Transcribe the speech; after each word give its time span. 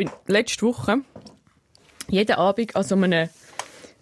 bin 0.00 0.10
letzte 0.28 0.64
Woche 0.64 1.02
jeden 2.08 2.36
Abend 2.36 2.74
an 2.74 2.82
so 2.84 2.94
einem 2.94 3.28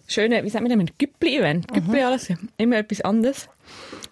schönen, 0.07 0.45
wie 0.45 0.49
sagt 0.49 0.63
man, 0.63 0.71
einem 0.71 0.87
Güppli-Event. 0.97 1.67
Güppli 1.67 2.01
alles, 2.01 2.31
immer 2.55 2.77
etwas 2.77 3.01
anderes. 3.01 3.49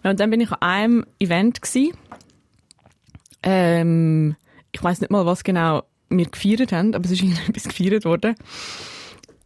Und 0.03 0.19
dann 0.19 0.29
bin 0.29 0.41
ich 0.41 0.51
an 0.51 0.61
einem 0.61 1.05
Event 1.17 1.61
gsi. 1.61 1.93
Ähm, 3.41 4.35
ich 4.73 4.83
weiß 4.83 4.99
nicht 4.99 5.11
mal, 5.11 5.25
was 5.25 5.45
genau 5.45 5.83
wir 6.09 6.25
gefeiert 6.25 6.73
haben, 6.73 6.93
aber 6.93 7.05
es 7.05 7.11
ist 7.11 7.21
irgendwie 7.23 7.49
etwas 7.51 7.63
gefeiert 7.63 8.03
worden. 8.03 8.35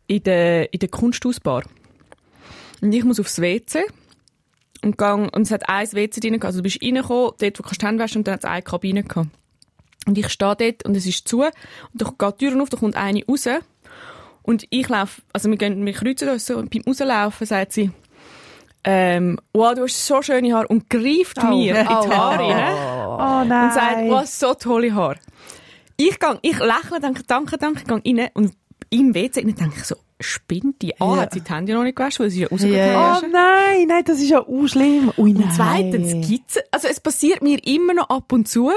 In 0.07 0.23
der, 0.23 0.73
in 0.73 0.79
der 0.79 0.89
Kunsthausbar. 0.89 1.63
Und 2.81 2.91
ich 2.91 3.03
muss 3.03 3.19
aufs 3.19 3.39
WC 3.39 3.83
und 4.83 4.97
gang, 4.97 5.31
und 5.35 5.43
es 5.43 5.51
hat 5.51 5.69
ein 5.69 5.91
WC 5.91 6.19
drin. 6.19 6.41
Also 6.41 6.59
du 6.59 6.63
bist 6.63 6.81
reingekommen, 6.81 7.33
dort, 7.39 7.59
wo 7.59 7.63
du 7.63 7.87
Hände 7.87 8.03
waschen, 8.03 8.17
und 8.17 8.27
dann 8.27 8.33
hat 8.33 8.43
es 8.43 8.49
eine 8.49 8.63
Kabine 8.63 9.03
gehabt. 9.03 9.29
Und 10.07 10.17
ich 10.17 10.29
stehe 10.29 10.55
dort 10.55 10.83
und 10.85 10.95
es 10.97 11.05
ist 11.05 11.27
zu 11.27 11.41
und 11.43 11.51
da 11.93 12.05
geht 12.17 12.41
die 12.41 12.47
Tür 12.49 12.61
auf, 12.61 12.69
da 12.69 12.77
kommt 12.77 12.95
eine 12.95 13.23
raus 13.27 13.47
und 14.43 14.65
ich 14.71 14.89
laufe, 14.89 15.21
also 15.31 15.49
wir, 15.49 15.57
gehen, 15.57 15.85
wir 15.85 15.93
kreuzen 15.93 16.29
uns 16.29 16.45
so 16.47 16.57
und 16.57 16.71
beim 16.71 16.81
Rauslaufen 16.87 17.45
sagt 17.45 17.73
sie, 17.73 17.91
ähm, 18.83 19.37
wow, 19.53 19.75
du 19.75 19.83
hast 19.83 20.07
so 20.07 20.21
schöne 20.23 20.53
Haare 20.55 20.67
und 20.67 20.89
greift 20.89 21.37
Oh. 21.43 21.47
mir 21.47 21.75
in 21.81 21.87
die 21.87 21.93
Oh. 21.93 22.09
Haare 22.09 22.39
rein 22.43 22.75
Oh 23.45 23.47
nein. 23.47 23.67
und 23.67 23.73
sagt, 23.73 23.97
wow, 24.09 24.25
so 24.25 24.53
tolle 24.55 24.93
Haare. 24.95 25.17
Ich 25.97 26.17
gang, 26.17 26.39
ich 26.41 26.57
lächle, 26.57 26.99
denke, 26.99 27.21
danke, 27.27 27.57
danke, 27.59 27.83
gang 27.83 28.03
rein 28.03 28.29
und 28.33 28.53
im 28.89 29.13
WC 29.13 29.41
innen 29.41 29.55
denke 29.55 29.75
ich 29.77 29.83
so, 29.85 29.95
spinnt 30.19 30.81
die? 30.81 30.99
A, 30.99 31.15
Ja. 31.15 31.21
hat 31.21 31.33
sie 31.33 31.41
die 31.41 31.53
Hände 31.53 31.73
noch 31.75 31.83
nicht 31.83 31.95
gewaschen, 31.95 32.23
weil 32.23 32.31
sie 32.31 32.41
ja 32.41 32.47
rausgegangen 32.47 33.13
ist. 33.13 33.23
Oh 33.23 33.27
nein, 33.31 33.85
nein, 33.87 34.03
das 34.03 34.17
ist 34.17 34.29
ja 34.29 34.39
auch 34.39 34.67
schlimm. 34.67 35.11
Ui. 35.15 35.35
Und 35.35 35.53
zweitens 35.53 36.27
gibt's, 36.27 36.57
also 36.71 36.87
es 36.87 36.99
passiert 36.99 37.43
mir 37.43 37.59
immer 37.65 37.93
noch 37.93 38.09
ab 38.09 38.31
und 38.33 38.47
zu. 38.47 38.71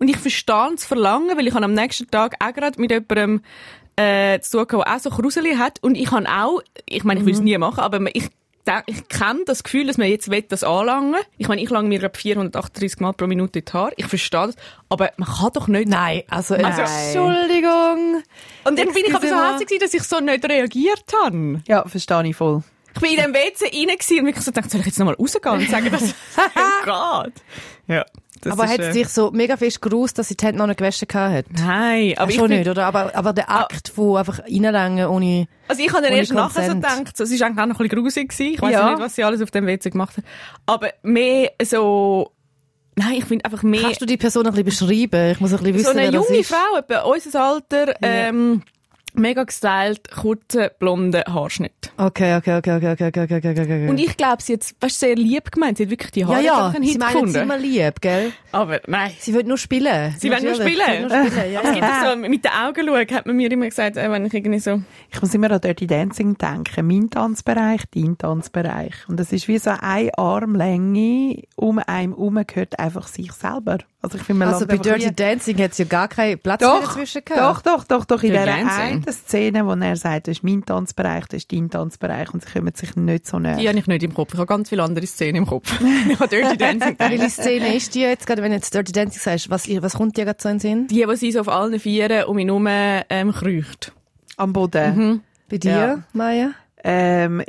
Und 0.00 0.08
ich 0.08 0.16
verstehe 0.16 0.70
das 0.72 0.84
Verlangen, 0.86 1.36
weil 1.36 1.46
ich 1.46 1.54
am 1.54 1.74
nächsten 1.74 2.10
Tag 2.10 2.34
auch 2.42 2.52
gerade 2.54 2.80
mit 2.80 2.90
jemandem 2.90 3.42
äh, 3.96 4.40
zu 4.40 4.64
tun, 4.64 4.66
gehabt, 4.66 4.86
der 4.88 4.96
auch 4.96 4.98
so 5.00 5.10
Kruseli 5.10 5.56
hat. 5.56 5.78
Und 5.82 5.94
ich 5.94 6.10
habe 6.10 6.26
auch, 6.26 6.62
ich 6.86 7.04
meine, 7.04 7.20
ich 7.20 7.26
will 7.26 7.34
es 7.34 7.40
nie 7.40 7.56
machen, 7.58 7.80
aber 7.80 8.00
ich, 8.16 8.30
ich 8.86 9.08
kenne 9.08 9.40
das 9.44 9.62
Gefühl, 9.62 9.86
dass 9.86 9.98
man 9.98 10.08
jetzt 10.08 10.30
will, 10.30 10.40
das 10.42 10.64
anlangen 10.64 11.16
Ich 11.36 11.48
meine, 11.48 11.60
ich 11.60 11.68
lange 11.68 11.88
mir 11.88 11.98
glaube 11.98 12.16
438 12.16 13.00
Mal 13.00 13.12
pro 13.12 13.26
Minute 13.26 13.58
in 13.58 13.64
die 13.66 13.72
Haare. 13.72 13.92
Ich 13.96 14.06
verstehe 14.06 14.46
das. 14.46 14.56
Aber 14.88 15.10
man 15.18 15.28
kann 15.28 15.50
doch 15.52 15.68
nicht... 15.68 15.88
Nein, 15.88 16.22
also, 16.30 16.54
Also- 16.54 16.80
Entschuldigung. 16.82 18.22
Und 18.64 18.78
dann 18.78 18.92
bin 18.94 19.04
ich 19.06 19.14
aber 19.14 19.26
so 19.26 19.34
gewesen, 19.64 19.80
dass 19.80 19.92
ich 19.92 20.02
so 20.04 20.20
nicht 20.20 20.48
reagiert 20.48 21.04
habe. 21.22 21.60
Ja, 21.68 21.86
verstehe 21.86 22.26
ich 22.26 22.36
voll. 22.36 22.62
Ich 22.94 23.00
bin 23.00 23.10
in 23.10 23.16
dem 23.18 23.34
WC 23.34 23.64
rein 23.66 23.90
und 24.20 24.26
wirklich 24.26 24.44
so 24.44 24.50
gedacht, 24.50 24.70
soll 24.70 24.80
ich 24.80 24.86
jetzt 24.86 24.98
nochmal 24.98 25.14
rausgehen 25.14 25.54
und 25.56 25.70
sagen, 25.70 25.90
dass 25.90 26.02
es 26.02 26.14
geht? 26.84 27.34
Ja. 27.86 28.04
Das 28.42 28.52
aber 28.52 28.68
hat 28.68 28.78
äh, 28.78 28.92
sie 28.92 29.00
sich 29.04 29.08
so 29.08 29.30
mega 29.30 29.56
fest 29.56 29.82
gerust, 29.82 30.18
dass 30.18 30.28
sie 30.28 30.36
die 30.36 30.44
Hände 30.46 30.58
noch 30.58 30.66
nicht 30.66 30.78
gewaschen 30.78 31.06
hat? 31.12 31.46
Nein, 31.50 32.14
aber 32.16 32.30
ich 32.30 32.36
schon 32.36 32.48
nicht, 32.50 32.68
oder? 32.68 32.86
Aber, 32.86 33.14
aber 33.14 33.32
der 33.32 33.50
Akt 33.50 33.88
von 33.88 34.16
einfach 34.16 34.40
reinlängen 34.40 35.06
ohne... 35.06 35.46
Also 35.68 35.82
ich 35.82 35.92
habe 35.92 36.02
dann 36.02 36.12
erst 36.12 36.32
nachher 36.32 36.66
so 36.68 36.74
gedacht, 36.74 37.16
so, 37.16 37.24
es 37.24 37.30
ist 37.30 37.42
eigentlich 37.42 37.62
auch 37.62 37.66
noch 37.66 37.78
ein 37.80 37.88
bisschen 37.88 38.02
grusig 38.02 38.28
gewesen. 38.30 38.54
Ich 38.54 38.62
weiß 38.62 38.72
Ja. 38.72 38.90
nicht, 38.90 39.00
was 39.00 39.14
sie 39.14 39.24
alles 39.24 39.42
auf 39.42 39.50
dem 39.50 39.66
WC 39.66 39.90
gemacht 39.90 40.16
hat. 40.16 40.24
Aber 40.66 40.88
mehr 41.02 41.50
so, 41.62 42.32
nein, 42.96 43.14
ich 43.18 43.24
finde 43.24 43.44
einfach 43.44 43.62
mehr, 43.62 43.82
Kannst 43.82 44.00
du 44.00 44.06
die 44.06 44.16
Person 44.16 44.46
ein 44.46 44.54
bisschen 44.54 44.88
beschreiben? 44.88 45.30
Ich 45.32 45.40
muss 45.40 45.52
ein 45.52 45.58
bisschen 45.58 45.74
wissen, 45.74 45.92
so 45.92 45.98
eine 45.98 46.10
junge 46.10 46.38
ist. 46.38 46.50
Frau, 46.50 46.78
etwa 46.78 47.00
unser 47.02 47.42
Alter, 47.44 47.94
ähm, 48.02 48.62
mega 49.14 49.44
gestylt, 49.44 50.10
kurzer, 50.10 50.70
blonder 50.78 51.24
Haarschnitt. 51.26 51.92
Okay, 51.96 52.36
okay, 52.36 52.56
okay, 52.56 52.76
okay, 52.76 52.92
okay, 52.92 53.08
okay, 53.08 53.22
okay, 53.24 53.36
okay, 53.36 53.62
okay. 53.62 53.88
Und 53.88 53.98
ich 53.98 54.16
glaube, 54.16 54.42
sie 54.42 54.54
hat 54.54 54.64
weißt, 54.80 55.00
sehr 55.00 55.16
lieb 55.16 55.50
gemeint. 55.50 55.78
Sie 55.78 55.84
hat 55.84 55.90
wirklich 55.90 56.10
die 56.10 56.20
ja, 56.20 56.28
Haare 56.28 56.42
ja, 56.42 56.68
einen 56.68 56.84
sie 56.84 56.90
Hit 56.92 57.00
meinen 57.00 57.12
sie 57.12 57.20
gefunden. 57.20 57.36
immer 57.36 57.58
lieb, 57.58 58.00
gell? 58.00 58.32
Aber 58.52 58.80
nein. 58.86 59.12
Sie 59.18 59.34
will 59.34 59.44
nur 59.44 59.58
spielen. 59.58 60.14
Sie 60.18 60.30
wollen 60.30 60.44
nur 60.44 60.54
spielen. 60.54 60.68
Sie 60.86 61.10
will 61.10 61.22
nur 61.22 61.26
spielen, 61.26 61.52
ja, 61.52 61.60
es 61.62 61.72
gibt 61.72 61.82
ja. 61.82 62.10
so, 62.10 62.16
mit 62.16 62.44
den 62.44 62.52
Augen 62.52 62.86
schauen, 62.86 63.16
hat 63.16 63.26
man 63.26 63.36
mir 63.36 63.50
immer 63.50 63.66
gesagt, 63.66 63.96
äh, 63.96 64.10
wenn 64.10 64.26
ich 64.26 64.34
irgendwie 64.34 64.58
so... 64.58 64.82
Ich 65.10 65.20
muss 65.20 65.34
immer 65.34 65.50
an 65.50 65.60
Dirty 65.60 65.86
Dancing 65.86 66.36
denken. 66.38 66.86
Mein 66.86 67.10
Tanzbereich, 67.10 67.82
dein 67.94 68.16
Tanzbereich. 68.16 68.94
Und 69.08 69.18
das 69.18 69.32
ist 69.32 69.48
wie 69.48 69.58
so 69.58 69.70
eine 69.78 70.16
Armlänge 70.16 71.42
um 71.56 71.78
einem 71.78 72.12
herum 72.12 72.42
gehört 72.46 72.78
einfach 72.78 73.08
sich 73.08 73.32
selber. 73.32 73.78
Also 74.02 74.16
ich 74.16 74.24
finde, 74.24 74.46
Also 74.46 74.66
bei 74.66 74.78
Dirty 74.78 75.06
wie- 75.08 75.12
Dancing 75.14 75.58
hat 75.62 75.72
es 75.72 75.78
ja 75.78 75.84
gar 75.84 76.08
keinen 76.08 76.38
Platz 76.38 76.62
mehr 76.62 76.70
Doch, 76.70 76.86
dazwischen 76.88 77.22
gehabt. 77.22 77.66
doch, 77.66 77.76
doch, 77.78 77.84
doch, 77.84 78.04
doch. 78.06 78.22
In 78.22 78.30
Dirty 78.32 78.46
Dancing. 78.46 78.70
einen 79.04 79.12
Szene, 79.12 79.66
wo 79.66 79.72
er 79.74 79.96
sagt, 79.96 80.26
das 80.28 80.38
ist 80.38 80.42
mein 80.42 80.64
Tanzbereich, 80.64 81.26
das 81.26 81.38
ist 81.42 81.52
dein 81.52 81.68
Tanzbereich 81.68 82.32
und 82.32 82.42
sie 82.42 82.50
kommen 82.50 82.74
sich 82.74 82.96
nicht 82.96 83.26
so 83.26 83.38
näher. 83.38 83.56
Die 83.56 83.68
habe 83.68 83.78
ich 83.78 83.86
nicht 83.86 84.02
im 84.02 84.14
Kopf. 84.14 84.32
Ich 84.32 84.38
habe 84.38 84.46
ganz 84.46 84.70
viele 84.70 84.82
andere 84.84 85.06
Szenen 85.06 85.36
im 85.36 85.46
Kopf. 85.46 85.70
ich 86.08 86.18
habe 86.18 86.28
Dirty 86.28 86.56
Dancing. 86.56 86.96
Welche 86.98 87.28
Szene 87.28 87.74
ist 87.76 87.94
die 87.94 88.00
jetzt, 88.00 88.26
gerade 88.26 88.40
wenn 88.42 88.52
du 88.52 88.56
jetzt 88.56 88.72
Dirty 88.74 88.92
Dancing 88.92 89.20
sagst, 89.20 89.50
was, 89.50 89.68
was 89.68 89.92
kommt 89.94 90.16
dir 90.16 90.24
gerade 90.24 90.38
so 90.40 90.48
in 90.48 90.54
den 90.56 90.60
Sinn? 90.60 90.86
Die, 90.86 91.04
die 91.06 91.16
sie 91.16 91.32
so 91.32 91.40
auf 91.40 91.48
allen 91.48 91.78
Vieren 91.78 92.24
um 92.24 92.38
ihn 92.38 92.48
herum 92.48 92.66
ähm, 92.68 93.32
kreucht. 93.32 93.92
Am 94.38 94.54
Boden. 94.54 95.22
Bei 95.50 95.58
dir, 95.58 95.70
Ja. 95.70 95.98
Maya? 96.14 96.52
Ähm, 96.82 97.42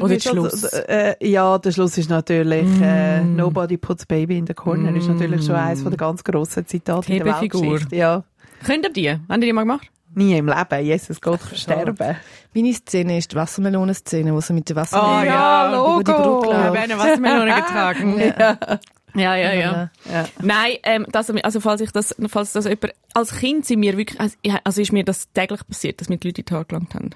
Oder 0.00 0.20
Schluss. 0.20 0.64
Äh, 0.64 1.14
ja, 1.20 1.58
der 1.58 1.70
Schluss 1.72 1.96
ist 1.98 2.10
natürlich 2.10 2.66
äh, 2.80 3.22
Nobody 3.22 3.76
puts 3.76 4.06
baby 4.06 4.38
in 4.38 4.46
the 4.46 4.54
corner. 4.54 4.94
Ist 4.96 5.08
natürlich 5.08 5.44
schon 5.44 5.54
eines 5.54 5.82
von 5.82 5.90
der 5.90 5.98
ganz 5.98 6.24
grossen 6.24 6.66
Zitate 6.66 7.12
in 7.12 7.24
der. 7.24 7.40
Weltgeschichte. 7.40 7.94
Ja. 7.94 8.24
Könnt 8.64 8.84
ihr 8.84 8.92
die? 8.92 9.10
Haben 9.10 9.40
die 9.40 9.46
die 9.46 9.52
mal 9.52 9.62
gemacht? 9.62 9.88
Nie 10.14 10.38
im 10.38 10.46
Leben. 10.46 10.84
Jesus 10.84 11.20
Gott, 11.20 11.40
sterben. 11.54 12.16
Meine 12.54 12.72
Szene 12.72 13.18
ist 13.18 13.32
die 13.32 13.36
Wassermelonenszene, 13.36 14.32
wo 14.32 14.40
sie 14.40 14.52
mit 14.52 14.68
der 14.68 14.76
Wassermelone 14.76 15.26
ja, 15.26 16.00
über 16.00 16.04
die 16.04 16.12
Brücke 16.12 16.48
Wir 16.48 16.58
läuft. 16.58 16.74
werden 16.74 16.98
Wassermelone 16.98 17.54
getragen. 17.54 18.20
ja. 18.38 18.58
Ja, 19.16 19.36
ja, 19.36 19.52
ja. 19.52 19.90
Ja. 20.12 20.24
Nein, 20.42 20.72
ähm, 20.82 21.06
das, 21.10 21.30
also 21.30 21.60
falls 21.60 21.80
ich 21.80 21.92
das, 21.92 22.16
falls 22.28 22.52
das 22.52 22.64
jemand, 22.64 22.92
als 23.14 23.36
Kind 23.36 23.64
sind 23.64 23.80
mir 23.80 23.96
wirklich, 23.96 24.20
also, 24.20 24.36
also 24.64 24.80
ist 24.82 24.92
mir 24.92 25.04
das 25.04 25.32
täglich 25.32 25.66
passiert, 25.66 26.00
dass 26.00 26.08
mir 26.08 26.16
die 26.18 26.28
Leute 26.28 26.40
in 26.40 26.44
die 26.46 26.54
Haare 26.54 26.64
gelangt 26.64 26.94
haben. 26.94 27.10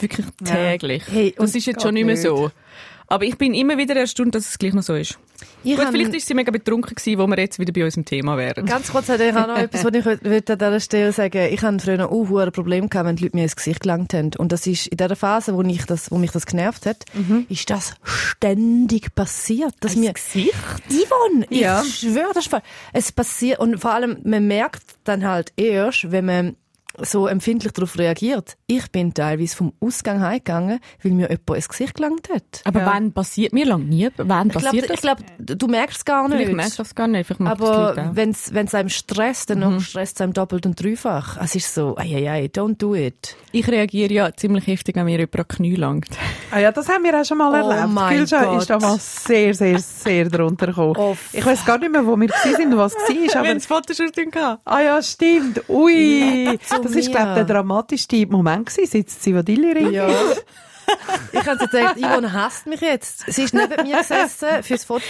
Wirklich 0.00 0.26
täglich. 0.44 1.02
Hey, 1.10 1.34
das 1.36 1.54
ist 1.54 1.66
jetzt 1.66 1.82
schon 1.82 1.94
nicht 1.94 2.06
mehr 2.06 2.16
so. 2.16 2.50
Aber 3.06 3.24
ich 3.24 3.36
bin 3.36 3.54
immer 3.54 3.76
wieder 3.76 3.96
erstaunt, 3.96 4.36
dass 4.36 4.48
es 4.48 4.56
gleich 4.56 4.72
noch 4.72 4.84
so 4.84 4.94
ist. 4.94 5.18
Ich 5.64 5.76
Gut, 5.76 5.88
vielleicht 5.90 6.14
ist 6.14 6.28
sie 6.28 6.34
mega 6.34 6.52
betrunken 6.52 6.94
gewesen, 6.94 7.18
wo 7.18 7.26
wir 7.26 7.38
jetzt 7.40 7.58
wieder 7.58 7.72
bei 7.72 7.82
unserem 7.84 8.04
Thema 8.04 8.36
wären. 8.36 8.64
Ganz 8.66 8.92
kurz 8.92 9.08
ich 9.08 9.34
auch 9.34 9.48
noch 9.48 9.58
etwas, 9.58 9.84
was 9.84 9.92
ich 9.94 10.04
wollte 10.06 10.52
an 10.52 10.58
dieser 10.60 10.78
Stelle 10.80 11.12
sagen 11.12 11.52
Ich 11.52 11.60
hatte 11.60 11.80
früher 11.80 12.08
auch 12.08 12.38
ein 12.38 12.52
Problem, 12.52 12.88
gehabt, 12.88 13.08
wenn 13.08 13.16
die 13.16 13.24
Leute 13.24 13.36
mir 13.36 13.42
ins 13.42 13.56
Gesicht 13.56 13.80
gelangt 13.80 14.14
haben. 14.14 14.30
Und 14.38 14.52
das 14.52 14.64
ist 14.68 14.86
in 14.86 14.96
der 14.96 15.16
Phase, 15.16 15.54
wo, 15.56 15.62
ich 15.62 15.84
das, 15.86 16.12
wo 16.12 16.18
mich 16.18 16.30
das 16.30 16.46
genervt 16.46 16.86
hat, 16.86 17.04
ist 17.48 17.68
das 17.68 17.94
ständig 18.04 19.12
passiert. 19.14 19.74
Dass 19.80 19.96
mir, 19.96 20.12
Gesicht? 20.12 20.54
Yvonne, 20.88 21.46
ich 21.50 21.60
Ja. 21.60 21.82
schwöre, 21.84 22.30
das 22.32 22.44
ist 22.44 22.50
voll- 22.50 22.62
es 22.92 23.10
passiert. 23.10 23.58
Und 23.58 23.80
vor 23.80 23.92
allem, 23.92 24.18
man 24.24 24.46
merkt 24.46 24.82
dann 25.04 25.26
halt 25.26 25.52
erst, 25.56 26.12
wenn 26.12 26.26
man 26.26 26.56
so 26.98 27.26
empfindlich 27.26 27.72
darauf 27.72 27.98
reagiert. 27.98 28.56
Ich 28.66 28.90
bin 28.90 29.14
teilweise 29.14 29.56
vom 29.56 29.72
Ausgang 29.80 30.20
heimgegangen, 30.20 30.80
weil 31.02 31.12
mir 31.12 31.28
jemand 31.30 31.50
ins 31.56 31.68
Gesicht 31.68 31.94
gelangt 31.94 32.28
hat. 32.32 32.62
Aber 32.64 32.84
wann 32.84 33.12
passiert, 33.12 33.52
mir 33.52 33.66
lang 33.66 33.88
nie, 33.88 34.08
wann 34.16 34.48
Ich 34.48 34.52
glaube, 34.52 34.66
passiert 34.66 34.84
ich 34.84 34.90
das? 34.90 35.00
glaub, 35.00 35.18
du 35.38 35.66
merkst 35.66 35.98
es 35.98 36.04
gar 36.04 36.28
nicht. 36.28 36.36
Vielleicht 36.36 36.56
merkst 36.56 36.78
du 36.78 36.82
das 36.82 36.94
gar 36.94 37.06
nicht. 37.08 37.30
Das 37.30 37.40
Aber 37.40 38.10
wenn 38.14 38.30
es 38.30 38.74
einem 38.74 38.88
stresst, 38.88 39.50
dann 39.50 39.60
mhm. 39.60 39.80
stresst 39.80 40.16
es 40.16 40.20
einem 40.20 40.32
doppelt 40.32 40.66
und 40.66 40.82
dreifach. 40.82 41.38
Es 41.40 41.54
ist 41.54 41.74
so, 41.74 41.96
ei, 41.96 42.14
ei, 42.16 42.30
ei, 42.30 42.44
don't 42.46 42.76
do 42.78 42.94
it. 42.94 43.36
Ich 43.52 43.66
reagiere 43.68 44.12
ja 44.12 44.32
ziemlich 44.34 44.66
heftig, 44.66 44.96
wenn 44.96 45.04
mir 45.04 45.18
jemand 45.18 45.36
an 45.38 45.48
Knie 45.48 45.76
langt. 45.76 46.08
Ah 46.50 46.58
ja, 46.58 46.72
das 46.72 46.88
haben 46.88 47.04
wir 47.04 47.18
auch 47.18 47.24
schon 47.24 47.38
mal 47.38 47.50
Oh 47.50 47.70
erlebt. 47.70 47.92
mein 47.92 48.16
Gülscha 48.18 48.44
Gott. 48.44 48.62
ist 48.62 48.70
da 48.70 48.78
mal 48.78 48.98
sehr, 48.98 49.54
sehr, 49.54 49.78
sehr 49.78 50.28
drunter 50.28 50.66
gekommen. 50.68 50.94
Oh, 50.96 51.16
ich 51.32 51.44
weiß 51.44 51.64
gar 51.64 51.78
nicht 51.78 51.92
mehr, 51.92 52.04
wo 52.06 52.16
wir 52.16 52.28
sind 52.42 52.72
und 52.72 52.78
was 52.78 52.94
war, 52.94 53.36
aber... 53.36 53.48
Wenn 53.48 53.56
es 53.56 53.66
Fotoshooting 53.66 54.30
gehabt. 54.30 54.62
Ah 54.64 54.80
ja, 54.80 55.02
stimmt. 55.02 55.68
Ui. 55.68 56.58
Das 56.82 56.89
ist, 56.96 57.06
mir. 57.08 57.12
glaube 57.14 57.28
ich, 57.30 57.34
der 57.36 57.44
dramatischste 57.44 58.26
Moment 58.26 58.66
gewesen, 58.66 58.90
seit 58.90 59.06
das 59.06 59.20
Zivadilli-Ring. 59.20 59.92
Ja. 59.92 60.08
Ich 61.32 61.46
habe 61.46 61.56
gedacht, 61.64 61.96
Yvonne 61.98 62.32
hasst 62.32 62.66
mich 62.66 62.80
jetzt. 62.80 63.22
Sie 63.32 63.44
ist 63.44 63.54
neben 63.54 63.86
mir 63.86 63.98
gesessen 63.98 64.62
fürs 64.64 64.82
Foto. 64.84 65.04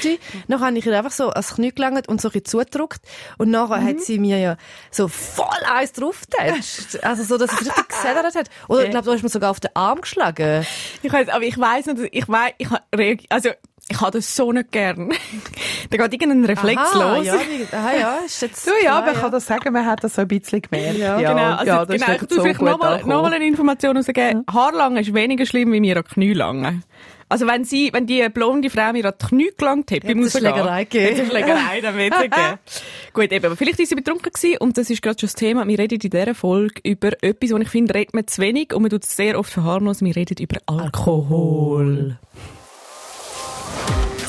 Dann 0.47 0.61
habe 0.61 0.77
ich 0.77 0.85
ihr 0.85 0.95
einfach 0.99 1.11
so 1.11 1.31
ans 1.31 1.55
Knie 1.55 1.73
gelangt 1.73 2.07
und 2.07 2.21
so 2.21 2.29
ein 2.29 2.33
bisschen 2.33 2.45
zugedrückt. 2.45 3.01
Und 3.39 3.51
nachher 3.51 3.83
hat 3.83 4.01
sie 4.01 4.19
mir 4.19 4.37
ja 4.39 4.57
so 4.91 5.09
voll 5.09 5.47
eins 5.73 5.93
draufgetatscht. 5.93 7.03
Also 7.03 7.25
so, 7.25 7.39
dass 7.39 7.51
es 7.53 7.61
richtig 7.65 7.89
gesedert 7.89 8.35
hat. 8.35 8.51
Oder 8.69 8.85
ich 8.85 8.91
glaube, 8.91 9.07
du 9.07 9.13
hast 9.13 9.23
mir 9.23 9.31
sogar 9.31 9.51
auf 9.51 9.61
den 9.61 9.71
Arm 9.75 10.03
geschlagen. 10.03 10.67
Ich 11.03 11.11
weiss, 11.11 11.29
aber 11.31 11.45
ich 11.45 11.59
weiss 11.59 11.87
nicht, 11.87 12.09
ich 12.13 12.29
weiss, 12.29 12.53
ich 12.59 12.69
ha- 12.69 12.83
reagi- 12.95 13.25
also, 13.31 13.49
ich 13.91 14.01
habe 14.01 14.13
das 14.13 14.35
so 14.35 14.53
nicht 14.53 14.71
gern. 14.71 15.11
da 15.91 15.97
geht 15.97 16.13
irgendein 16.13 16.45
Reflex 16.45 16.81
Aha, 16.81 17.17
los. 17.17 17.27
Ja, 17.27 17.35
aha, 17.73 17.93
ja, 17.99 18.19
ist 18.25 18.41
jetzt 18.41 18.67
Du, 18.67 18.71
ja, 18.71 18.81
klar, 18.81 18.99
aber 19.03 19.13
ich 19.13 19.21
kann 19.21 19.33
das 19.33 19.47
sagen, 19.47 19.73
man 19.73 19.85
hat 19.85 20.05
das 20.05 20.15
so 20.15 20.23
ein 20.23 20.29
bisschen 20.29 20.63
gemerkt. 20.63 20.99
Ja, 20.99 21.19
Ja, 21.19 21.33
genau, 21.33 21.51
also, 21.53 21.67
ja, 21.67 21.85
genau, 21.85 22.13
ich 22.13 22.21
so 22.31 22.43
vielleicht 22.43 22.63
nochmal 22.63 23.03
noch 23.05 23.25
eine 23.25 23.45
Information 23.45 23.97
rausgeben. 23.97 24.45
Haarlange 24.51 25.01
ist 25.01 25.13
weniger 25.13 25.45
schlimm, 25.45 25.73
wie 25.73 25.81
mir 25.81 25.97
an 25.97 26.05
die 26.09 26.15
Knie 26.15 26.33
langen. 26.33 26.85
Also 27.29 27.47
wenn 27.47 27.65
sie, 27.65 27.93
wenn 27.93 28.07
die 28.07 28.29
blonde 28.29 28.71
Frau 28.71 28.93
mir 28.93 29.05
an 29.05 29.15
die 29.21 29.27
Knie 29.27 29.51
gelangt 29.57 29.93
hat, 29.93 30.03
es 30.03 30.11
eine 30.11 30.21
Rausgehen, 30.21 30.53
Schlägerei 30.53 30.85
gegeben. 30.85 31.27
Schlägerei 31.31 31.81
gegeben. 31.81 32.59
Gut, 33.13 33.33
eben, 33.33 33.47
aber 33.47 33.57
vielleicht 33.57 33.79
ist 33.79 33.89
sie 33.91 33.95
betrunken 33.95 34.33
gewesen 34.33 34.57
und 34.59 34.77
das 34.77 34.91
ist 34.91 35.01
gerade 35.01 35.19
schon 35.19 35.29
das 35.29 35.35
Thema. 35.35 35.67
Wir 35.67 35.79
reden 35.79 36.01
in 36.03 36.11
dieser 36.11 36.35
Folge 36.35 36.81
über 36.83 37.13
etwas, 37.23 37.53
was 37.53 37.61
ich 37.61 37.69
finde, 37.69 37.95
redet 37.95 38.15
man 38.15 38.27
zu 38.27 38.43
wenig 38.43 38.75
und 38.75 38.83
man 38.83 38.91
tut 38.91 39.05
es 39.05 39.15
sehr 39.15 39.39
oft 39.39 39.53
verharmlosen. 39.53 40.09
Wir 40.09 40.17
reden 40.17 40.37
über 40.41 40.59
Alkohol. 40.67 42.19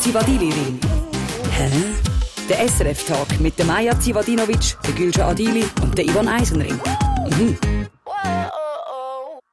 Zivadili-Ring. 0.01 0.79
Hä? 1.51 1.69
Der 2.49 2.67
SRF-Tag 2.67 3.39
mit 3.39 3.59
der 3.59 3.67
Maja 3.67 3.99
Zivadinovic, 3.99 4.75
der 4.83 4.93
Gülcan 4.95 5.29
Adili 5.29 5.63
und 5.83 5.95
der 5.95 6.05
Ivan 6.05 6.27
Eisenring. 6.27 6.73
Mhm. 7.37 7.55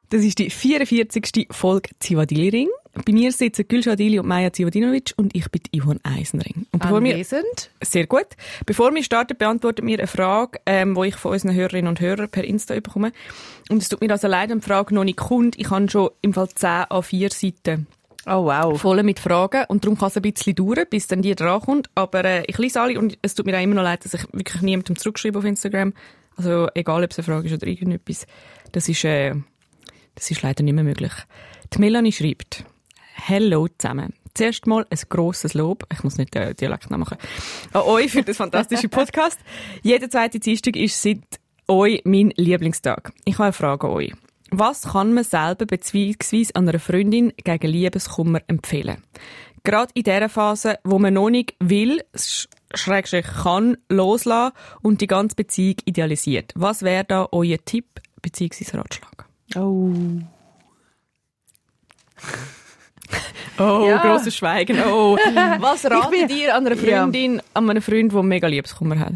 Das 0.09 0.25
ist 0.25 0.39
die 0.39 0.49
44. 0.49 1.49
Folge 1.50 1.91
Zivadili-Ring. 2.00 2.69
Bei 3.05 3.12
mir 3.12 3.31
sitzen 3.31 3.69
Gülcan 3.69 3.93
Adili 3.93 4.19
und 4.19 4.27
Maja 4.27 4.50
Zivadinovic 4.50 5.12
und 5.19 5.37
ich 5.37 5.50
bin 5.50 5.61
Ivan 5.71 6.00
Eisenring. 6.03 6.67
Und 6.73 6.81
bevor 6.81 7.05
wir, 7.05 7.12
Anwesend. 7.12 7.71
sehr 7.85 8.06
gut. 8.06 8.29
Bevor 8.65 8.94
wir 8.94 9.05
starten, 9.05 9.37
beantworten 9.37 9.87
wir 9.87 9.99
eine 9.99 10.06
Frage, 10.06 10.61
ähm, 10.65 10.94
die 10.94 11.09
ich 11.09 11.17
von 11.17 11.33
unseren 11.33 11.53
Hörerinnen 11.53 11.89
und 11.89 12.01
Hörern 12.01 12.31
per 12.31 12.44
Insta 12.44 12.75
bekomme. 12.75 13.12
Und 13.69 13.83
es 13.83 13.91
tut 13.91 14.01
mir 14.01 14.11
also 14.11 14.29
leid, 14.29 14.51
die 14.51 14.61
Frage 14.62 14.94
noch 14.94 15.05
nicht 15.05 15.19
kommt. 15.19 15.59
Ich 15.59 15.69
habe 15.69 15.91
schon 15.91 16.09
im 16.23 16.33
Fall 16.33 16.49
10 16.49 16.69
a 16.89 17.03
4 17.03 17.29
Seiten 17.33 17.87
Oh 18.29 18.45
wow. 18.45 18.79
voll 18.79 19.03
mit 19.03 19.19
Fragen 19.19 19.65
und 19.69 19.85
darum 19.85 19.99
kann 19.99 20.09
es 20.09 20.17
ein 20.17 20.23
bisschen 20.23 20.55
dauern, 20.55 20.85
bis 20.91 21.07
dann 21.07 21.23
die 21.23 21.35
drankommt. 21.35 21.89
Aber 21.95 22.25
äh, 22.25 22.45
ich 22.47 22.59
lese 22.59 22.81
alle 22.81 22.99
und 22.99 23.17
es 23.23 23.35
tut 23.35 23.47
mir 23.47 23.57
auch 23.57 23.63
immer 23.63 23.77
noch 23.77 23.83
leid, 23.83 24.05
dass 24.05 24.15
ich 24.15 24.23
wirklich 24.33 24.63
niemandem 24.63 24.97
zurückschreibe 24.97 25.39
auf 25.39 25.45
Instagram. 25.45 25.95
Also 26.37 26.69
egal, 26.75 27.03
ob 27.03 27.11
es 27.11 27.19
eine 27.19 27.25
Frage 27.25 27.49
ist 27.49 27.55
oder 27.55 27.67
irgendetwas. 27.67 28.27
Das 28.73 28.89
ist, 28.89 29.05
äh, 29.05 29.35
das 30.15 30.31
ist 30.31 30.43
leider 30.43 30.63
nicht 30.63 30.75
mehr 30.75 30.85
möglich. 30.85 31.13
Die 31.73 31.79
Melanie 31.79 32.13
schreibt, 32.13 32.65
Hello 33.15 33.67
zusammen. 33.79 34.15
Zuerst 34.35 34.67
mal 34.67 34.87
ein 34.89 34.99
grosses 35.09 35.55
Lob, 35.55 35.85
ich 35.93 36.05
muss 36.05 36.19
nicht 36.19 36.35
den 36.35 36.55
Dialekt 36.55 36.91
machen, 36.91 37.19
an 37.73 37.83
euch 37.83 38.13
für 38.13 38.23
das 38.23 38.37
fantastische 38.37 38.89
Podcast. 38.89 39.39
Jeder 39.83 40.09
zweite 40.09 40.39
Dienstag 40.39 40.77
ist 40.77 41.03
seit 41.03 41.19
euch 41.67 42.03
mein 42.05 42.33
Lieblingstag. 42.37 43.13
Ich 43.25 43.35
habe 43.35 43.45
eine 43.45 43.53
Frage 43.53 43.89
an 43.89 43.93
euch. 43.95 44.13
Was 44.50 44.83
kann 44.93 45.12
man 45.15 45.25
selber 45.25 45.67
beziehungsweise 45.67 46.55
an 46.56 46.69
einer 46.69 46.79
Freundin 46.79 47.33
gegen 47.45 47.67
Liebeskummer 47.71 48.41
empfehlen? 48.47 49.03
Gerade 49.65 49.91
in 49.95 50.05
der 50.05 50.29
Phase, 50.29 50.79
wo 50.85 50.99
man 50.99 51.15
noch 51.15 51.29
nicht 51.31 51.55
will, 51.61 52.03
sch- 52.15 52.47
schrägstrich 52.75 53.27
kann, 53.43 53.77
loslassen 53.89 54.55
und 54.83 55.00
die 55.00 55.06
ganze 55.06 55.37
Beziehung 55.37 55.77
idealisiert. 55.85 56.53
Was 56.55 56.83
wäre 56.83 57.05
da 57.05 57.29
euer 57.33 57.59
Tipp 57.65 57.87
beziehungsweise 58.23 58.79
Ratschlag? 58.79 59.27
Oh. 59.56 59.93
Oh, 63.61 63.87
Ja. 63.89 63.99
grosses 63.99 64.37
Schweigen. 64.37 64.79
Oh. 64.87 65.17
Was 65.59 65.85
ratet 65.87 66.31
ihr 66.31 66.55
an 66.55 66.65
einer 66.67 66.77
Ja. 66.77 67.01
Freundin, 67.03 67.43
an 67.55 67.69
einem 67.69 67.83
Freund, 67.83 68.12
der 68.12 68.23
mega 68.23 68.47
Liebeskummer 68.47 68.99
hat? 69.01 69.15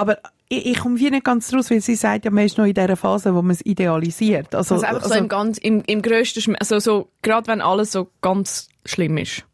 Aber 0.00 0.18
ich, 0.48 0.64
ich 0.64 0.78
komme 0.78 0.98
wie 0.98 1.10
nicht 1.10 1.24
ganz 1.24 1.52
raus, 1.52 1.70
weil 1.70 1.82
sie 1.82 1.94
sagt 1.94 2.24
ja, 2.24 2.30
man 2.30 2.46
ist 2.46 2.56
noch 2.56 2.64
in 2.64 2.72
dieser 2.72 2.96
Phase, 2.96 3.34
wo 3.34 3.42
man 3.42 3.50
es 3.50 3.64
idealisiert. 3.64 4.54
Also, 4.54 4.76
Also 4.76 4.86
einfach 4.86 5.04
so 5.06 5.14
im 5.14 5.28
ganz, 5.28 5.58
im, 5.58 5.82
im 5.86 6.00
grössten 6.00 6.56
also 6.56 6.78
so, 6.78 7.08
gerade 7.20 7.46
wenn 7.48 7.60
alles 7.60 7.92
so 7.92 8.08
ganz 8.22 8.70
schlimm 8.86 9.18
ist. 9.18 9.44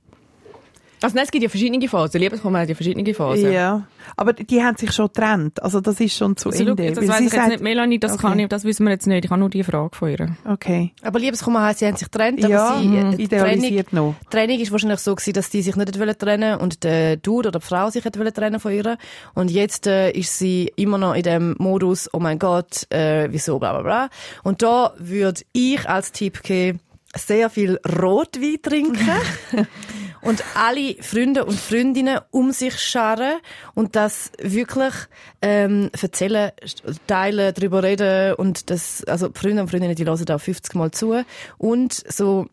Also 1.02 1.14
nein, 1.14 1.24
es 1.24 1.30
gibt 1.30 1.42
ja 1.42 1.48
verschiedene 1.50 1.86
Phasen. 1.88 2.20
Liebeskummer 2.20 2.60
hat 2.60 2.68
ja 2.70 2.74
verschiedene 2.74 3.12
Phasen. 3.14 3.52
Ja, 3.52 3.86
aber 4.16 4.32
die 4.32 4.62
haben 4.62 4.76
sich 4.76 4.92
schon 4.92 5.06
getrennt. 5.08 5.62
Also 5.62 5.80
das 5.80 6.00
ist 6.00 6.16
schon 6.16 6.36
zu 6.36 6.48
Also, 6.48 6.64
schau, 6.64 6.70
Ende. 6.70 6.90
das 6.92 6.96
Weil 6.98 7.08
weiss 7.08 7.18
sie 7.18 7.24
ich 7.26 7.32
jetzt 7.32 7.40
sagt- 7.40 7.48
nicht, 7.50 7.62
Melanie, 7.62 7.98
das 7.98 8.12
Okay. 8.12 8.22
kann 8.22 8.38
ich, 8.38 8.48
das 8.48 8.64
wissen 8.64 8.84
wir 8.86 8.92
jetzt 8.92 9.06
nicht. 9.06 9.24
Ich 9.24 9.30
habe 9.30 9.38
nur 9.40 9.50
die 9.50 9.62
Frage 9.62 9.94
von 9.94 10.08
ihr. 10.10 10.36
Okay. 10.44 10.92
Aber 11.02 11.18
Liebeskummer 11.18 11.62
heisst, 11.64 11.80
sie 11.80 11.86
haben 11.86 11.96
sich 11.96 12.10
getrennt, 12.10 12.42
aber 12.42 12.52
Ja, 12.52 12.78
sie, 12.80 12.86
äh, 12.86 13.16
die 13.16 13.28
Trennung, 13.28 13.46
idealisiert 13.48 13.92
noch. 13.92 14.14
die 14.24 14.28
Trennung 14.30 14.58
ist 14.60 14.72
wahrscheinlich 14.72 15.00
so 15.00 15.14
gewesen, 15.14 15.32
dass 15.34 15.50
die 15.50 15.62
sich 15.62 15.76
nicht 15.76 15.98
wollen 16.00 16.18
trennen 16.18 16.58
und 16.58 16.82
der 16.82 17.16
Dude 17.18 17.48
oder 17.48 17.58
die 17.58 17.66
Frau 17.66 17.90
sich 17.90 18.04
wollen 18.04 18.32
trennen 18.34 18.58
von 18.58 18.72
ihr. 18.72 18.96
Und 19.34 19.50
jetzt 19.50 19.86
äh, 19.86 20.10
ist 20.12 20.38
sie 20.38 20.72
immer 20.76 20.96
noch 20.98 21.14
in 21.14 21.22
dem 21.24 21.56
Modus, 21.58 22.08
oh 22.14 22.20
mein 22.20 22.38
Gott, 22.38 22.90
äh, 22.90 23.28
wieso, 23.30 23.58
bla 23.58 23.72
bla 23.74 23.82
bla. 23.82 24.08
Und 24.44 24.62
da 24.62 24.94
würde 24.98 25.42
ich 25.52 25.86
als 25.88 26.12
Tipp 26.12 26.42
geben, 26.42 26.80
sehr 27.14 27.48
viel 27.50 27.78
Rotwein 28.00 28.56
trinken 28.62 28.98
und 30.26 30.42
alle 30.54 30.96
Freunde 31.00 31.44
und 31.44 31.58
Freundinnen 31.58 32.18
um 32.30 32.50
sich 32.50 32.78
scharen 32.78 33.38
und 33.74 33.94
das 33.94 34.32
wirklich 34.40 34.92
ähm, 35.40 35.90
erzählen, 36.00 36.50
teilen, 37.06 37.54
darüber 37.54 37.82
reden 37.82 38.34
und 38.34 38.70
das, 38.70 39.04
also 39.04 39.30
Freunde 39.32 39.62
und 39.62 39.70
Freundinnen, 39.70 39.94
die 39.94 40.04
hören 40.04 40.24
da 40.24 40.38
50 40.38 40.74
Mal 40.74 40.90
zu 40.90 41.22
und 41.58 41.92
so 41.92 42.46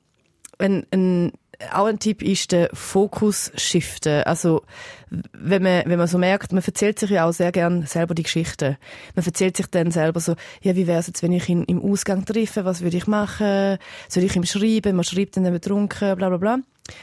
ein, 0.60 0.86
ein, 0.92 1.32
auch 1.72 1.86
ein 1.86 1.98
Tipp 1.98 2.22
ist 2.22 2.52
der 2.52 2.70
Fokus 2.74 3.52
shiften. 3.56 4.24
Also, 4.24 4.64
wenn 5.10 5.64
man, 5.64 5.84
wenn 5.86 5.98
man 5.98 6.08
so 6.08 6.18
merkt, 6.18 6.52
man 6.52 6.64
erzählt 6.64 7.00
sich 7.00 7.10
ja 7.10 7.26
auch 7.26 7.32
sehr 7.32 7.52
gern 7.52 7.86
selber 7.86 8.14
die 8.14 8.24
Geschichten. 8.24 8.78
Man 9.16 9.26
erzählt 9.26 9.58
sich 9.58 9.68
dann 9.68 9.92
selber 9.92 10.20
so, 10.20 10.36
ja, 10.62 10.76
wie 10.76 10.88
wär's 10.88 11.08
jetzt, 11.08 11.24
wenn 11.24 11.32
ich 11.32 11.50
ihn 11.50 11.64
im 11.64 11.82
Ausgang 11.82 12.26
treffe? 12.26 12.66
Was 12.66 12.82
würde 12.82 12.98
ich 12.98 13.08
machen? 13.08 13.78
Soll 14.10 14.24
ich 14.24 14.36
ihm 14.36 14.46
schreiben? 14.46 14.96
Man 14.96 15.06
schreibt 15.06 15.38
dann 15.38 15.52
betrunken, 15.52 16.16
bla, 16.18 16.30
bla, 16.30 16.38
bla. 16.38 16.60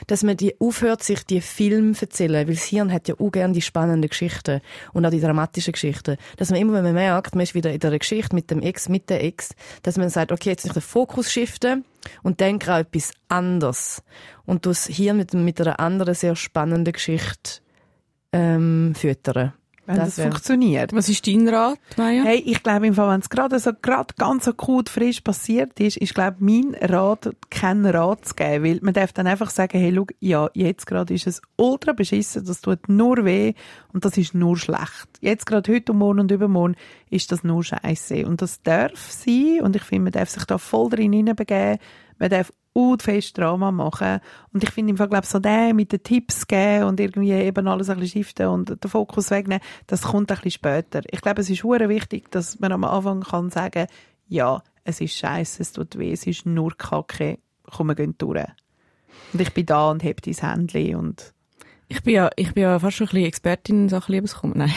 Dass 0.06 0.22
man 0.22 0.36
die 0.36 0.60
aufhört, 0.60 1.02
sich 1.02 1.24
die 1.24 1.40
Filme 1.40 1.92
zu 1.92 2.04
erzählen, 2.04 2.46
weil 2.46 2.54
das 2.54 2.64
Hirn 2.64 2.92
hat 2.92 3.08
ja 3.08 3.14
auch 3.18 3.30
gern 3.30 3.52
die 3.52 3.62
spannenden 3.62 4.10
Geschichten 4.10 4.60
und 4.92 5.06
auch 5.06 5.10
die 5.10 5.20
dramatischen 5.20 5.72
Geschichten. 5.72 6.16
Dass 6.36 6.50
man 6.50 6.60
immer, 6.60 6.74
wenn 6.74 6.84
man 6.84 6.94
merkt, 6.94 7.34
man 7.34 7.42
ist 7.42 7.54
wieder 7.54 7.72
in 7.72 7.80
der 7.80 7.98
Geschichte 7.98 8.34
mit 8.34 8.50
dem 8.50 8.60
Ex, 8.60 8.88
mit 8.88 9.08
der 9.08 9.24
Ex, 9.24 9.50
dass 9.82 9.96
man 9.96 10.10
sagt, 10.10 10.32
okay, 10.32 10.50
jetzt 10.50 10.64
muss 10.64 10.76
ich 10.76 10.82
den 10.82 10.88
Fokus 10.88 11.32
shiften 11.32 11.84
und 12.22 12.40
denke 12.40 12.72
an 12.72 12.82
etwas 12.82 13.12
anderes. 13.28 14.02
Und 14.44 14.66
das 14.66 14.86
Hirn 14.86 15.16
mit, 15.16 15.32
mit 15.32 15.60
einer 15.60 15.80
anderen, 15.80 16.14
sehr 16.14 16.36
spannenden 16.36 16.92
Geschichte 16.92 17.60
ähm, 18.32 18.94
füttern. 18.94 19.54
Wenn 19.90 19.96
Das 19.96 20.14
das, 20.14 20.24
funktioniert. 20.24 20.92
Was 20.92 21.08
ist 21.08 21.26
dein 21.26 21.48
Rat, 21.48 21.78
Maja? 21.96 22.22
Hey, 22.22 22.42
ich 22.46 22.62
glaube, 22.62 22.86
im 22.86 22.94
Fall, 22.94 23.12
wenn 23.12 23.20
es 23.20 23.28
gerade 23.28 23.58
so, 23.58 23.72
gerade 23.82 24.14
ganz 24.16 24.46
akut 24.46 24.88
frisch 24.88 25.20
passiert 25.20 25.80
ist, 25.80 25.96
ist, 25.96 26.14
glaube 26.14 26.36
mein 26.38 26.76
Rat, 26.80 27.34
keinen 27.50 27.86
Rat 27.86 28.24
zu 28.24 28.34
geben. 28.34 28.64
Weil 28.64 28.78
man 28.82 28.94
darf 28.94 29.12
dann 29.12 29.26
einfach 29.26 29.50
sagen, 29.50 29.78
hey, 29.80 29.92
schau, 29.92 30.06
ja, 30.20 30.48
jetzt 30.54 30.86
gerade 30.86 31.12
ist 31.12 31.26
es 31.26 31.42
ultra 31.56 31.92
beschissen, 31.92 32.44
das 32.44 32.60
tut 32.60 32.88
nur 32.88 33.24
weh 33.24 33.54
und 33.92 34.04
das 34.04 34.16
ist 34.16 34.32
nur 34.32 34.56
schlecht. 34.56 35.08
Jetzt 35.20 35.46
gerade 35.46 35.72
heute 35.72 35.90
und 35.90 35.98
morgen 35.98 36.20
und 36.20 36.30
übermorgen 36.30 36.76
ist 37.10 37.32
das 37.32 37.42
nur 37.42 37.64
scheiße. 37.64 38.26
Und 38.26 38.42
das 38.42 38.62
darf 38.62 39.10
sein 39.10 39.60
und 39.62 39.74
ich 39.74 39.82
finde, 39.82 40.04
man 40.04 40.12
darf 40.12 40.30
sich 40.30 40.44
da 40.44 40.58
voll 40.58 40.88
drin 40.90 41.12
hineinbegeben. 41.12 41.78
Man 42.18 42.30
darf 42.30 42.52
gut 42.74 43.02
fest 43.02 43.36
Drama 43.36 43.70
machen. 43.70 44.20
Und 44.52 44.62
ich 44.62 44.70
finde 44.70 44.90
im 44.90 44.96
Fall, 44.96 45.08
so 45.24 45.38
der 45.38 45.74
mit 45.74 45.92
den 45.92 46.02
Tipps 46.02 46.46
geben 46.46 46.84
und 46.84 47.00
irgendwie 47.00 47.32
eben 47.32 47.68
alles 47.68 47.90
ein 47.90 47.98
bisschen 47.98 48.22
shiften 48.22 48.48
und 48.48 48.82
den 48.82 48.90
Fokus 48.90 49.30
wegnehmen, 49.30 49.62
das 49.86 50.02
kommt 50.02 50.30
ein 50.30 50.36
bisschen 50.36 50.52
später. 50.52 51.02
Ich 51.10 51.20
glaube, 51.20 51.40
es 51.40 51.50
ist 51.50 51.64
hure 51.64 51.88
wichtig, 51.88 52.30
dass 52.30 52.58
man 52.60 52.72
am 52.72 52.84
Anfang 52.84 53.22
kann 53.22 53.50
sagen, 53.50 53.86
ja, 54.28 54.62
es 54.84 55.00
ist 55.00 55.16
scheiße, 55.16 55.62
es 55.62 55.72
tut 55.72 55.98
weh, 55.98 56.12
es 56.12 56.26
ist 56.26 56.46
nur 56.46 56.76
Kacke, 56.76 57.38
komm, 57.70 57.88
wir 57.88 57.94
gehen 57.94 58.14
durch. 58.18 58.46
Und 59.32 59.40
ich 59.40 59.52
bin 59.52 59.66
da 59.66 59.90
und 59.90 60.02
heb 60.02 60.22
dein 60.22 60.34
Händchen 60.34 60.96
und 60.96 61.34
Ich 61.88 62.02
bin 62.02 62.14
ja, 62.14 62.30
ich 62.36 62.54
bin 62.54 62.62
ja 62.62 62.78
fast 62.78 62.96
schon 62.96 63.08
ein 63.08 63.10
bisschen 63.10 63.26
Expertin 63.26 63.82
in 63.82 63.88
Sachen 63.88 64.12
Liebeskummer. 64.12 64.54
Nein. 64.56 64.72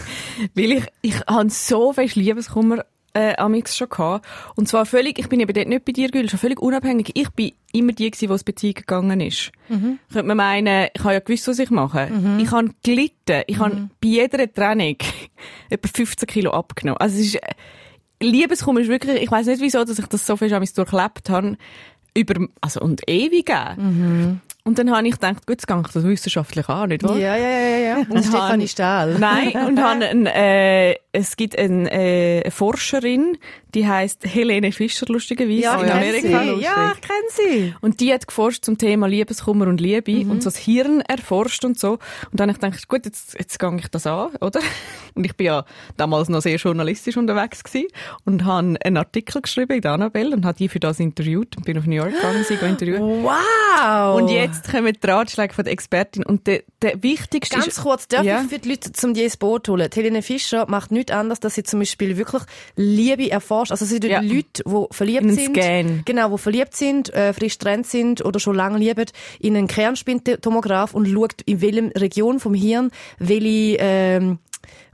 Weil 0.54 0.72
ich, 0.72 0.86
ich 1.00 1.26
habe 1.26 1.48
so 1.48 1.94
viel 1.94 2.10
Liebeskummer 2.14 2.84
äh, 3.18 3.34
amix 3.36 3.76
schon 3.76 3.88
gehabt. 3.88 4.26
Und 4.54 4.68
zwar 4.68 4.86
völlig, 4.86 5.18
ich 5.18 5.28
bin 5.28 5.40
eben 5.40 5.52
dort 5.52 5.66
nicht 5.66 5.84
bei 5.84 5.92
dir, 5.92 6.08
Gül, 6.10 6.30
schon 6.30 6.38
völlig 6.38 6.60
unabhängig. 6.60 7.10
Ich 7.14 7.30
bin 7.30 7.52
immer 7.72 7.92
die 7.92 8.10
gewesen, 8.10 8.28
die 8.28 8.34
es 8.34 8.44
Beziehung 8.44 8.74
gegangen 8.74 9.20
ist. 9.20 9.50
Könnte 10.12 10.28
man 10.28 10.36
meinen, 10.36 10.88
ich 10.94 11.02
habe 11.02 11.14
ja 11.14 11.20
gewusst, 11.20 11.48
was 11.48 11.58
ich 11.58 11.70
mache. 11.70 12.08
Ich 12.40 12.50
habe 12.52 12.70
gelitten. 12.84 13.42
Ich 13.48 13.58
habe 13.58 13.88
bei 14.00 14.08
jeder 14.08 14.52
Trennung 14.52 14.96
etwa 15.70 15.88
15 15.92 16.26
Kilo 16.28 16.52
abgenommen. 16.52 16.98
Also 17.00 17.18
es 17.18 17.26
ist, 17.26 17.34
äh, 17.36 17.54
Liebeskummer 18.20 18.80
ist 18.80 18.88
wirklich, 18.88 19.22
ich 19.22 19.30
weiß 19.30 19.46
nicht 19.46 19.62
wieso, 19.62 19.84
dass 19.84 19.98
ich 19.98 20.06
das 20.06 20.26
so 20.26 20.36
viel 20.36 20.48
durchlebt 20.48 21.30
habe. 21.30 21.56
Über, 22.14 22.46
also, 22.60 22.80
und 22.80 23.02
ewig 23.08 23.46
gegeben. 23.46 24.40
Und 24.68 24.78
dann 24.78 24.90
habe 24.94 25.06
ich 25.08 25.14
gedacht, 25.14 25.46
gut, 25.46 25.54
jetzt 25.60 25.66
gehe 25.66 25.80
ich 25.80 25.92
das 25.92 26.04
wissenschaftlich 26.04 26.68
an, 26.68 26.90
nicht 26.90 27.02
wahr? 27.02 27.16
Ja, 27.16 27.34
ja, 27.36 27.48
ja, 27.48 27.78
ja. 27.78 27.96
Und 28.00 28.10
Und 28.10 28.22
Stefanie 28.22 28.68
Stahl. 28.68 29.16
Nein, 29.18 29.52
und 29.66 29.78
han, 29.82 30.02
ein, 30.02 30.26
äh, 30.26 30.94
es 31.12 31.36
gibt 31.36 31.58
ein, 31.58 31.86
äh, 31.86 32.42
eine 32.44 32.50
Forscherin, 32.50 33.38
die 33.74 33.86
heißt 33.86 34.24
Helene 34.26 34.72
Fischer, 34.72 35.06
lustigerweise, 35.08 35.60
Ja, 35.60 35.74
in 35.80 35.86
ich 35.86 35.90
kenne 36.22 36.38
Amerika. 36.38 36.42
sie. 36.56 36.62
Ja, 36.62 36.92
ich 36.94 37.00
kenne 37.00 37.28
sie. 37.60 37.74
Und 37.80 38.00
die 38.00 38.12
hat 38.12 38.26
geforscht 38.26 38.64
zum 38.64 38.76
Thema 38.78 39.06
Liebeskummer 39.08 39.66
und 39.68 39.80
Liebe 39.80 40.12
Mhm. 40.24 40.30
und 40.30 40.42
so 40.42 40.48
das 40.50 40.56
Hirn 40.58 41.00
erforscht 41.00 41.64
und 41.64 41.78
so. 41.78 41.92
Und 41.92 42.00
dann 42.40 42.48
habe 42.50 42.52
ich 42.52 42.60
gedacht, 42.60 42.88
gut, 42.88 43.04
jetzt, 43.06 43.38
jetzt 43.38 43.58
gehe 43.58 43.76
ich 43.78 43.88
das 43.88 44.06
an, 44.06 44.28
oder? 44.40 44.60
Und 45.14 45.24
ich 45.24 45.34
bin 45.36 45.46
ja 45.48 45.64
damals 45.96 46.28
noch 46.28 46.40
sehr 46.42 46.56
journalistisch 46.58 47.16
unterwegs 47.16 47.64
gewesen 47.64 47.88
und 48.24 48.44
habe 48.44 48.76
einen 48.84 48.96
Artikel 48.96 49.42
geschrieben 49.42 49.72
in 49.72 49.80
der 49.80 49.90
Annabelle 49.92 50.36
und 50.36 50.44
habe 50.46 50.56
die 50.56 50.68
für 50.68 50.78
das 50.78 51.00
interviewt 51.00 51.56
und 51.56 51.64
bin 51.66 51.76
auf 51.76 51.86
New 51.86 51.96
York 51.96 52.12
gegangen, 52.12 52.44
sie 52.46 52.54
interviewen. 52.54 53.24
Wow. 53.24 54.16
Und 54.20 54.28
jetzt 54.28 54.57
kommen 54.62 54.92
die 55.02 55.06
Ratschläge 55.06 55.54
von 55.54 55.64
der 55.64 55.72
Expertin. 55.72 56.24
Und 56.24 56.46
der, 56.46 56.62
der 56.82 57.02
wichtigste 57.02 57.56
Ganz 57.56 57.68
ist... 57.68 57.82
kurz, 57.82 58.08
darf 58.08 58.24
Ja. 58.24 58.42
ich 58.42 58.48
für 58.48 58.58
die 58.58 58.68
Leute 58.70 58.92
zum 58.92 59.14
die 59.14 59.22
ins 59.24 59.36
Boot 59.36 59.68
holen? 59.68 59.88
Helene 59.92 60.22
Fischer 60.22 60.66
macht 60.68 60.90
nichts 60.90 61.12
anderes, 61.12 61.40
dass 61.40 61.54
sie 61.54 61.62
zum 61.62 61.80
Beispiel 61.80 62.16
wirklich 62.16 62.42
Liebe 62.76 63.30
erforscht. 63.30 63.70
Also 63.72 63.84
sie 63.84 64.00
tut 64.00 64.10
Ja. 64.10 64.20
Leute, 64.20 64.62
die 64.66 64.86
verliebt 64.90 65.22
In 65.22 65.34
sind. 65.34 65.56
Scan. 65.56 66.02
Genau, 66.04 66.30
die 66.30 66.38
verliebt 66.38 66.74
sind, 66.76 67.12
äh, 67.14 67.32
frisch 67.32 67.58
getrennt 67.58 67.86
sind 67.86 68.24
oder 68.24 68.40
schon 68.40 68.56
lange 68.56 68.78
lieben, 68.78 69.06
in 69.40 69.56
einen 69.56 69.66
Kernspintomograph 69.68 70.94
und 70.94 71.06
schaut, 71.08 71.42
in 71.46 71.60
welcher 71.60 71.90
Region 72.00 72.40
vom 72.40 72.54
Hirn 72.54 72.90
welche, 73.18 73.76
ähm, 73.80 74.38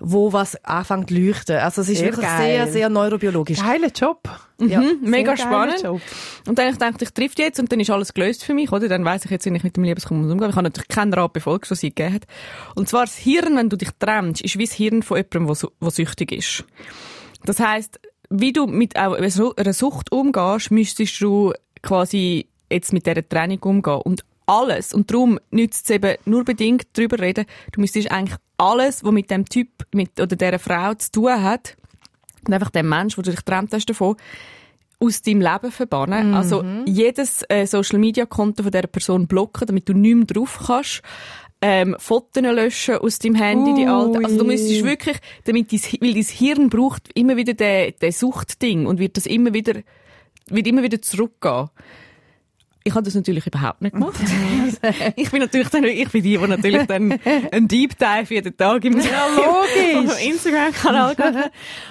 wo 0.00 0.33
was 0.33 0.62
anfängt 0.64 1.09
zu 1.09 1.14
leuchten. 1.14 1.57
Also 1.57 1.83
es 1.83 1.88
ist 1.88 1.99
Sehr 1.99 2.09
wirklich 2.09 2.26
geil. 2.26 2.43
sehr, 2.43 2.73
sehr 2.73 2.88
neurobiologisch. 2.88 3.59
Geiler 3.59 3.88
Job. 3.95 4.28
Ja. 4.61 4.81
Mhm, 4.81 4.99
mega 5.02 5.37
Sehr 5.37 5.47
geiler 5.47 5.69
spannend. 5.76 5.83
Job. 5.83 6.00
Und 6.47 6.59
dann 6.59 6.66
ich 6.69 6.73
gedacht, 6.75 7.02
ich 7.02 7.11
treffe 7.11 7.35
die 7.37 7.43
jetzt 7.43 7.61
und 7.61 7.71
dann 7.73 7.81
ist 7.81 7.90
alles 7.90 8.14
gelöst 8.14 8.45
für 8.45 8.54
mich, 8.54 8.71
oder? 8.73 8.88
Dann 8.88 9.04
weiss 9.04 9.25
ich 9.25 9.31
jetzt, 9.31 9.45
wie 9.47 9.54
ich 9.54 9.64
mit 9.64 9.76
dem 9.76 9.85
Liebeskummer 9.85 10.31
umgehe. 10.31 10.49
Ich 10.49 10.54
habe 10.54 10.64
natürlich 10.64 10.88
keinen 10.88 11.12
Rat 11.12 11.33
befolgt, 11.33 11.71
was 11.71 11.81
sie 11.81 11.90
gegeben 11.90 12.14
hat. 12.14 12.23
Und 12.75 12.88
zwar 12.88 13.04
das 13.04 13.16
Hirn, 13.16 13.57
wenn 13.57 13.69
du 13.69 13.76
dich 13.76 13.90
trennst, 13.99 14.43
ist 14.43 14.59
wie 14.59 14.64
das 14.64 14.75
Hirn 14.75 15.02
von 15.02 15.16
jemandem, 15.16 15.57
der, 15.81 15.90
süchtig 15.90 16.33
ist. 16.33 16.64
Das 17.45 17.61
heisst, 17.61 18.00
wie 18.31 18.52
du 18.52 18.66
mit 18.66 18.97
einer 18.97 19.73
Sucht 19.73 20.12
umgehst, 20.12 20.71
müsstest 20.71 21.21
du 21.21 21.52
quasi 21.83 22.47
jetzt 22.71 22.93
mit 22.93 23.07
dieser 23.07 23.28
Trennung 23.28 23.59
umgehen. 23.62 24.00
Und 24.04 24.25
alles, 24.46 24.92
und 24.94 25.10
darum 25.10 25.38
nützt 25.50 25.84
es 25.84 25.96
eben 25.96 26.16
nur 26.24 26.44
bedingt 26.44 26.86
darüber 26.92 27.18
reden, 27.18 27.46
du 27.72 27.80
müsstest 27.80 28.10
eigentlich 28.10 28.38
alles, 28.56 29.04
was 29.04 29.12
mit 29.12 29.30
dem 29.30 29.46
Typ 29.46 29.68
mit, 29.92 30.20
oder 30.20 30.36
dieser 30.36 30.58
Frau 30.58 30.94
zu 30.94 31.12
tun 31.12 31.42
hat, 31.42 31.76
und 32.46 32.52
einfach 32.52 32.70
den 32.70 32.88
Mensch, 32.88 33.16
wo 33.16 33.22
du 33.22 33.30
dich 33.30 33.38
getrennt 33.38 33.72
hast 33.72 33.86
davon, 33.86 34.16
aus 35.00 35.22
deinem 35.22 35.40
Leben 35.40 35.70
verbannen. 35.70 36.34
Also 36.34 36.64
jedes 36.86 37.42
äh, 37.48 37.66
Social 37.66 37.98
Media 37.98 38.26
Konto 38.26 38.62
von 38.62 38.72
dieser 38.72 38.86
Person 38.86 39.26
blocken, 39.26 39.66
damit 39.66 39.88
du 39.88 39.92
nicht 39.92 40.14
mehr 40.14 40.24
drauf 40.26 40.60
kannst. 40.66 41.02
Ähm, 41.60 41.96
Fotos 41.98 42.42
löschen 42.42 42.98
aus 42.98 43.18
deinem 43.18 43.36
Handy, 43.36 43.74
die 43.74 43.86
alten. 43.86 44.24
Also 44.24 44.36
du 44.36 44.44
Ui. 44.44 44.48
müsstest 44.48 44.84
wirklich, 44.84 45.16
damit 45.44 45.72
dein, 45.72 45.80
weil 46.00 46.14
dein 46.14 46.22
Hirn 46.22 46.68
braucht 46.68 47.08
immer 47.14 47.36
wieder 47.36 47.54
den, 47.54 47.94
den 48.00 48.12
Suchtding 48.12 48.86
und 48.86 48.98
wird 48.98 49.16
das 49.16 49.26
immer 49.26 49.54
wieder, 49.54 49.80
wird 50.48 50.66
immer 50.66 50.82
wieder 50.82 51.00
zurückgehen. 51.00 51.70
Ich 52.87 52.95
habe 52.95 53.03
das 53.03 53.14
natürlich 53.14 53.47
überhaupt 53.47 53.81
nicht 53.81 53.93
gemacht. 53.95 54.14
ich 55.17 55.31
bin 55.31 55.41
natürlich 55.41 55.69
dann, 55.71 55.85
ich 55.85 56.09
bin 56.11 56.23
die, 56.23 56.37
die 56.37 56.47
natürlich 56.47 56.87
dann 56.87 57.19
einen 57.50 57.67
Deep 57.67 57.99
Dive 57.99 58.35
jeden 58.35 58.57
Tag 58.57 58.85
im 58.85 58.93
logisch. 58.93 60.23
Instagram-Kanal 60.26 61.14
machen. 61.19 61.45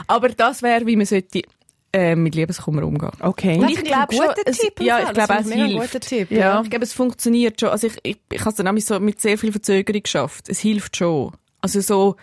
Aber 0.07 0.29
das 0.29 0.61
wäre, 0.61 0.85
wie 0.85 0.95
man 0.95 1.07
sollte, 1.07 1.41
äh, 1.93 2.15
mit 2.15 2.35
Liebeskummer 2.35 2.83
umgehen. 2.83 3.11
Okay. 3.19 3.59
Das 3.59 3.71
ich 3.71 3.83
glaube 3.83 4.07
ein 4.11 4.17
schon, 4.17 4.27
guter 4.27 4.41
es- 4.45 4.57
Tipp 4.59 4.79
ja, 4.81 4.99
ich 5.03 5.13
glaube, 5.13 5.33
es 5.39 5.51
hilft. 5.51 6.01
Tipp. 6.01 6.31
Ja. 6.31 6.61
Ich 6.63 6.69
glaube, 6.69 6.83
es 6.85 6.93
funktioniert 6.93 7.59
schon. 7.59 7.69
Also 7.69 7.87
ich, 7.87 7.93
ich, 8.03 8.19
ich 8.31 8.39
habe 8.41 8.49
es 8.51 8.55
dann 8.55 8.65
nämlich 8.65 8.85
so 8.85 8.99
mit 8.99 9.19
sehr 9.21 9.37
viel 9.37 9.51
Verzögerung 9.51 10.01
geschafft. 10.03 10.49
Es 10.49 10.59
hilft 10.59 10.97
schon. 10.97 11.31
Also 11.61 11.81
so, 11.81 12.15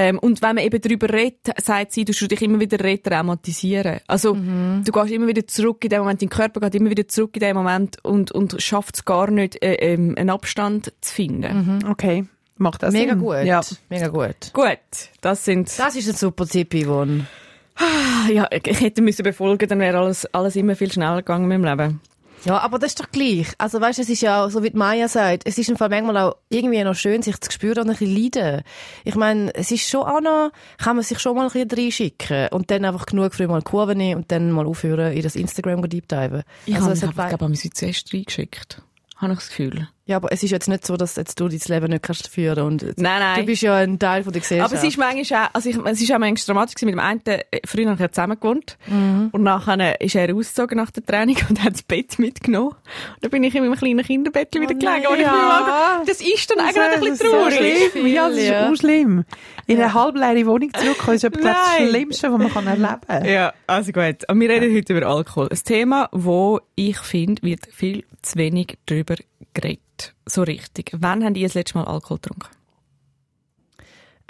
ähm, 0.00 0.20
und 0.20 0.42
wenn 0.42 0.54
man 0.54 0.64
eben 0.64 0.80
darüber 0.80 1.12
redet, 1.12 1.60
sagt 1.60 1.90
sie, 1.90 2.04
du 2.04 2.12
musst 2.12 2.30
dich 2.30 2.40
immer 2.42 2.60
wieder 2.60 2.78
retraumatisieren. 2.78 3.98
Also, 4.06 4.34
du 4.34 4.92
gehst 4.92 5.10
immer 5.10 5.26
wieder 5.26 5.44
zurück 5.48 5.82
in 5.82 5.90
dem 5.90 5.98
Moment, 6.00 6.22
dein 6.22 6.28
Körper 6.28 6.60
geht 6.60 6.76
immer 6.76 6.90
wieder 6.90 7.08
zurück 7.08 7.30
in 7.34 7.40
dem 7.40 7.56
Moment 7.56 7.96
und, 8.04 8.30
und 8.30 8.62
schafft 8.62 8.94
es 8.94 9.04
gar 9.04 9.28
nicht, 9.28 9.60
äh, 9.60 9.74
ähm, 9.74 10.14
einen 10.16 10.30
Abstand 10.30 10.92
zu 11.00 11.14
finden. 11.14 11.84
Okay. 11.90 12.26
Macht 12.58 12.84
das 12.84 12.92
Mega 12.92 13.14
Sinn? 13.14 13.20
gut. 13.20 13.42
Ja. 13.44 13.60
Mega 13.88 14.06
gut. 14.06 14.52
Gut, 14.52 14.78
das 15.20 15.44
sind, 15.44 15.76
Das 15.76 15.96
ist 15.96 16.08
ein 16.08 16.14
super 16.14 16.46
Tipp, 16.46 16.74
Yvonne. 16.74 17.26
Ah, 17.74 18.30
ja, 18.30 18.48
ich 18.50 18.80
hätte 18.80 19.02
müssen 19.02 19.24
befolgen, 19.24 19.68
dann 19.68 19.80
wäre 19.80 19.98
alles, 19.98 20.26
alles 20.32 20.54
immer 20.54 20.76
viel 20.76 20.92
schneller 20.92 21.16
gegangen 21.18 21.50
in 21.50 21.60
meinem 21.60 21.78
Leben. 21.78 22.00
Ja, 22.44 22.58
aber 22.58 22.78
das 22.78 22.92
ist 22.92 23.00
doch 23.00 23.10
gleich. 23.10 23.48
Also 23.58 23.80
weißt, 23.80 23.98
es 23.98 24.08
ist 24.08 24.22
ja 24.22 24.48
so 24.48 24.62
wie 24.62 24.70
die 24.70 24.76
Maya 24.76 25.08
sagt, 25.08 25.42
es 25.46 25.58
ist 25.58 25.68
im 25.68 25.76
Fall 25.76 25.88
manchmal 25.88 26.16
auch 26.18 26.36
irgendwie 26.48 26.82
noch 26.82 26.94
schön, 26.94 27.22
sich 27.22 27.40
zu 27.40 27.50
spüren 27.50 27.78
und 27.78 27.90
ein 27.90 27.96
bisschen 27.96 28.14
leiden. 28.14 28.62
Ich 29.04 29.14
meine, 29.14 29.54
es 29.54 29.70
ist 29.70 29.88
schon 29.88 30.02
auch 30.02 30.20
noch, 30.20 30.50
kann 30.78 30.96
man 30.96 31.04
sich 31.04 31.18
schon 31.18 31.36
mal 31.36 31.46
ein 31.46 31.52
bisschen 31.52 31.70
reinschicken 31.70 32.48
und 32.48 32.70
dann 32.70 32.84
einfach 32.84 33.06
genug 33.06 33.34
früh 33.34 33.46
mal 33.46 33.62
Kurve 33.62 33.94
nehmen 33.94 34.22
und 34.22 34.32
dann 34.32 34.50
mal 34.50 34.66
aufhören, 34.66 35.12
in 35.12 35.22
das 35.22 35.36
Instagram 35.36 35.88
deep 35.88 36.08
diven. 36.08 36.42
Ich 36.66 36.74
also, 36.74 36.86
habe 36.86 36.94
mich 36.94 37.04
einfach, 37.04 37.38
glaube 37.38 37.52
ich, 37.52 37.72
zuerst 37.72 38.12
reingeschickt. 38.12 38.82
Habe 39.20 39.32
ich 39.32 39.40
das 39.40 39.48
Gefühl. 39.48 39.88
ja, 40.06 40.14
aber 40.16 40.30
es 40.30 40.44
ist 40.44 40.52
jetzt 40.52 40.68
nicht 40.68 40.86
so, 40.86 40.96
dass 40.96 41.16
jetzt 41.16 41.40
du 41.40 41.48
dein 41.48 41.58
Leben 41.66 41.90
nicht 41.90 42.04
kannst 42.04 42.28
führen 42.28 42.64
und 42.64 42.82
Nein, 42.82 42.94
nein. 43.20 43.40
du 43.40 43.46
bist 43.46 43.62
ja 43.62 43.74
ein 43.74 43.98
Teil 43.98 44.22
von 44.22 44.32
der 44.32 44.40
Gesellschaft. 44.42 44.72
Aber 44.72 44.80
es 44.80 44.88
ist 44.88 44.96
manchmal 44.96 45.46
auch, 45.46 45.50
also 45.54 45.68
ich, 45.70 45.76
es 45.76 46.00
ist 46.00 46.12
auch 46.12 46.18
manchmal 46.18 46.54
dramatisch 46.54 46.80
mit 46.82 46.92
dem 46.94 47.00
einen, 47.00 47.20
äh, 47.26 47.42
früher 47.66 47.86
habe 47.86 47.94
ich 47.94 48.00
ja 48.00 48.12
zusammen 48.12 48.38
gewohnt. 48.38 48.78
Mhm. 48.86 49.30
Und 49.32 49.42
nachher 49.42 50.00
ist 50.00 50.14
er 50.14 50.32
ausgezogen 50.34 50.76
nach 50.78 50.92
der 50.92 51.04
Training 51.04 51.36
und 51.48 51.62
hat 51.64 51.72
das 51.72 51.82
Bett 51.82 52.16
mitgenommen. 52.20 52.68
Und 52.70 52.76
dann 53.22 53.30
bin 53.32 53.42
ich 53.42 53.54
in 53.56 53.64
meinem 53.64 53.76
kleinen 53.76 54.04
Kinderbett 54.04 54.54
wieder 54.54 54.66
gelegen. 54.68 54.84
nein, 54.84 55.06
Und 55.08 55.16
ich 55.16 55.22
ja. 55.22 55.32
bin 55.32 55.40
mal, 55.40 56.02
das 56.06 56.20
ist 56.20 56.50
dann 56.50 56.60
eigentlich 56.60 56.78
ein 56.78 57.00
bisschen 57.00 57.08
Das 57.08 57.20
ist 57.20 57.22
so 57.22 57.32
traurig. 57.32 57.90
schlimm. 57.92 58.06
Ja, 58.06 58.28
das 58.28 58.38
ist 58.38 58.46
Ja. 58.48 58.70
auch 58.70 58.76
schlimm. 58.76 59.24
In 59.68 59.76
eine 59.80 59.92
halbleere 59.94 60.46
Wohnung 60.46 60.72
zurückkommen 60.74 61.16
ist 61.16 61.24
etwas 61.24 61.42
das. 61.42 61.76
Schlimmste, 61.88 62.32
was 62.32 62.38
man 62.38 62.50
kann 62.50 62.66
erleben 62.66 63.00
kann. 63.06 63.24
Ja, 63.24 63.52
also 63.66 63.92
gut. 63.92 64.28
Aber 64.28 64.40
wir 64.40 64.48
reden 64.48 64.74
heute 64.74 64.96
über 64.96 65.06
Alkohol. 65.06 65.48
Ein 65.50 65.58
Thema, 65.62 66.08
wo 66.10 66.60
ich 66.74 66.98
finde, 66.98 67.42
wird 67.42 67.66
viel 67.70 68.04
zu 68.22 68.36
wenig 68.38 68.78
drüber 68.86 69.14
geredet. 69.54 70.14
So 70.26 70.42
richtig. 70.42 70.92
Wann 70.98 71.22
haben 71.22 71.34
die 71.34 71.42
das 71.42 71.54
letzte 71.54 71.78
Mal 71.78 71.84
Alkohol 71.84 72.16
getrunken? 72.18 72.48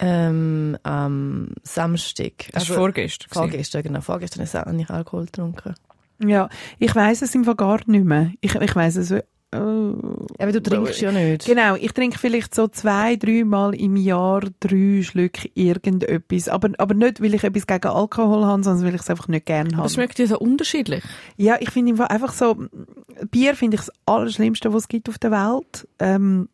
ähm, 0.00 0.76
am 0.84 1.48
Samstag. 1.64 2.32
Das 2.52 2.62
Also, 2.62 2.74
war 2.74 2.80
vorgestern. 2.82 3.28
vorgestern, 3.32 3.82
genau. 3.82 4.00
Vorgestern 4.00 4.42
ist 4.44 4.54
habe 4.54 4.74
ich 4.80 4.88
Alkohol 4.90 5.26
getrunken. 5.26 5.74
Ja, 6.24 6.48
ich 6.78 6.94
weiss 6.94 7.22
es 7.22 7.34
im 7.34 7.44
Fall 7.44 7.56
gar 7.56 7.80
nicht 7.86 8.04
mehr. 8.04 8.30
Ich, 8.40 8.54
ich 8.54 8.76
weiss 8.76 8.96
es. 8.96 9.12
Äh, 9.50 9.56
Aber 9.56 10.52
du 10.52 10.62
trinkst 10.62 11.00
ja 11.00 11.10
nicht. 11.10 11.46
Genau, 11.46 11.74
ich 11.74 11.92
trinke 11.92 12.18
vielleicht 12.18 12.54
so 12.54 12.68
zwei, 12.68 13.16
dreimal 13.16 13.74
im 13.74 13.96
Jahr 13.96 14.42
drei 14.60 15.02
Schlücke 15.02 15.48
irgendetwas. 15.54 16.48
Aber, 16.48 16.70
aber 16.76 16.94
nicht, 16.94 17.22
weil 17.22 17.34
ich 17.34 17.44
etwas 17.44 17.66
gegen 17.66 17.88
Alkohol 17.88 18.44
habe, 18.44 18.62
sondern 18.62 18.84
weil 18.86 18.94
ich 18.94 19.00
es 19.00 19.08
einfach 19.10 19.28
nicht 19.28 19.46
gerne 19.46 19.70
Aber 19.72 19.84
habe. 19.84 19.88
schmeckt 19.90 20.18
dir 20.18 20.26
so 20.26 20.38
unterschiedlich? 20.38 21.02
Ja, 21.36 21.56
ich 21.60 21.70
finde 21.70 22.10
einfach 22.10 22.32
so, 22.32 22.56
Bier 23.30 23.54
finde 23.54 23.76
ich 23.76 23.80
das 23.86 23.92
Allerschlimmste, 24.04 24.72
was 24.74 24.82
es 24.82 24.88
gibt 24.88 25.08
auf 25.08 25.18
der 25.18 25.30
Welt. 25.30 25.88
Ähm, 25.98 26.48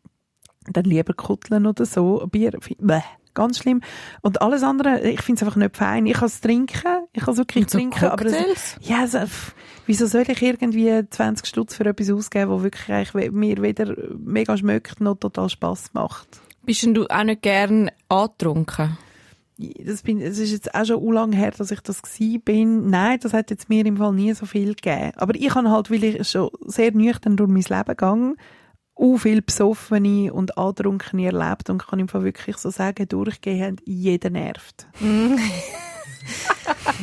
dann 0.71 0.85
lieber 0.85 1.13
Kutteln 1.13 1.65
oder 1.67 1.85
so. 1.85 2.25
Bier, 2.31 2.51
bäh, 2.79 3.01
ganz 3.35 3.59
schlimm. 3.59 3.81
Und 4.21 4.41
alles 4.41 4.63
andere, 4.63 5.01
ich 5.01 5.21
finde 5.21 5.39
es 5.39 5.43
einfach 5.43 5.57
nicht 5.57 5.77
fein. 5.77 6.05
Ich 6.07 6.15
kann 6.15 6.25
es 6.25 6.41
trinken, 6.41 7.05
ich 7.13 7.23
kann 7.23 7.33
es 7.33 7.37
wirklich 7.37 7.69
so 7.69 7.77
trinken, 7.77 8.05
aber 8.05 8.25
es, 8.25 8.33
Cocktails? 8.33 8.75
ja, 8.81 9.07
so, 9.07 9.19
pff, 9.19 9.53
wieso 9.85 10.07
soll 10.07 10.23
ich 10.27 10.41
irgendwie 10.41 11.07
20 11.07 11.45
Stutz 11.45 11.75
für 11.75 11.85
etwas 11.85 12.09
ausgeben, 12.09 12.49
wo 12.49 12.63
wirklich 12.63 12.89
eigentlich 12.91 13.31
mir 13.31 13.61
weder 13.61 13.95
mega 14.17 14.57
schmeckt 14.57 15.01
noch 15.01 15.15
total 15.15 15.49
Spass 15.49 15.93
macht? 15.93 16.27
Bist 16.63 16.81
denn 16.81 16.95
du 16.95 17.05
auch 17.07 17.23
nicht 17.23 17.43
gern 17.43 17.91
angetrunken? 18.09 18.97
Das, 19.57 20.01
bin, 20.01 20.19
das 20.19 20.37
ist 20.37 20.51
jetzt 20.51 20.75
auch 20.75 20.83
schon 20.83 21.01
u 21.01 21.11
lang 21.11 21.31
her, 21.31 21.51
dass 21.51 21.71
ich 21.71 21.79
das 21.79 22.01
gsi 22.01 22.39
bin. 22.39 22.89
Nein, 22.89 23.19
das 23.21 23.33
hat 23.33 23.51
jetzt 23.51 23.69
mir 23.69 23.85
im 23.85 23.97
Fall 23.97 24.11
nie 24.11 24.33
so 24.33 24.45
viel 24.45 24.75
gegeben. 24.75 25.13
Aber 25.15 25.33
ich 25.35 25.53
habe 25.55 25.69
halt, 25.69 25.89
weil 25.89 26.03
ich 26.03 26.27
schon 26.27 26.49
sehr 26.65 26.91
nüchtern 26.91 27.37
durch 27.37 27.49
mein 27.49 27.61
Leben 27.61 27.85
gegangen, 27.85 28.35
u 28.97 29.17
viel 29.17 29.41
besoffene 29.41 30.31
und 30.33 30.57
antrunkene 30.57 31.25
erlebt 31.25 31.69
und 31.69 31.85
kann 31.85 31.99
im 31.99 32.07
Fall 32.07 32.23
wirklich 32.23 32.57
so 32.57 32.69
sagen, 32.69 33.07
durchgehend 33.07 33.81
jeder 33.85 34.29
nervt. 34.29 34.87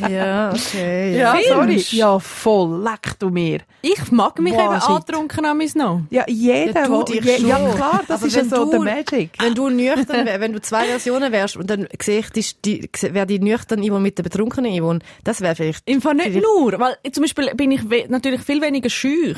Ja, 0.09 0.51
okay. 0.51 1.17
Ja, 1.17 1.37
sorry. 1.47 1.67
Findest? 1.67 1.93
Ja, 1.93 2.19
voll. 2.19 2.81
Leck 2.83 3.17
du 3.19 3.29
mir. 3.29 3.61
Ich 3.81 4.11
mag 4.11 4.37
mich 4.39 4.53
Boah, 4.53 4.71
eben 4.73 4.81
shit. 4.81 4.89
antrunken 4.89 5.45
an 5.45 5.61
noch. 5.75 6.01
Ja, 6.09 6.25
jeder, 6.27 6.81
Ja, 6.81 6.87
du 6.87 7.03
dich 7.03 7.37
schon. 7.37 7.47
ja 7.47 7.71
klar, 7.73 8.01
das 8.07 8.19
Aber 8.21 8.27
ist 8.27 8.35
ja 8.35 8.43
so 8.43 8.65
du- 8.65 8.71
der 8.71 8.79
Magic. 8.81 9.31
Wenn 9.39 9.55
du 9.55 9.69
nüchtern 9.69 10.25
wenn 10.39 10.53
du 10.53 10.61
zwei 10.61 10.85
Versionen 10.85 11.31
wärst 11.31 11.55
und 11.57 11.69
dann 11.69 11.87
sehe 12.01 12.19
ich, 12.19 12.29
die, 12.31 12.45
die, 12.91 13.13
wäre 13.13 13.25
die 13.25 13.39
nüchtern 13.39 13.81
Yvonne 13.81 14.01
mit 14.01 14.17
der 14.17 14.23
betrunkenen 14.23 14.77
Yvonne, 14.77 14.99
das 15.23 15.41
wäre 15.41 15.55
vielleicht... 15.55 15.87
Im 15.89 16.01
Fall 16.01 16.15
nicht 16.15 16.41
nur, 16.41 16.77
weil 16.79 16.97
zum 17.11 17.23
Beispiel 17.23 17.53
bin 17.55 17.71
ich 17.71 17.83
natürlich 18.09 18.41
viel 18.41 18.61
weniger 18.61 18.89
schüch. 18.89 19.37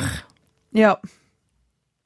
Ja. 0.71 0.97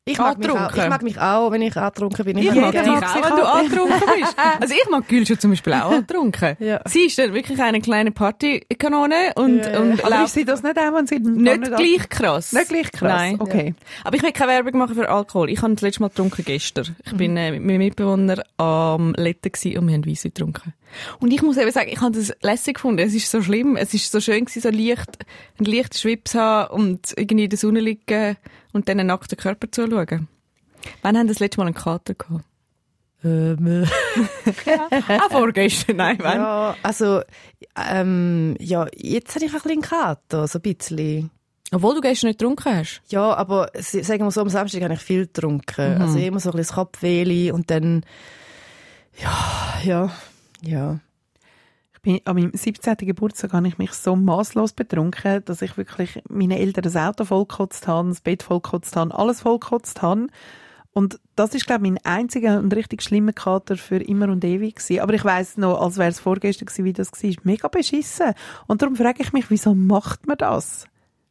Ich 0.06 0.18
mag, 0.18 0.39
mich 0.39 0.50
auch, 0.50 0.74
ich 0.75 0.89
mag 0.89 1.03
mich 1.03 1.20
auch, 1.20 1.51
wenn 1.51 1.62
ich 1.62 1.77
angetrunken 1.77 2.25
bin. 2.25 2.38
Ich 2.39 2.46
Jeder 2.46 2.62
mag 2.62 2.72
dich 2.72 2.82
mag 2.84 3.03
auch, 3.03 3.15
wenn 3.29 3.36
du 3.38 3.48
angetrunken 3.53 4.01
bist. 4.20 4.36
Also 4.60 4.74
ich 4.74 4.89
mag 4.89 5.08
Gül 5.08 5.25
schon 5.27 5.38
zum 5.39 5.51
Beispiel 5.51 5.74
auch 5.74 5.91
angetrunken. 5.91 6.56
Ja. 6.60 6.82
Sie 6.86 7.01
ist 7.01 7.20
dann 7.20 7.32
wirklich 7.36 7.62
eine 7.62 7.79
kleine 7.79 8.10
Partykanone 8.12 9.34
und, 9.36 9.58
Ja, 9.60 9.72
ja. 9.74 9.79
und 9.79 10.03
Aber 10.03 10.24
ist 10.25 10.34
sie 10.34 10.46
das 10.46 10.63
nicht 10.63 10.77
auch, 10.79 10.94
wenn 10.96 11.06
sie 11.06 11.22
gar 11.22 11.32
nicht 11.32 11.72
ab- 11.74 11.79
gleich 11.79 12.10
krass. 12.10 12.53
Nicht 12.53 12.70
gleich 12.70 12.91
krass? 12.91 13.01
Nein. 13.12 13.36
Okay. 13.39 13.75
Aber 14.03 14.15
ich 14.15 14.24
will 14.24 14.32
keine 14.32 14.51
Werbung 14.53 14.79
machen 14.79 14.96
für 14.96 15.08
Alkohol. 15.10 15.50
Ich 15.51 15.62
habe 15.62 15.74
das 15.74 15.82
letzte 15.82 16.01
Mal 16.01 16.08
getrunken 16.10 16.44
gestern. 16.44 16.96
Ich 17.06 17.13
bin 17.13 17.38
äh, 17.38 17.51
mit 17.51 17.63
meinem 17.63 17.77
Mitbewohner 17.79 18.41
am 18.58 19.13
Letten 19.15 19.51
und 19.77 19.88
wir 19.88 19.94
haben 19.94 20.06
Weisse 20.08 20.29
getrunken. 20.29 20.74
Und 21.20 21.32
ich 21.32 21.44
muss 21.44 21.58
eben 21.58 21.70
sagen, 21.72 21.89
ich 21.91 22.01
habe 22.01 22.13
das 22.18 22.34
lässig 22.41 22.75
gefunden. 22.75 23.00
Es 23.06 23.13
ist 23.13 23.29
so 23.29 23.44
schlimm. 23.44 23.75
Es 23.75 23.94
ist 23.94 24.12
so 24.12 24.20
schön 24.20 24.46
gewesen, 24.46 24.62
so 24.62 24.70
leicht, 24.70 25.20
einen 25.60 25.65
leichten 25.72 25.98
Schwips 25.98 26.34
haben 26.34 26.74
und 26.74 27.13
irgendwie 27.15 27.44
in 27.44 27.50
der 27.51 27.60
Sonne 27.60 27.79
liegen 27.79 28.38
und 28.74 28.88
dann 28.90 29.00
einen 29.00 29.08
nackten 29.08 29.38
Körper 29.38 29.72
zuschauen. 29.72 30.28
Wann 31.02 31.18
haben 31.18 31.28
das 31.28 31.40
letzte 31.40 31.60
Mal 31.60 31.68
einen 31.68 31.76
Kater 31.76 32.14
gehabt? 32.14 32.46
Ähm, 33.24 33.86
Ah, 35.10 35.30
vorgestern, 35.30 35.98
nein, 35.98 36.18
wann? 36.22 36.38
ja, 36.38 36.76
also, 36.84 37.22
ähm, 37.76 38.56
ja, 38.60 38.88
jetzt 38.96 39.36
habe 39.36 39.46
ich 39.46 39.54
ein 39.54 39.62
bisschen 39.62 39.82
Kater, 39.82 40.48
so 40.48 40.60
ein 40.60 40.62
bisschen. 40.62 41.30
Obwohl 41.72 41.96
du 41.96 42.02
gestern 42.02 42.28
nicht 42.30 42.40
getrunken 42.40 42.78
hast. 42.78 43.02
Ja, 43.10 43.34
aber 43.36 43.70
sagen 43.76 44.24
wir 44.24 44.32
so, 44.32 44.42
am 44.42 44.50
Samstag 44.50 44.82
habe 44.84 44.94
ich 44.94 45.02
viel 45.02 45.28
getrunken. 45.28 45.96
Mhm. 45.96 46.02
Also 46.02 46.18
immer 46.18 46.40
so 46.40 46.50
ein 46.50 46.58
bisschen 46.58 46.58
das 46.58 46.74
Kopfweh 46.74 47.52
und 47.52 47.70
dann, 47.70 48.06
ja, 49.22 49.74
ja, 49.84 50.12
ja. 50.62 51.00
Bin, 52.01 52.22
an 52.25 52.36
meinem 52.36 52.51
17. 52.53 52.96
Geburtstag 53.00 53.51
habe 53.53 53.68
ich 53.68 53.77
mich 53.77 53.91
so 53.94 54.15
maßlos 54.15 54.74
betrunken, 54.74 55.44
dass 55.46 55.62
ich 55.62 55.75
wirklich 55.77 56.22
meinen 56.29 56.51
Eltern 56.51 56.84
das 56.84 56.96
Auto 56.96 57.25
vollgekotzt 57.25 57.88
habe, 57.88 58.10
das 58.10 58.22
Bett 58.22 58.41
vollgekotzt 58.44 58.96
habe, 58.96 59.13
alles 59.18 59.41
vollgekotzt 59.41 60.01
habe. 60.01 60.27
Und 60.91 61.20
das 61.36 61.53
ist, 61.53 61.68
glaube 61.68 61.86
ich, 61.86 61.91
mein 61.91 62.00
einziger 62.06 62.58
und 62.60 62.74
richtig 62.75 63.03
schlimmer 63.03 63.34
Kater 63.34 63.77
für 63.77 63.98
immer 63.98 64.29
und 64.29 64.44
ewig 64.44 64.75
gewesen. 64.77 65.01
Aber 65.01 65.13
ich 65.13 65.24
weiß 65.24 65.58
noch, 65.58 65.79
als 65.82 65.98
wäre 65.98 66.10
es 66.10 66.20
vorgestern 66.20 66.65
gewesen, 66.68 66.86
wie 66.86 66.94
das 66.94 67.12
war. 67.12 67.32
Mega 67.44 67.68
beschissen. 67.68 68.34
Und 68.68 68.82
darum 68.82 68.96
frage 68.96 69.22
ich 69.22 69.32
mich, 69.34 69.50
wieso 69.50 69.75
macht 69.75 70.25
man 70.25 70.38
das? 70.38 70.86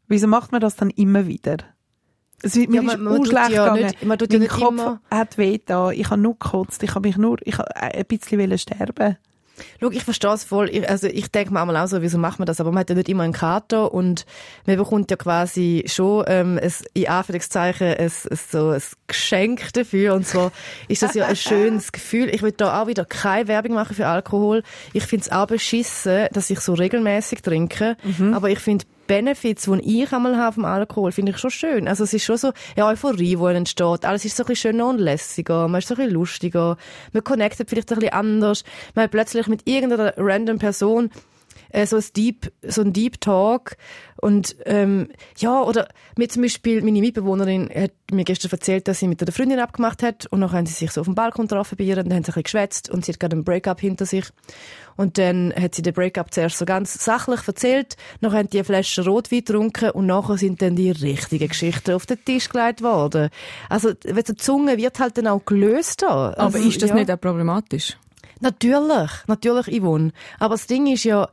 Wieso 0.06 0.26
macht 0.26 0.52
man 0.52 0.60
das 0.60 0.76
dann 0.76 0.90
immer 0.90 1.26
wieder? 1.26 1.56
Es 2.40 2.54
wird 2.54 2.70
mir 2.70 2.76
Ja, 2.76 2.82
ist 2.82 2.86
man- 2.86 3.02
man 3.04 3.12
tut 3.16 3.20
urschlecht 3.32 3.50
ja 3.50 3.64
gegangen. 3.64 3.86
nicht- 3.86 4.04
man 4.04 4.18
tut 4.18 4.32
ja 4.32 4.38
mein 4.38 4.42
nicht 4.48 4.52
Kopf 4.54 4.70
immer- 4.72 5.00
hat 5.10 5.38
weh 5.38 5.58
da. 5.64 5.90
Ich 5.90 6.08
habe 6.10 6.20
nur 6.20 6.34
gekotzt. 6.34 6.82
Ich 6.84 6.94
habe 6.94 7.08
mich 7.08 7.16
nur, 7.16 7.38
ich 7.42 7.58
habe 7.58 7.74
ein 7.76 8.04
bisschen 8.06 8.58
sterben. 8.58 9.16
Schau, 9.80 9.90
ich 9.90 10.04
verstehe 10.04 10.32
es 10.32 10.44
voll. 10.44 10.68
Ich, 10.70 10.88
also 10.88 11.06
ich 11.06 11.30
denke 11.30 11.52
mir 11.52 11.62
auch 11.62 11.86
so, 11.86 12.02
wieso 12.02 12.18
macht 12.18 12.38
man 12.38 12.46
das? 12.46 12.60
Aber 12.60 12.70
man 12.70 12.80
hat 12.80 12.90
ja 12.90 12.96
nicht 12.96 13.08
immer 13.08 13.22
einen 13.22 13.32
Kater 13.32 13.92
und 13.92 14.26
man 14.66 14.76
bekommt 14.76 15.10
ja 15.10 15.16
quasi 15.16 15.84
schon 15.86 16.24
ähm, 16.26 16.60
ein, 16.62 16.72
in 16.94 17.08
Anführungszeichen 17.08 17.86
ein, 17.86 17.98
ein, 17.98 18.38
so 18.50 18.70
ein 18.70 18.82
Geschenk 19.06 19.72
dafür. 19.72 20.14
Und 20.14 20.26
zwar 20.26 20.52
ist 20.88 21.02
das 21.02 21.14
ja 21.14 21.26
ein 21.26 21.36
schönes 21.36 21.92
Gefühl. 21.92 22.28
Ich 22.34 22.42
will 22.42 22.52
da 22.52 22.82
auch 22.82 22.86
wieder 22.86 23.04
keine 23.04 23.48
Werbung 23.48 23.74
machen 23.74 23.94
für 23.94 24.06
Alkohol. 24.06 24.62
Ich 24.92 25.04
finde 25.04 25.26
es 25.26 25.32
auch 25.32 25.46
beschissen, 25.46 26.28
dass 26.32 26.50
ich 26.50 26.60
so 26.60 26.74
regelmäßig 26.74 27.42
trinke. 27.42 27.96
Aber 28.32 28.50
ich 28.50 28.58
finde 28.58 28.84
Benefits, 29.08 29.64
die 29.64 30.02
ich 30.02 30.12
einmal 30.12 30.36
habe 30.36 30.54
vom 30.54 30.64
Alkohol, 30.64 31.10
finde 31.10 31.32
ich 31.32 31.38
schon 31.38 31.50
schön. 31.50 31.88
Also 31.88 32.04
es 32.04 32.14
ist 32.14 32.24
schon 32.24 32.36
so 32.36 32.52
eine 32.76 32.86
Euphorie, 32.86 33.34
die 33.34 33.56
entsteht. 33.56 34.04
Alles 34.04 34.24
ist 34.24 34.36
so 34.36 34.44
ein 34.44 34.46
bisschen 34.46 34.72
schöner 34.72 34.88
und 34.88 34.98
lässiger. 34.98 35.66
Man 35.66 35.80
ist 35.80 35.88
so 35.88 35.94
ein 35.94 35.96
bisschen 35.96 36.12
lustiger. 36.12 36.76
Man 37.12 37.24
connectet 37.24 37.68
vielleicht 37.68 37.90
ein 37.90 37.98
bisschen 37.98 38.14
anders. 38.14 38.62
Man 38.94 39.02
hat 39.04 39.10
plötzlich 39.10 39.48
mit 39.48 39.66
irgendeiner 39.66 40.14
random 40.16 40.60
Person 40.60 41.10
äh, 41.70 41.86
so 41.86 41.96
ein 41.96 42.04
Deep, 42.16 42.52
so 42.66 42.82
ein 42.82 42.92
Deep 42.92 43.20
Talk 43.20 43.76
und 44.16 44.56
ähm, 44.66 45.08
ja 45.36 45.62
oder 45.62 45.88
mir 46.16 46.28
zum 46.28 46.42
Beispiel 46.42 46.82
meine 46.82 47.00
Mitbewohnerin 47.00 47.70
hat 47.74 47.92
mir 48.10 48.24
gestern 48.24 48.50
erzählt, 48.50 48.88
dass 48.88 48.98
sie 48.98 49.08
mit 49.08 49.22
einer 49.22 49.32
Freundin 49.32 49.60
abgemacht 49.60 50.02
hat 50.02 50.26
und 50.26 50.40
dann 50.40 50.52
haben 50.52 50.66
sie 50.66 50.74
sich 50.74 50.90
so 50.90 51.00
auf 51.00 51.06
dem 51.06 51.14
Balkon 51.14 51.46
getroffen 51.46 51.76
bei 51.76 51.84
ihr 51.84 51.98
und 51.98 52.08
dann 52.08 52.16
haben 52.16 52.24
sie 52.24 52.30
ein 52.30 52.34
bisschen 52.34 52.42
geschwätzt 52.42 52.90
und 52.90 53.04
sie 53.04 53.12
hat 53.12 53.20
gerade 53.20 53.34
einen 53.36 53.44
Breakup 53.44 53.80
hinter 53.80 54.06
sich 54.06 54.24
und 54.96 55.16
dann 55.16 55.54
hat 55.54 55.76
sie 55.76 55.82
den 55.82 55.94
Breakup 55.94 56.34
zuerst 56.34 56.58
so 56.58 56.64
ganz 56.64 57.04
sachlich 57.04 57.46
erzählt, 57.46 57.96
dann 58.20 58.32
haben 58.32 58.50
die 58.50 58.58
eine 58.58 58.64
Flasche 58.64 59.04
Rotwein 59.04 59.38
getrunken 59.40 59.90
und 59.90 60.06
nachher 60.06 60.36
sind 60.38 60.60
dann 60.60 60.74
die 60.74 60.90
richtigen 60.90 61.48
Geschichten 61.48 61.92
auf 61.92 62.04
den 62.04 62.22
Tisch 62.24 62.48
gelegt 62.48 62.82
worden. 62.82 63.30
Also 63.68 63.92
die 63.94 64.36
Zunge 64.36 64.76
wird 64.76 64.98
halt 64.98 65.16
dann 65.16 65.28
auch 65.28 65.44
gelöst 65.44 66.02
da. 66.02 66.34
Aber 66.36 66.56
Also, 66.56 66.58
ist 66.58 66.82
das 66.82 66.90
ja. 66.90 66.96
nicht 66.96 67.10
auch 67.10 67.20
problematisch? 67.20 67.96
Natürlich, 68.40 69.10
natürlich, 69.26 69.80
Yvonne. 69.80 70.12
Aber 70.38 70.54
das 70.54 70.66
Ding 70.66 70.86
ist 70.86 71.04
ja, 71.04 71.28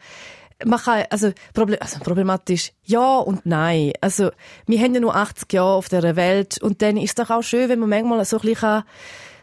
man 0.63 0.79
kann, 0.79 1.03
also, 1.09 1.31
Problem, 1.53 1.79
also 1.81 1.99
problematisch, 1.99 2.71
ja 2.83 3.17
und 3.17 3.45
nein. 3.45 3.93
Also, 4.01 4.31
wir 4.67 4.79
haben 4.79 4.93
ja 4.93 4.99
nur 5.01 5.15
80 5.15 5.51
Jahre 5.53 5.73
auf 5.73 5.89
dieser 5.89 6.15
Welt 6.15 6.61
und 6.61 6.81
dann 6.81 6.97
ist 6.97 7.17
es 7.19 7.25
doch 7.25 7.35
auch 7.35 7.43
schön, 7.43 7.69
wenn 7.69 7.79
man 7.79 7.89
manchmal 7.89 8.23
so 8.25 8.37
ein 8.37 8.41
bisschen 8.41 8.83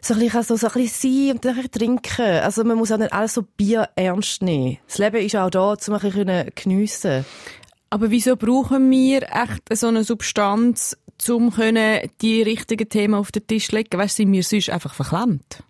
so 0.04 0.14
ein 0.14 0.21
bisschen, 0.21 0.42
so, 0.42 0.57
so 0.57 0.66
ein 0.66 0.73
bisschen 0.73 1.12
sein 1.12 1.37
und 1.37 1.45
dann 1.45 1.52
ein 1.52 1.57
bisschen 1.62 1.71
trinken. 1.73 2.40
Also, 2.42 2.64
man 2.64 2.76
muss 2.76 2.90
auch 2.90 2.99
nicht 2.99 3.12
alles 3.12 3.35
so 3.35 3.42
Bier 3.42 3.88
ernst 3.95 4.42
nehmen. 4.42 4.78
Das 4.88 4.99
Leben 4.99 5.25
ist 5.25 5.37
auch 5.37 5.50
da, 5.50 5.75
um 5.75 5.95
ein 5.95 6.00
bisschen 6.00 6.50
geniessen. 6.54 7.25
Aber 7.90 8.11
wieso 8.11 8.37
brauchen 8.37 8.90
wir 8.90 9.23
echt 9.23 9.62
so 9.78 9.88
eine 9.88 10.02
Substanz, 10.02 10.97
um 11.28 11.52
die 12.21 12.42
richtigen 12.42 12.88
Themen 12.88 13.14
auf 13.14 13.31
den 13.31 13.47
Tisch 13.47 13.69
zu 13.69 13.76
legen? 13.76 13.97
Weißt 13.97 14.19
du, 14.19 14.23
sind 14.23 14.33
wir 14.33 14.42
sonst 14.42 14.71
einfach 14.71 14.95
verklemmt? 14.95 15.62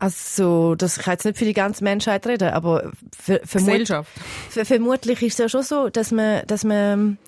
Also, 0.00 0.76
das 0.76 1.00
kann 1.00 1.14
jetzt 1.14 1.24
nicht 1.24 1.38
für 1.38 1.44
die 1.44 1.54
ganze 1.54 1.82
Menschheit 1.82 2.24
reden, 2.26 2.50
aber 2.50 2.92
für, 3.18 3.40
für 3.44 3.58
Gesellschaft. 3.58 4.10
Ver- 4.48 4.64
Vermutlich 4.64 5.20
ist 5.22 5.32
es 5.32 5.38
ja 5.38 5.48
schon 5.48 5.64
so, 5.64 5.88
dass 5.88 6.12
man, 6.12 6.46
dass 6.46 6.62
man, 6.62 7.18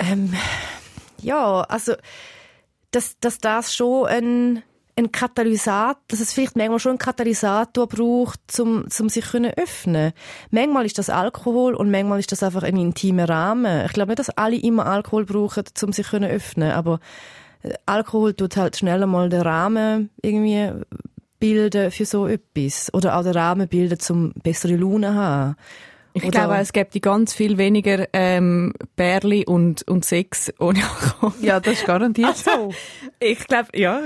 ähm, 0.00 0.34
ja, 1.20 1.60
also, 1.60 1.94
dass, 2.90 3.16
dass 3.20 3.38
das 3.38 3.76
schon 3.76 4.06
ein, 4.06 4.62
ein 4.98 5.12
Katalysator, 5.12 6.02
dass 6.08 6.18
es 6.18 6.32
vielleicht 6.32 6.56
manchmal 6.56 6.80
schon 6.80 6.90
einen 6.90 6.98
Katalysator 6.98 7.86
braucht, 7.86 8.40
zum, 8.48 8.90
zum 8.90 9.08
sich 9.08 9.24
können 9.24 9.52
öffnen. 9.56 10.12
Manchmal 10.50 10.84
ist 10.84 10.98
das 10.98 11.10
Alkohol 11.10 11.74
und 11.74 11.92
manchmal 11.92 12.18
ist 12.18 12.32
das 12.32 12.42
einfach 12.42 12.64
ein 12.64 12.76
intimer 12.76 13.28
Rahmen. 13.28 13.86
Ich 13.86 13.92
glaube 13.92 14.10
nicht, 14.10 14.18
dass 14.18 14.30
alle 14.30 14.56
immer 14.56 14.86
Alkohol 14.86 15.24
brauchen, 15.26 15.62
zum 15.74 15.92
sich 15.92 16.08
können 16.08 16.28
öffnen, 16.28 16.72
aber 16.72 16.98
äh, 17.62 17.72
Alkohol 17.86 18.34
tut 18.34 18.56
halt 18.56 18.76
schnell 18.76 19.06
mal 19.06 19.28
den 19.28 19.42
Rahmen 19.42 20.10
irgendwie 20.20 20.72
bilden 21.42 21.90
für 21.90 22.06
so 22.06 22.26
etwas. 22.28 22.88
Oder 22.94 23.16
auch 23.18 23.24
den 23.24 23.32
Rahmen 23.32 23.68
bilden, 23.68 23.98
zum 23.98 24.32
bessere 24.42 24.76
Laune 24.76 25.14
haben. 25.14 25.56
Ich 26.14 26.22
Oder- 26.22 26.30
glaube, 26.30 26.56
es 26.58 26.72
gibt 26.72 27.00
ganz 27.02 27.34
viel 27.34 27.58
weniger 27.58 28.06
ähm, 28.12 28.72
Bärli 28.96 29.44
und, 29.46 29.82
und 29.88 30.04
Sex 30.04 30.52
ohne 30.60 30.80
Alkohol. 30.84 31.32
Ja, 31.42 31.58
das 31.58 31.74
ist 31.74 31.86
garantiert 31.86 32.36
so. 32.36 32.72
Ich 33.18 33.46
glaube, 33.46 33.68
ja. 33.74 34.02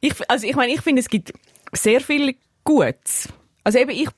Ich, 0.00 0.12
also 0.28 0.46
ich 0.46 0.54
meine, 0.54 0.72
ich 0.72 0.80
finde, 0.82 1.00
es 1.00 1.08
gibt 1.08 1.32
sehr 1.72 2.00
viel 2.00 2.34
Gutes. 2.62 3.28
Also 3.66 3.80
eben, 3.80 3.90
ich, 3.90 4.08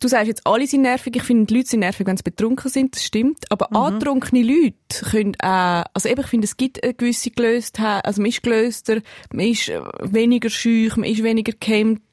du 0.00 0.06
sagst 0.06 0.28
jetzt, 0.28 0.46
alle 0.46 0.64
sind 0.68 0.82
nervig. 0.82 1.16
Ich 1.16 1.24
finde, 1.24 1.46
die 1.46 1.56
Leute 1.56 1.70
sind 1.70 1.80
nervig, 1.80 2.06
wenn 2.06 2.16
sie 2.16 2.22
betrunken 2.22 2.70
sind, 2.70 2.94
das 2.94 3.02
stimmt. 3.02 3.50
Aber 3.50 3.74
antrunkene 3.74 4.44
Leute 4.44 5.10
können 5.10 5.34
auch, 5.40 5.82
also 5.92 6.08
eben, 6.08 6.20
ich 6.20 6.28
finde, 6.28 6.44
es 6.44 6.56
gibt 6.56 6.84
eine 6.84 6.94
gewisse 6.94 7.32
Gelöstheit, 7.32 8.04
also 8.04 8.22
man 8.22 8.28
ist 8.28 8.44
gelöster, 8.44 9.00
man 9.32 9.46
ist 9.46 9.68
äh, 9.70 9.80
weniger 10.02 10.50
schüch, 10.50 10.96
man 10.96 11.10
ist 11.10 11.24
weniger 11.24 11.52
gehemmt. 11.58 12.04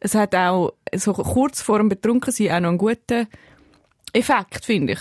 Es 0.00 0.14
hat 0.14 0.34
auch, 0.34 0.72
so 0.94 1.12
kurz 1.12 1.60
vor 1.60 1.76
dem 1.76 1.90
Betrunkensein 1.90 2.50
auch 2.50 2.60
noch 2.60 2.68
einen 2.70 2.78
guten 2.78 3.26
Effekt, 4.14 4.64
finde 4.64 4.94
ich. 4.94 5.00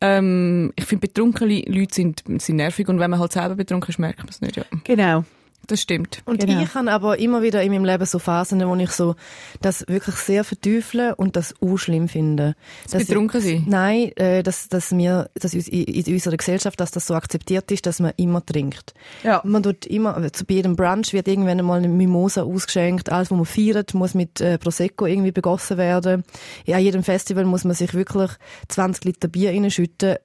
Ähm, 0.00 0.72
ich 0.74 0.86
finde, 0.86 1.06
betrunkene 1.06 1.62
Leute 1.68 1.94
sind, 1.94 2.24
sind 2.26 2.56
nervig 2.56 2.88
und 2.88 2.98
wenn 2.98 3.10
man 3.10 3.20
halt 3.20 3.34
selber 3.34 3.54
betrunken 3.54 3.90
ist, 3.90 4.00
merkt 4.00 4.18
man 4.18 4.30
es 4.30 4.40
nicht, 4.40 4.56
ja. 4.56 4.64
Genau. 4.82 5.24
Das 5.66 5.80
stimmt. 5.80 6.22
Und 6.24 6.40
Genau. 6.40 6.62
ich 6.62 6.74
habe 6.74 6.90
aber 6.90 7.18
immer 7.18 7.42
wieder 7.42 7.62
in 7.62 7.70
meinem 7.72 7.84
Leben 7.84 8.04
so 8.04 8.18
Phasen, 8.18 8.66
wo 8.66 8.74
ich 8.76 8.90
so 8.90 9.14
das 9.60 9.86
wirklich 9.86 10.16
sehr 10.16 10.42
verteufle 10.42 11.14
und 11.14 11.36
das 11.36 11.54
auch 11.60 11.76
schlimm 11.76 12.08
finde. 12.08 12.56
Das 12.90 13.06
betrunken 13.06 13.40
sein? 13.40 13.64
Nein, 13.68 14.10
äh, 14.16 14.42
dass, 14.42 14.68
dass 14.68 14.96
wir, 14.96 15.30
dass 15.34 15.54
uns 15.54 15.68
in, 15.68 15.84
in 15.84 16.14
unserer 16.14 16.36
Gesellschaft, 16.36 16.80
dass 16.80 16.90
das 16.90 17.06
so 17.06 17.14
akzeptiert 17.14 17.70
ist, 17.70 17.86
dass 17.86 18.00
man 18.00 18.12
immer 18.16 18.44
trinkt. 18.44 18.94
Ja. 19.22 19.42
Man 19.44 19.62
tut 19.62 19.86
immer, 19.86 20.16
also 20.16 20.30
zu 20.30 20.44
bei 20.44 20.54
jedem 20.54 20.74
Brunch 20.74 21.12
wird 21.12 21.28
irgendwann 21.28 21.64
mal 21.64 21.78
eine 21.78 21.88
Mimosa 21.88 22.42
ausgeschenkt. 22.42 23.12
Alles, 23.12 23.30
was 23.30 23.36
man 23.36 23.46
feiert, 23.46 23.94
muss 23.94 24.14
mit 24.14 24.40
äh, 24.40 24.58
Prosecco 24.58 25.06
irgendwie 25.06 25.32
begossen 25.32 25.76
werden. 25.78 26.24
Ja, 26.66 26.78
an 26.78 26.82
jedem 26.82 27.04
Festival 27.04 27.44
muss 27.44 27.64
man 27.64 27.74
sich 27.74 27.94
wirklich 27.94 28.30
20 28.68 29.04
Liter 29.04 29.28
Bier 29.28 29.50
reinschütten. 29.50 30.16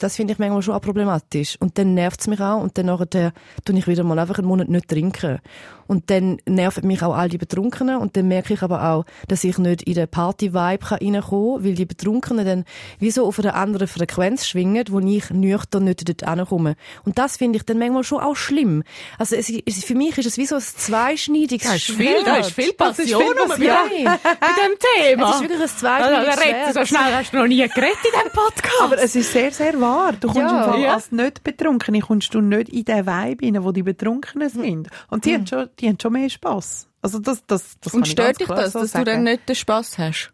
Das 0.00 0.16
finde 0.16 0.32
ich 0.32 0.38
manchmal 0.38 0.62
schon 0.62 0.74
auch 0.74 0.80
problematisch. 0.80 1.56
Und 1.60 1.78
dann 1.78 1.94
nervt 1.94 2.20
es 2.20 2.26
mich 2.26 2.40
auch 2.40 2.60
und 2.60 2.76
dann 2.78 2.86
nachher 2.86 3.32
tue 3.64 3.78
ich 3.78 3.86
wieder 3.86 4.02
mal 4.02 4.18
einfach 4.18 4.38
einen 4.38 4.48
Monat 4.48 4.68
nicht 4.68 4.77
trinken. 4.80 5.40
Und 5.88 6.10
dann 6.10 6.36
nerven 6.46 6.86
mich 6.86 7.02
auch 7.02 7.14
all 7.16 7.28
die 7.28 7.38
Betrunkenen 7.38 7.96
und 7.96 8.16
dann 8.16 8.28
merke 8.28 8.54
ich 8.54 8.62
aber 8.62 8.84
auch, 8.90 9.04
dass 9.26 9.42
ich 9.42 9.58
nicht 9.58 9.82
in 9.82 9.94
den 9.94 10.06
Party-Vibe 10.06 10.78
kann 10.86 10.98
reinkommen 10.98 11.22
kann, 11.56 11.64
weil 11.64 11.74
die 11.74 11.86
Betrunkenen 11.86 12.46
dann 12.46 12.64
wie 13.00 13.10
so 13.10 13.26
auf 13.26 13.38
einer 13.40 13.54
anderen 13.56 13.88
Frequenz 13.88 14.46
schwingen, 14.46 14.84
wo 14.90 15.00
ich 15.00 15.30
nüchtern 15.30 15.84
nicht 15.84 16.06
dort 16.08 16.28
hinkomme. 16.38 16.76
Und 17.04 17.18
das 17.18 17.38
finde 17.38 17.56
ich 17.56 17.64
dann 17.64 17.78
manchmal 17.78 18.04
schon 18.04 18.20
auch 18.20 18.36
schlimm. 18.36 18.84
Also 19.18 19.34
es, 19.34 19.48
ist- 19.50 19.84
für 19.84 19.94
mich 19.96 20.16
ist 20.18 20.26
es 20.26 20.36
wie 20.38 20.46
so 20.46 20.56
ein 20.56 20.60
zweischneidiges 20.60 21.66
Da 21.68 21.74
ist 21.74 21.84
viel, 21.86 21.96
Schwert. 21.96 22.26
da 22.26 22.36
ist 22.36 22.50
viel 22.52 22.72
Das 22.76 22.98
ist 22.98 23.10
Passion 23.12 23.22
viel 23.22 23.34
Passion. 23.48 23.88
dem- 23.90 24.04
bei 24.04 24.48
dem 24.62 24.78
Thema. 25.16 25.30
Es 25.30 25.34
ist 25.36 25.42
wirklich 25.42 25.58
ein 25.58 25.62
Also, 25.62 25.76
zweischneidiges 25.78 26.36
da 26.36 26.42
redet 26.42 26.66
so 26.66 26.72
Schwert. 26.72 26.88
schnell 26.88 27.14
hast 27.16 27.32
du 27.32 27.36
noch 27.38 27.46
nie 27.46 27.56
geredet 27.56 27.98
in 28.04 28.10
diesem 28.12 28.32
Podcast. 28.32 28.82
Aber 28.82 28.98
es 28.98 29.16
ist 29.16 29.32
sehr, 29.32 29.50
sehr 29.52 29.80
wahr. 29.80 30.12
Du 30.12 30.28
kommst 30.28 30.40
Ja. 30.40 30.64
im 30.64 30.70
Fall 30.72 30.80
Ja. 30.82 30.94
als 30.94 31.12
nicht 31.12 31.42
Betrunkene, 31.44 32.00
kommst 32.00 32.34
du 32.34 32.40
nicht 32.40 32.68
in 32.68 32.84
den 32.84 33.06
Vibe 33.06 33.46
rein, 33.46 33.64
wo 33.64 33.72
die 33.72 33.82
Betrunkenen 33.82 34.48
sind. 34.50 34.88
Und 35.08 35.24
die, 35.24 35.34
haben, 35.34 35.46
schon, 35.46 35.68
die 35.80 35.88
haben 35.88 35.98
schon 36.00 36.12
mehr 36.12 36.28
Spass. 36.28 36.88
Also 37.00 37.18
das, 37.18 37.44
das, 37.46 37.78
das 37.80 37.94
und 37.94 38.08
stört 38.08 38.40
dich 38.40 38.48
das, 38.48 38.72
so 38.72 38.80
dass 38.80 38.92
sagen. 38.92 39.04
du 39.04 39.10
dann 39.12 39.22
nicht 39.24 39.48
den 39.48 39.54
Spass 39.54 39.98
hast? 39.98 40.32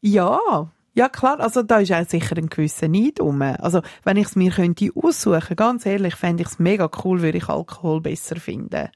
Ja, 0.00 0.70
ja 0.92 1.08
klar, 1.08 1.40
also 1.40 1.62
da 1.62 1.78
ist 1.78 1.92
auch 1.92 2.06
sicher 2.06 2.36
ein 2.36 2.48
gewisser 2.48 2.88
Neid 2.88 3.20
rum. 3.20 3.40
Also 3.42 3.82
wenn 4.04 4.16
ich 4.16 4.26
es 4.26 4.36
mir 4.36 4.50
könnte 4.50 4.90
aussuchen, 4.94 5.56
ganz 5.56 5.86
ehrlich, 5.86 6.14
fände 6.14 6.42
ich 6.42 6.48
es 6.48 6.58
mega 6.58 6.90
cool, 7.04 7.22
würde 7.22 7.38
ich 7.38 7.48
Alkohol 7.48 8.00
besser 8.00 8.36
finden. 8.36 8.90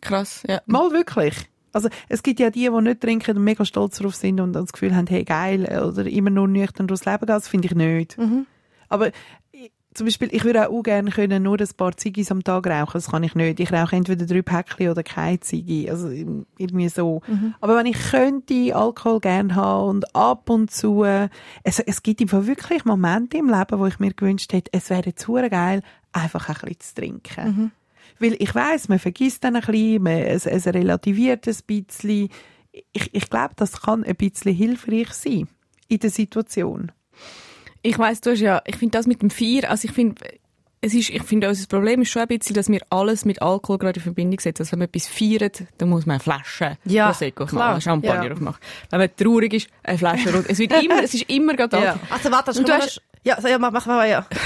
Krass, 0.00 0.42
ja. 0.46 0.60
Mal 0.66 0.92
wirklich. 0.92 1.34
Also 1.72 1.90
es 2.08 2.22
gibt 2.22 2.40
ja 2.40 2.50
die, 2.50 2.70
die 2.70 2.80
nicht 2.80 3.00
trinken 3.02 3.36
und 3.36 3.44
mega 3.44 3.64
stolz 3.66 3.98
darauf 3.98 4.14
sind 4.14 4.40
und 4.40 4.54
das 4.54 4.72
Gefühl 4.72 4.96
haben, 4.96 5.06
hey 5.08 5.24
geil, 5.24 5.64
oder 5.64 6.06
immer 6.06 6.30
nur 6.30 6.48
nüchtern 6.48 6.86
durchs 6.86 7.04
Leben 7.04 7.18
gehen, 7.18 7.26
das 7.26 7.48
finde 7.48 7.66
ich 7.66 7.74
nicht. 7.74 8.16
Aber 8.88 9.10
ich, 9.52 9.72
zum 9.96 10.06
Beispiel, 10.06 10.28
ich 10.32 10.44
würde 10.44 10.68
auch 10.68 10.82
gerne 10.82 11.10
können 11.10 11.42
nur 11.42 11.58
ein 11.58 11.68
paar 11.76 11.96
Ziggis 11.96 12.30
am 12.30 12.44
Tag 12.44 12.66
rauchen, 12.66 12.92
das 12.94 13.10
kann 13.10 13.22
ich 13.22 13.34
nicht. 13.34 13.60
Ich 13.60 13.72
rauche 13.72 13.96
entweder 13.96 14.26
drei 14.26 14.42
Päckchen 14.42 14.90
oder 14.90 15.02
keine 15.02 15.40
Ziggi, 15.40 15.88
also 15.88 16.10
irgendwie 16.10 16.88
so. 16.88 17.22
Aber 17.60 17.76
wenn 17.76 17.86
ich 17.86 17.98
könnte 18.10 18.76
Alkohol 18.76 19.20
gerne 19.20 19.54
haben 19.54 19.88
und 19.88 20.16
ab 20.16 20.50
und 20.50 20.70
zu, 20.70 21.04
es, 21.62 21.80
es 21.80 22.02
gibt 22.02 22.20
einfach 22.20 22.46
wirklich 22.46 22.84
Momente 22.84 23.38
im 23.38 23.48
Leben, 23.48 23.78
wo 23.78 23.86
ich 23.86 23.98
mir 23.98 24.12
gewünscht 24.12 24.52
hätte, 24.52 24.70
es 24.72 24.90
wäre 24.90 25.12
hure 25.26 25.50
geil, 25.50 25.82
einfach 26.12 26.48
ein 26.48 26.54
bisschen 26.54 26.80
zu 26.80 26.94
trinken. 26.94 27.72
Weil 28.18 28.36
ich 28.38 28.54
weiß, 28.54 28.88
man 28.88 28.98
vergisst 28.98 29.44
dann 29.44 29.56
ein 29.56 29.62
bisschen, 29.62 30.02
man, 30.02 30.12
es, 30.12 30.46
es 30.46 30.66
relativiert 30.66 31.46
ein 31.46 31.56
bisschen. 31.66 32.28
Ich, 32.92 33.14
ich 33.14 33.30
glaube, 33.30 33.54
das 33.56 33.82
kann 33.82 34.04
ein 34.04 34.16
bisschen 34.16 34.54
hilfreich 34.54 35.12
sein 35.12 35.48
in 35.88 35.98
der 35.98 36.10
Situation. 36.10 36.92
Ich 37.86 37.98
weiss, 37.98 38.20
du 38.20 38.30
hast 38.32 38.40
ja, 38.40 38.60
ich 38.66 38.76
finde 38.76 38.98
das 38.98 39.06
mit 39.06 39.22
dem 39.22 39.30
Vier, 39.30 39.70
also 39.70 39.86
ich 39.86 39.92
finde, 39.94 40.20
es 40.80 40.92
ist, 40.94 41.10
ich 41.10 41.22
finde, 41.22 41.48
unser 41.48 41.66
Problem 41.66 42.02
ist 42.02 42.10
schon 42.10 42.22
ein 42.22 42.28
bisschen, 42.28 42.54
dass 42.54 42.68
wir 42.68 42.80
alles 42.90 43.24
mit 43.24 43.40
Alkohol 43.42 43.78
gerade 43.78 43.98
in 43.98 44.02
Verbindung 44.02 44.38
setzen. 44.40 44.62
Also 44.62 44.72
wenn 44.72 44.80
man 44.80 44.88
etwas 44.88 45.06
feiert, 45.08 45.62
dann 45.78 45.88
muss 45.88 46.04
man 46.06 46.14
eine 46.14 46.20
Flasche 46.22 46.76
Ja, 46.84 47.06
Prosecco 47.06 47.46
klar, 47.46 47.70
machen, 47.70 47.80
Champagner 47.80 48.26
ja. 48.26 48.32
aufmachen. 48.32 48.60
Wenn 48.90 49.00
man 49.00 49.08
traurig 49.16 49.54
ist, 49.54 49.68
eine 49.82 49.98
Flasche 49.98 50.32
Rot. 50.34 50.44
Es 50.48 50.58
wird 50.58 50.72
immer, 50.82 51.02
es 51.02 51.14
ist 51.14 51.30
immer 51.30 51.54
gerade 51.54 51.76
Ja. 51.78 51.92
Alkohol. 51.92 52.08
Also 52.10 52.30
warte, 52.32 52.62
du 52.62 52.72
hast- 52.72 53.00
ja, 53.24 53.40
so, 53.40 53.48
ja, 53.48 53.58
mach, 53.58 53.72
mach 53.72 53.86
mal, 53.86 54.08
ja. 54.08 54.24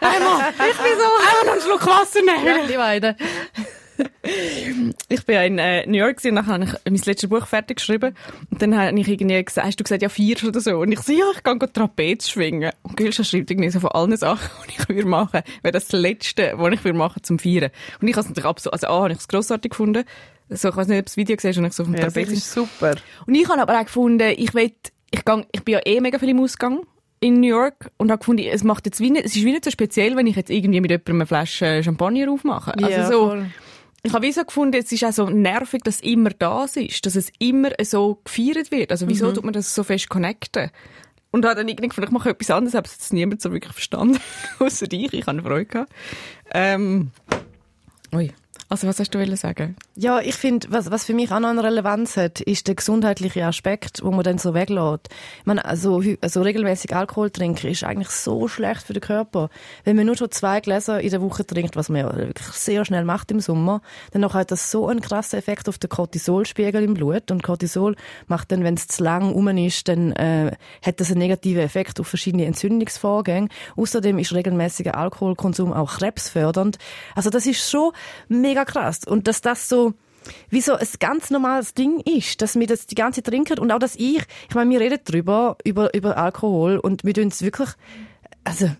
Einmal, 0.00 0.52
ich 0.70 0.76
bin 0.78 0.92
so, 0.96 1.04
einmal 1.04 1.44
noch 1.44 1.52
einen 1.52 1.60
Schluck 1.60 1.86
Wasser 1.86 2.20
nehmen. 2.22 2.66
Die 2.68 2.76
beiden. 2.76 3.16
Ich 5.08 5.24
bin 5.26 5.34
ja 5.34 5.42
in 5.42 5.58
äh, 5.58 5.86
New 5.86 5.98
York 5.98 6.18
und 6.24 6.34
nachher 6.34 6.52
habe 6.52 6.64
ich 6.64 6.72
mein 6.84 6.94
letztes 6.94 7.28
Buch 7.28 7.46
fertig 7.46 7.78
geschrieben. 7.78 8.14
Und 8.50 8.62
dann 8.62 8.76
habe 8.76 8.98
ich 8.98 9.08
irgendwie 9.08 9.44
gesagt, 9.44 9.66
hast 9.66 9.80
du 9.80 9.84
gesagt, 9.84 10.02
ja, 10.02 10.08
vier 10.08 10.36
oder 10.46 10.60
so. 10.60 10.78
Und 10.78 10.92
ich 10.92 11.00
so, 11.00 11.12
ja, 11.12 11.24
ich 11.34 11.42
go 11.42 11.54
Trapez 11.54 12.28
schwingen. 12.28 12.70
Und 12.82 12.96
Gülscha 12.96 13.24
schreibt 13.24 13.50
irgendwie 13.50 13.70
so 13.70 13.80
von 13.80 13.90
allen 13.90 14.16
Sachen, 14.16 14.50
die 14.68 14.80
ich 14.80 14.88
würde 14.88 15.08
machen, 15.08 15.42
wäre 15.62 15.72
das 15.72 15.88
das 15.88 16.00
Letzte, 16.00 16.52
was 16.56 16.72
ich 16.72 16.84
würde 16.84 16.98
machen 16.98 17.22
zum 17.22 17.38
Feiern. 17.38 17.70
Und 18.00 18.08
ich 18.08 18.14
habe 18.14 18.22
es 18.22 18.28
natürlich 18.28 18.48
absolut, 18.48 18.74
also 18.74 18.86
A, 18.86 19.02
habe 19.02 19.12
ich 19.12 19.18
es 19.18 19.28
grossartig 19.28 19.70
gefunden. 19.70 20.04
So, 20.48 20.68
ich 20.68 20.76
weiß 20.76 20.88
nicht, 20.88 20.98
ob 20.98 21.04
du 21.04 21.08
das 21.08 21.16
Video 21.16 21.36
gesehen 21.36 21.50
hast, 21.50 21.58
und 21.58 21.64
ich 21.66 21.72
so 21.72 21.84
dem 21.84 21.94
Ja, 21.94 22.04
das 22.04 22.14
Trapez 22.14 22.32
ist 22.32 22.52
super. 22.52 22.94
Und 23.26 23.34
ich 23.34 23.48
habe 23.48 23.62
aber 23.62 23.78
auch 23.78 23.84
gefunden, 23.84 24.32
ich 24.36 24.54
will, 24.54 24.72
ich 25.10 25.24
gang, 25.24 25.46
ich 25.52 25.62
bin 25.62 25.74
ja 25.74 25.80
eh 25.84 26.00
mega 26.00 26.18
viel 26.18 26.30
im 26.30 26.40
Ausgang 26.40 26.80
in 27.20 27.40
New 27.40 27.48
York 27.48 27.90
und 27.98 28.10
habe 28.10 28.18
gefunden, 28.18 28.44
es 28.50 28.64
macht 28.64 28.86
jetzt 28.86 28.98
wie 29.00 29.10
nicht, 29.10 29.26
es 29.26 29.36
ist 29.36 29.44
wie 29.44 29.52
nicht 29.52 29.64
so 29.64 29.70
speziell, 29.70 30.16
wenn 30.16 30.26
ich 30.26 30.36
jetzt 30.36 30.50
irgendwie 30.50 30.80
mit 30.80 30.90
jemandem 30.90 31.16
eine 31.16 31.26
Flasche 31.26 31.82
Champagner 31.82 32.30
aufmache. 32.30 32.72
Ja, 32.78 32.86
also 32.86 33.12
so, 33.12 33.28
voll. 33.28 33.46
Ich 34.02 34.12
habe 34.12 34.26
wie 34.26 34.32
so 34.32 34.44
gefunden, 34.44 34.78
es 34.78 34.90
ist 34.90 35.04
auch 35.04 35.12
so 35.12 35.28
nervig, 35.28 35.82
dass 35.82 36.00
immer 36.00 36.30
das 36.30 36.76
ist, 36.76 37.04
dass 37.04 37.16
es 37.16 37.30
immer 37.38 37.70
so 37.82 38.20
gefeiert 38.24 38.70
wird. 38.70 38.92
Also 38.92 39.08
wieso 39.08 39.32
tut 39.32 39.44
man 39.44 39.52
das 39.52 39.74
so 39.74 39.84
fest 39.84 40.08
connecten? 40.08 40.70
Und 41.32 41.44
habe 41.44 41.54
dann 41.54 41.68
irgendwie 41.68 41.88
gefunden, 41.88 42.08
ich 42.08 42.12
mache 42.12 42.30
etwas 42.30 42.50
anderes, 42.50 42.74
habe 42.74 42.86
es 42.86 42.92
jetzt 42.94 43.12
niemand 43.12 43.40
so 43.40 43.52
wirklich 43.52 43.72
verstanden, 43.72 44.18
außer 44.58 44.86
ich. 44.90 45.12
Ich 45.12 45.26
habe 45.26 45.42
Freude 45.42 45.66
gehabt. 45.66 45.92
Ähm, 46.52 47.10
ui. 48.12 48.32
Also 48.72 48.86
was 48.86 49.00
hast 49.00 49.12
du 49.12 49.36
sagen? 49.36 49.74
Ja, 49.96 50.20
ich 50.20 50.36
finde, 50.36 50.68
was, 50.70 50.92
was 50.92 51.04
für 51.04 51.12
mich 51.12 51.32
auch 51.32 51.40
noch 51.40 51.48
eine 51.48 51.64
Relevanz 51.64 52.16
hat, 52.16 52.40
ist 52.40 52.68
der 52.68 52.76
gesundheitliche 52.76 53.44
Aspekt, 53.44 53.98
wo 54.04 54.12
man 54.12 54.22
dann 54.22 54.38
so 54.38 54.54
weglässt. 54.54 55.08
Ich 55.40 55.46
meine, 55.46 55.64
also, 55.64 56.00
also 56.20 56.42
regelmäßig 56.42 56.94
Alkohol 56.94 57.30
trinken 57.30 57.66
ist 57.66 57.82
eigentlich 57.82 58.10
so 58.10 58.46
schlecht 58.46 58.82
für 58.82 58.92
den 58.92 59.00
Körper. 59.00 59.50
Wenn 59.82 59.96
man 59.96 60.06
nur 60.06 60.16
schon 60.16 60.30
zwei 60.30 60.60
Gläser 60.60 61.00
in 61.00 61.10
der 61.10 61.20
Woche 61.20 61.44
trinkt, 61.44 61.74
was 61.74 61.88
man 61.88 62.02
ja 62.02 62.16
wirklich 62.16 62.46
sehr 62.46 62.84
schnell 62.84 63.02
macht 63.02 63.32
im 63.32 63.40
Sommer, 63.40 63.82
dann 64.12 64.32
hat 64.32 64.52
das 64.52 64.70
so 64.70 64.86
einen 64.86 65.00
krassen 65.00 65.40
Effekt 65.40 65.68
auf 65.68 65.78
den 65.78 65.90
Cortisolspiegel 65.90 66.84
im 66.84 66.94
Blut. 66.94 67.32
Und 67.32 67.42
Cortisol 67.42 67.96
macht 68.28 68.52
dann, 68.52 68.62
wenn 68.62 68.74
es 68.74 68.86
zu 68.86 69.02
lang 69.02 69.32
rum 69.32 69.48
ist, 69.48 69.88
dann 69.88 70.12
äh, 70.12 70.52
hat 70.86 71.00
das 71.00 71.10
einen 71.10 71.18
negativen 71.18 71.62
Effekt 71.62 71.98
auf 71.98 72.06
verschiedene 72.06 72.44
Entzündungsvorgänge. 72.44 73.48
Außerdem 73.76 74.20
ist 74.20 74.32
regelmäßiger 74.32 74.94
Alkoholkonsum 74.94 75.72
auch 75.72 75.98
krebsfördernd. 75.98 76.78
Also 77.16 77.30
das 77.30 77.46
ist 77.46 77.68
schon 77.68 77.90
mega 78.28 78.59
krass. 78.64 79.00
Und 79.06 79.28
dass 79.28 79.40
das 79.40 79.68
so 79.68 79.94
wie 80.50 80.60
so 80.60 80.74
ein 80.74 80.86
ganz 80.98 81.30
normales 81.30 81.74
Ding 81.74 82.00
ist, 82.00 82.42
dass 82.42 82.58
wir 82.58 82.66
das 82.66 82.86
die 82.86 82.94
ganze 82.94 83.22
Zeit 83.22 83.32
trinken 83.32 83.58
und 83.58 83.70
auch, 83.70 83.78
dass 83.78 83.96
ich, 83.96 84.22
ich 84.48 84.54
meine, 84.54 84.70
wir 84.70 84.80
reden 84.80 84.98
drüber, 85.04 85.56
über, 85.64 85.94
über 85.94 86.16
Alkohol 86.16 86.78
und 86.78 87.04
wir 87.04 87.14
tun 87.14 87.28
es 87.28 87.42
wirklich, 87.42 87.70
also, 88.44 88.70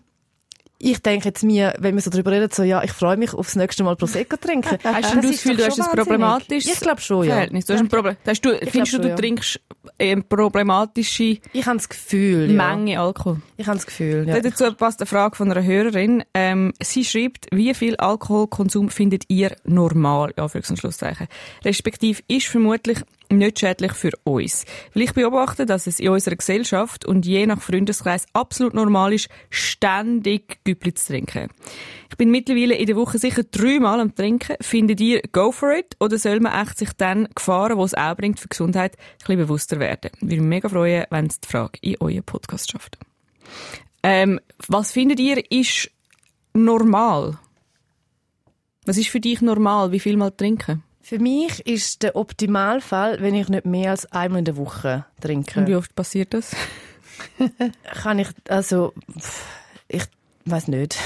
ich 0.83 1.03
denke 1.03 1.29
jetzt 1.29 1.45
mir, 1.45 1.75
wenn 1.79 1.95
wir 1.95 2.01
so 2.01 2.11
drüber 2.11 2.31
reden, 2.31 2.49
so, 2.51 2.63
ja, 2.63 2.83
ich 2.83 2.93
freue 2.93 3.19
mich 3.19 3.35
aufs 3.35 3.55
nächste 3.55 3.85
Mal 3.85 3.97
Prosecco 3.97 4.37
trinken. 4.37 4.79
Hast 4.85 5.15
du 5.15 5.21
das 5.21 5.31
Gefühl, 5.31 5.57
du 5.57 5.67
hast 5.67 5.79
ein 5.79 5.97
problematisches 5.97 6.73
Ich 6.73 6.81
glaube 6.81 7.03
schon, 7.03 7.27
ja. 7.27 7.35
Verhältnis? 7.35 7.67
Du 7.67 7.75
hast 7.75 7.81
ein 7.81 7.89
Problem. 7.89 8.17
Hast 8.27 8.45
du, 8.45 8.57
findest 8.67 8.95
du, 8.95 8.99
du 8.99 9.09
ja. 9.09 9.15
trinkst 9.15 9.61
eine 9.99 10.23
problematische 10.23 11.39
Ich 11.53 11.67
habe 11.67 11.77
das 11.77 11.89
Gefühl, 11.89 12.51
ja. 12.51 12.75
Menge 12.75 12.99
Alkohol? 12.99 13.43
Ich 13.59 13.67
habe 13.67 13.77
das 13.77 13.85
Gefühl, 13.85 14.27
ja. 14.27 14.41
Dazu 14.41 14.73
passt 14.75 15.01
eine 15.01 15.07
Frage 15.07 15.37
von 15.37 15.51
einer 15.51 15.63
Hörerin. 15.63 16.25
Ähm, 16.33 16.73
sie 16.83 17.05
schreibt, 17.05 17.47
wie 17.53 17.75
viel 17.75 17.97
Alkoholkonsum 17.97 18.89
findet 18.89 19.25
ihr 19.29 19.55
normal? 19.65 20.33
Ja, 20.39 20.45
und 20.45 20.79
Schlusszeichen. 20.79 21.29
Respektiv 21.63 22.23
ist 22.27 22.47
vermutlich 22.47 23.01
nicht 23.31 23.61
schädlich 23.61 23.93
für 23.93 24.13
uns. 24.25 24.65
Weil 24.95 25.05
ich 25.05 25.13
beobachte, 25.13 25.67
dass 25.67 25.87
es 25.87 26.01
in 26.01 26.11
unserer 26.11 26.37
Gesellschaft 26.37 27.05
und 27.05 27.27
je 27.27 27.47
nach 27.47 27.61
Freundeskreis 27.61 28.27
absolut 28.33 28.75
normal 28.75 29.13
ist, 29.13 29.29
ständig 29.51 30.59
Güppli 30.65 30.95
zu 30.95 31.13
trinken. 31.13 31.49
Ich 32.11 32.17
bin 32.17 32.31
mittlerweile 32.31 32.75
in 32.75 32.87
der 32.87 32.97
Woche 32.97 33.19
sicher 33.19 33.45
dreimal 33.45 34.01
am 34.01 34.15
Trinken. 34.15 34.57
Findet 34.61 35.01
ihr, 35.01 35.23
go 35.33 35.53
for 35.53 35.73
it? 35.73 35.97
Oder 36.01 36.19
soll 36.19 36.41
man 36.41 36.61
echt 36.61 36.79
sich 36.79 36.93
dann 36.97 37.29
Gefahren, 37.35 37.79
die 37.79 37.85
es 37.85 37.95
auch 37.95 38.17
bringt 38.17 38.41
für 38.41 38.49
Gesundheit, 38.49 38.97
ein 38.97 39.19
bisschen 39.19 39.39
bewusster 39.39 39.79
werden? 39.79 40.11
Ich 40.17 40.23
würde 40.23 40.37
mich 40.37 40.41
mega 40.43 40.69
freuen, 40.69 41.05
wenn 41.11 41.27
es 41.27 41.41
die 41.41 41.49
Frage 41.49 41.79
in 41.83 41.97
euren 42.01 42.25
Podcast 42.25 42.71
schafft. 42.71 42.99
Ähm, 44.03 44.41
was 44.69 44.93
findet 44.93 45.21
ihr 45.21 45.43
ist 45.51 45.91
normal? 46.53 47.39
Was 48.87 48.97
ist 48.97 49.09
für 49.09 49.21
dich 49.21 49.41
normal? 49.41 49.93
Wie 49.93 50.01
viel 50.01 50.17
mal 50.17 50.31
trinken? 50.31 50.83
Für 51.03 51.19
mich 51.19 51.67
ist 51.67 52.03
der 52.03 52.17
Optimalfall, 52.17 53.21
wenn 53.21 53.35
ich 53.35 53.49
nicht 53.49 53.67
mehr 53.67 53.91
als 53.91 54.11
einmal 54.13 54.41
in 54.41 54.45
der 54.45 54.57
Woche 54.57 55.07
trinke. 55.21 55.61
Und 55.61 55.67
wie 55.67 55.75
oft 55.75 55.95
passiert 55.95 56.35
das? 56.35 56.55
Kann 57.85 58.19
ich, 58.19 58.29
also, 58.49 58.93
ich 59.89 60.05
weiß 60.45 60.69
nicht. 60.69 60.99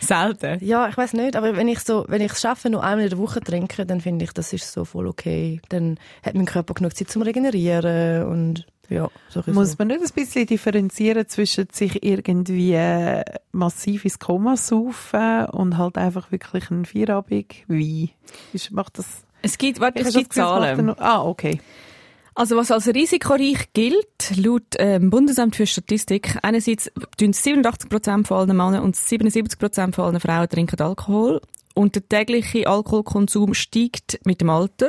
Selten. 0.00 0.62
Ja, 0.64 0.88
ich 0.88 0.96
weiß 0.96 1.14
nicht, 1.14 1.36
aber 1.36 1.56
wenn 1.56 1.68
ich 1.68 1.80
so, 1.80 2.04
wenn 2.08 2.20
ich 2.20 2.32
es 2.32 2.40
schaffe, 2.40 2.68
nur 2.68 2.82
einmal 2.82 3.04
in 3.04 3.10
der 3.10 3.18
Woche 3.18 3.40
trinken, 3.40 3.86
dann 3.86 4.00
finde 4.00 4.24
ich, 4.24 4.32
das 4.32 4.52
ist 4.52 4.70
so 4.70 4.84
voll 4.84 5.06
okay. 5.06 5.60
Dann 5.68 5.98
hat 6.22 6.34
mein 6.34 6.44
Körper 6.44 6.74
genug 6.74 6.94
Zeit 6.96 7.10
zum 7.10 7.22
Regenerieren 7.22 8.26
und 8.26 8.66
ja, 8.92 9.08
so 9.28 9.42
ein 9.46 9.54
Muss 9.54 9.78
man 9.78 9.88
nicht 9.88 10.00
ein 10.00 10.08
bisschen 10.14 10.46
differenzieren 10.46 11.26
zwischen 11.28 11.68
sich 11.72 12.02
irgendwie 12.02 12.74
äh, 12.74 13.24
massiv 13.52 14.04
ins 14.04 14.18
Koma 14.18 14.56
saufen 14.56 15.46
und 15.46 15.78
halt 15.78 15.98
einfach 15.98 16.30
wirklich 16.30 16.70
ein 16.70 16.84
Vierabend 16.84 17.54
Wein? 17.68 18.10
Ist, 18.52 18.70
macht 18.70 18.98
das... 18.98 19.24
Es 19.42 19.58
gibt, 19.58 19.80
warte, 19.80 20.00
Ich 20.00 20.06
es 20.06 20.14
habe 20.14 20.22
gibt 20.22 20.34
Zahlen. 20.34 20.94
Ah, 20.98 21.22
okay. 21.22 21.60
Also 22.34 22.56
was 22.56 22.70
als 22.70 22.86
risikoreich 22.88 23.72
gilt, 23.74 24.36
laut 24.36 24.76
ähm, 24.78 25.10
Bundesamt 25.10 25.54
für 25.54 25.66
Statistik, 25.66 26.38
einerseits 26.42 26.90
tun 27.18 27.32
87% 27.32 28.26
von 28.26 28.38
allen 28.38 28.56
Männern 28.56 28.82
und 28.82 28.96
77% 28.96 29.92
von 29.94 30.04
allen 30.04 30.20
Frauen 30.20 30.48
trinken 30.48 30.80
Alkohol 30.80 31.42
und 31.74 31.94
der 31.94 32.08
tägliche 32.08 32.66
Alkoholkonsum 32.66 33.52
steigt 33.52 34.20
mit 34.24 34.40
dem 34.40 34.48
Alter. 34.48 34.88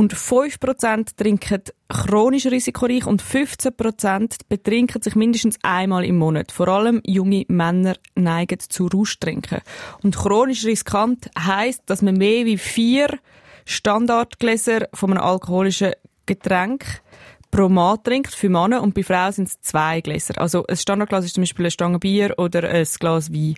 Und 0.00 0.14
5% 0.14 1.14
trinken 1.14 1.60
chronisch 1.90 2.46
risikoreich 2.46 3.04
und 3.06 3.22
15% 3.22 4.38
betrinken 4.48 5.02
sich 5.02 5.14
mindestens 5.14 5.58
einmal 5.62 6.06
im 6.06 6.16
Monat. 6.16 6.52
Vor 6.52 6.68
allem 6.68 7.02
junge 7.04 7.44
Männer 7.48 7.96
neigen 8.14 8.60
zu 8.60 8.86
Rauschtrinken. 8.86 9.60
Und 10.02 10.16
chronisch 10.16 10.64
riskant 10.64 11.30
heisst, 11.38 11.82
dass 11.84 12.00
man 12.00 12.14
mehr 12.14 12.46
wie 12.46 12.56
vier 12.56 13.18
Standardgläser 13.66 14.88
von 14.94 15.10
einem 15.10 15.20
alkoholischen 15.20 15.92
Getränk 16.24 17.02
pro 17.50 17.68
Mann 17.68 18.02
trinkt, 18.02 18.34
für 18.34 18.48
Männer, 18.48 18.82
und 18.82 18.94
bei 18.94 19.02
Frauen 19.02 19.32
sind 19.32 19.48
es 19.48 19.60
zwei 19.60 20.00
Gläser. 20.00 20.40
Also 20.40 20.66
ein 20.66 20.76
Standardglas 20.76 21.24
ist 21.24 21.34
zum 21.34 21.42
Beispiel 21.42 21.64
eine 21.66 21.70
Stange 21.70 21.98
Bier 21.98 22.34
oder 22.38 22.68
ein 22.68 22.86
Glas 22.98 23.32
Wein. 23.32 23.54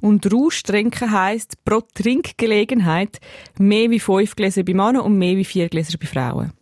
Und 0.00 0.32
Rausch 0.32 0.62
trinken 0.62 1.10
heisst 1.10 1.64
pro 1.64 1.82
Trinkgelegenheit 1.94 3.20
mehr 3.58 3.90
wie 3.90 4.00
fünf 4.00 4.36
Gläser 4.36 4.62
bei 4.62 4.74
Männern 4.74 5.02
und 5.02 5.18
mehr 5.18 5.36
wie 5.36 5.44
vier 5.44 5.68
Gläser 5.68 5.96
bei 5.98 6.06
Frauen. 6.06 6.52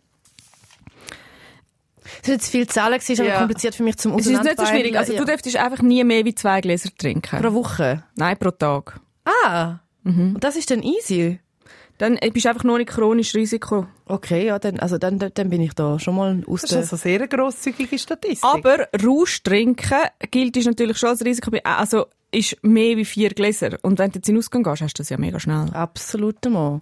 Es 2.21 2.25
sind 2.25 2.35
jetzt 2.35 2.49
viele 2.49 2.67
Zahlen, 2.67 2.93
gewesen, 2.93 3.11
ist 3.11 3.19
aber 3.19 3.29
Ja. 3.29 3.37
kompliziert 3.39 3.75
für 3.75 3.83
mich 3.83 3.97
zum 3.97 4.17
Es 4.17 4.25
ist 4.27 4.41
nicht 4.43 4.57
so 4.57 4.65
schwierig. 4.65 4.97
Also 4.97 5.11
du 5.13 5.19
ja. 5.19 5.25
dürftest 5.25 5.57
einfach 5.57 5.81
nie 5.81 6.03
mehr 6.03 6.23
wie 6.25 6.33
zwei 6.33 6.61
Gläser 6.61 6.89
trinken. 6.97 7.41
Pro 7.41 7.53
Woche? 7.53 8.03
Nein, 8.15 8.37
pro 8.37 8.51
Tag. 8.51 8.99
Ah! 9.25 9.79
Und 10.05 10.41
das 10.41 10.55
ist 10.55 10.71
dann 10.71 10.83
easy? 10.83 11.39
Dann 11.97 12.17
äh, 12.17 12.29
bist 12.31 12.45
du 12.45 12.49
einfach 12.49 12.63
nur 12.63 12.77
nicht 12.77 12.89
chronisch 12.89 13.33
Risiko. 13.33 13.87
Okay, 14.05 14.45
ja, 14.45 14.59
dann, 14.59 14.79
also 14.79 14.97
dann, 14.97 15.17
dann 15.17 15.49
bin 15.49 15.61
ich 15.61 15.73
da 15.73 15.99
schon 15.99 16.15
mal 16.15 16.43
aus 16.47 16.61
Das 16.61 16.63
ist 16.63 16.71
der... 16.71 16.79
also 16.79 16.95
sehr 16.95 17.19
eine 17.19 17.27
grosszügige 17.27 17.97
Statistik. 17.97 18.43
Aber 18.43 18.87
Rausch 19.03 19.41
trinken 19.43 19.97
gilt 20.31 20.57
ist 20.57 20.65
natürlich 20.65 20.97
schon 20.97 21.09
als 21.09 21.25
Risiko. 21.25 21.51
Also 21.63 22.05
ist 22.31 22.57
mehr 22.61 22.97
wie 22.97 23.05
vier 23.05 23.29
Gläser. 23.29 23.77
Und 23.81 23.99
wenn 23.99 24.11
du 24.11 24.19
jetzt 24.19 24.29
in 24.29 24.35
den 24.35 24.39
Ausgang 24.39 24.63
gehst, 24.63 24.81
hast 24.81 24.93
du 24.93 25.01
das 25.01 25.09
ja 25.09 25.17
mega 25.17 25.39
schnell. 25.39 25.69
Absolut 25.73 26.43
mal. 26.49 26.81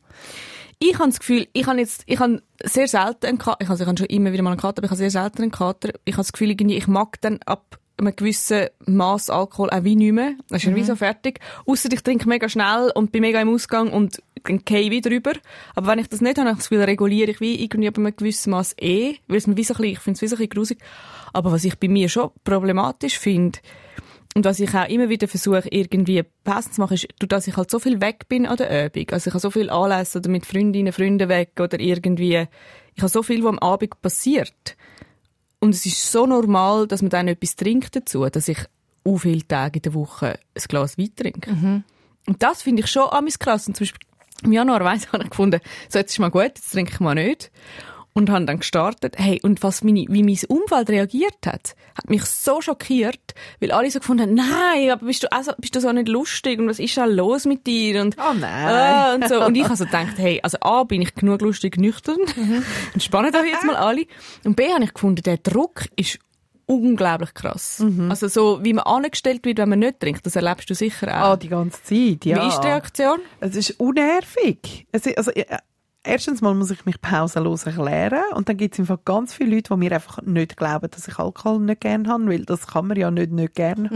Ich 0.80 0.97
habe 0.99 1.10
das 1.10 1.19
Gefühl, 1.19 1.47
ich 1.54 1.65
habe 1.67 1.80
jetzt, 1.80 2.04
ich 2.06 2.19
habe 2.19 2.41
sehr 2.63 2.88
selten 2.88 3.25
einen 3.28 3.38
Kater, 3.38 3.62
ich, 3.62 3.69
also 3.69 3.84
ich 3.84 3.88
habe 3.88 3.97
schon 3.97 4.08
immer 4.08 4.34
wieder 4.34 4.43
mal 4.43 4.51
einen 4.51 4.60
Kater, 4.60 4.80
aber 4.80 4.86
ich 4.86 4.91
habe 4.91 4.97
sehr 4.97 5.12
selten 5.12 5.43
einen 5.43 5.51
Kater. 5.51 5.89
Ich 6.04 6.15
habe 6.15 6.23
das 6.23 6.34
Gefühl, 6.34 6.51
irgendwie, 6.51 6.75
ich 6.75 6.88
mag 6.88 7.21
dann 7.21 7.39
ab 7.45 7.80
einem 7.97 8.15
gewissen 8.15 8.67
Maß 8.86 9.29
Alkohol 9.29 9.69
auch 9.69 9.84
wie 9.84 9.95
nicht 9.95 10.13
mehr. 10.13 10.34
Das 10.49 10.63
ist 10.63 10.69
ja 10.69 10.75
wie 10.75 10.84
so 10.84 10.95
fertig. 10.95 11.39
Ausser 11.65 11.89
ich 11.91 12.01
trinke 12.01 12.27
mega 12.27 12.49
schnell 12.49 12.91
und 12.93 13.12
bin 13.12 13.21
mega 13.21 13.41
im 13.41 13.49
Ausgang 13.49 13.91
und 13.91 14.21
dann 14.43 14.60
gehe 14.65 14.81
ich 14.81 14.91
wieder 14.91 15.12
rüber. 15.12 15.34
Aber 15.75 15.88
wenn 15.88 15.99
ich 15.99 16.08
das 16.08 16.21
nicht 16.21 16.38
habe, 16.38 16.49
habe 16.49 16.58
ich 16.58 16.63
das 16.63 16.69
Gefühl, 16.69 16.84
reguliere 16.84 17.31
ich 17.31 17.41
wie 17.41 17.63
irgendwie 17.63 17.88
ab 17.88 17.97
einem 17.97 18.15
gewissen 18.15 18.51
Maß 18.51 18.75
eh, 18.79 19.15
weil 19.27 19.38
es 19.38 19.47
mir 19.47 19.58
wie 19.58 19.63
so 19.63 19.73
ein 19.73 19.77
bisschen, 19.77 19.93
ich 19.93 19.99
finde 19.99 20.17
es 20.17 20.21
wie 20.21 20.27
so 20.27 20.36
ein 20.36 20.39
bisschen 20.39 20.49
grusig. 20.49 20.77
Aber 21.34 21.51
was 21.51 21.63
ich 21.63 21.77
bei 21.79 21.88
mir 21.88 22.10
schon 22.10 22.31
problematisch 22.43 23.17
finde, 23.17 23.60
und 24.36 24.43
was 24.43 24.60
ich 24.60 24.75
auch 24.75 24.89
immer 24.89 25.08
wieder 25.08 25.29
versuche, 25.29 25.63
irgendwie 25.69 26.21
passend 26.43 26.75
zu 26.75 26.81
machen, 26.81 26.95
ist, 26.95 27.08
durch 27.19 27.29
dass 27.29 27.47
ich 27.47 27.55
halt 27.55 27.71
so 27.71 27.79
viel 27.79 28.01
weg 28.01 28.27
bin 28.27 28.45
an 28.45 28.58
der 28.58 28.88
Übung. 28.88 29.05
Also 29.12 29.29
ich 29.29 29.34
habe 29.34 29.39
so 29.39 29.49
viel 29.49 29.69
Anlässe 29.69 30.17
oder 30.19 30.29
mit 30.29 30.45
Freundinnen, 30.45 30.91
Freunden 30.91 31.29
weg 31.29 31.51
oder 31.58 31.79
irgendwie, 31.79 32.45
ich 32.95 33.01
habe 33.01 33.10
so 33.10 33.23
viel, 33.23 33.45
was 33.45 33.51
am 33.51 33.60
Abend 33.60 34.01
passiert. 34.01 34.75
Und 35.59 35.73
es 35.73 35.85
ist 35.85 36.11
so 36.11 36.25
normal, 36.25 36.87
dass 36.87 37.01
man 37.01 37.09
dann 37.09 37.27
etwas 37.27 37.55
trinkt 37.55 37.95
dazu, 37.95 38.25
dass 38.29 38.47
ich 38.47 38.59
u 39.05 39.17
viele 39.17 39.47
Tage 39.47 39.79
in 39.79 39.83
der 39.83 39.93
Woche 39.93 40.39
ein 40.55 40.63
Glas 40.67 40.97
Wein 40.97 41.15
trinke. 41.15 41.51
Mhm. 41.51 41.83
Und 42.27 42.41
das 42.41 42.63
finde 42.63 42.83
ich 42.83 42.87
schon 42.89 43.09
amis 43.09 43.39
krass. 43.39 43.67
Und 43.67 43.77
zum 43.77 43.85
Beispiel 43.85 44.07
im 44.43 44.51
Januar 44.51 44.83
weiss, 44.83 45.11
habe 45.11 45.23
ich 45.23 45.29
gefunden, 45.29 45.61
so 45.89 45.99
jetzt 45.99 46.11
ist 46.11 46.19
mal 46.19 46.29
gut, 46.29 46.43
jetzt 46.43 46.71
trinke 46.71 46.91
ich 46.93 46.99
mal 46.99 47.15
nicht. 47.15 47.51
Und 48.17 48.30
habe 48.30 48.45
dann 48.45 48.60
gestartet. 48.60 49.15
Hey, 49.17 49.41
und 49.43 49.62
was 49.62 49.84
meine, 49.84 50.06
wie 50.08 50.23
mein 50.23 50.39
Umfeld 50.47 50.89
reagiert 50.89 51.45
hat, 51.45 51.75
hat 51.97 52.10
mich 52.10 52.23
so 52.23 52.62
schockiert, 52.62 53.34
weil 53.60 53.73
alle 53.73 53.91
so 53.91 53.99
gefunden 53.99 54.23
haben, 54.23 54.34
nein, 54.36 54.89
aber 54.89 55.06
bist 55.06 55.23
du, 55.23 55.32
also, 55.34 55.51
bist 55.58 55.75
du 55.75 55.82
so 55.82 55.91
nicht 55.91 56.08
lustig 56.08 56.58
und 56.58 56.69
was 56.69 56.80
ist 56.80 56.95
da 56.95 57.04
los 57.04 57.45
mit 57.45 57.67
dir? 57.67 58.01
Und, 58.01 58.15
Oh 58.17 58.34
nein. 58.34 58.67
Ah, 58.67 59.15
und, 59.15 59.28
so. 59.28 59.43
und 59.43 59.56
ich 59.56 59.65
habe 59.65 59.75
so 59.75 59.84
gedacht, 59.84 60.13
hey, 60.15 60.39
also 60.41 60.58
A, 60.62 60.86
bin 60.86 61.01
ich 61.01 61.13
genug 61.13 61.41
lustig 61.41 61.75
nüchtern, 61.78 62.15
entspannen 62.93 63.34
doch 63.34 63.43
jetzt 63.43 63.65
mal 63.65 63.75
alle. 63.75 64.06
Und 64.45 64.56
B, 64.56 64.71
habe 64.71 64.86
ich 64.86 64.93
gefunden, 64.93 65.21
der 65.21 65.38
Druck 65.39 65.84
ist 65.97 66.17
unglaublich 66.67 67.34
krass. 67.34 67.84
Also 68.10 68.30
so, 68.30 68.63
wie 68.63 68.71
man 68.73 68.86
angestellt 68.86 69.45
wird, 69.45 69.58
wenn 69.58 69.69
man 69.69 69.80
nicht 69.80 69.99
trinkt, 69.99 70.25
das 70.25 70.38
erlebst 70.38 70.69
du 70.69 70.73
sicher 70.73 71.10
auch. 71.10 71.32
Ah, 71.32 71.36
die 71.36 71.49
ganze 71.49 71.84
Zeit, 71.84 72.23
ja. 72.23 72.41
Wie 72.41 72.47
ist 72.47 72.62
die 72.62 72.67
Reaktion? 72.67 73.19
Es 73.41 73.56
ist 73.58 73.71
unnervig. 73.80 74.88
Es 74.93 75.06
ist, 75.06 75.17
also, 75.17 75.32
äh, 75.32 75.45
erstens 76.05 76.41
mal 76.41 76.53
muss 76.53 76.71
ich 76.71 76.85
mich 76.85 77.01
pausenlos 77.01 77.65
erklären 77.65 78.23
und 78.33 78.47
dann 78.47 78.57
gibt 78.57 78.75
es 78.75 78.79
einfach 78.79 78.99
ganz 79.05 79.33
viele 79.33 79.55
Leute, 79.55 79.73
die 79.73 79.79
mir 79.79 79.91
einfach 79.91 80.21
nicht 80.21 80.57
glauben, 80.57 80.89
dass 80.91 81.07
ich 81.07 81.17
Alkohol 81.17 81.59
nicht 81.59 81.81
gerne 81.81 82.07
habe, 82.09 82.27
weil 82.27 82.45
das 82.45 82.67
kann 82.67 82.87
man 82.87 82.97
ja 82.97 83.11
nicht 83.11 83.31
nicht 83.31 83.55
gerne. 83.55 83.89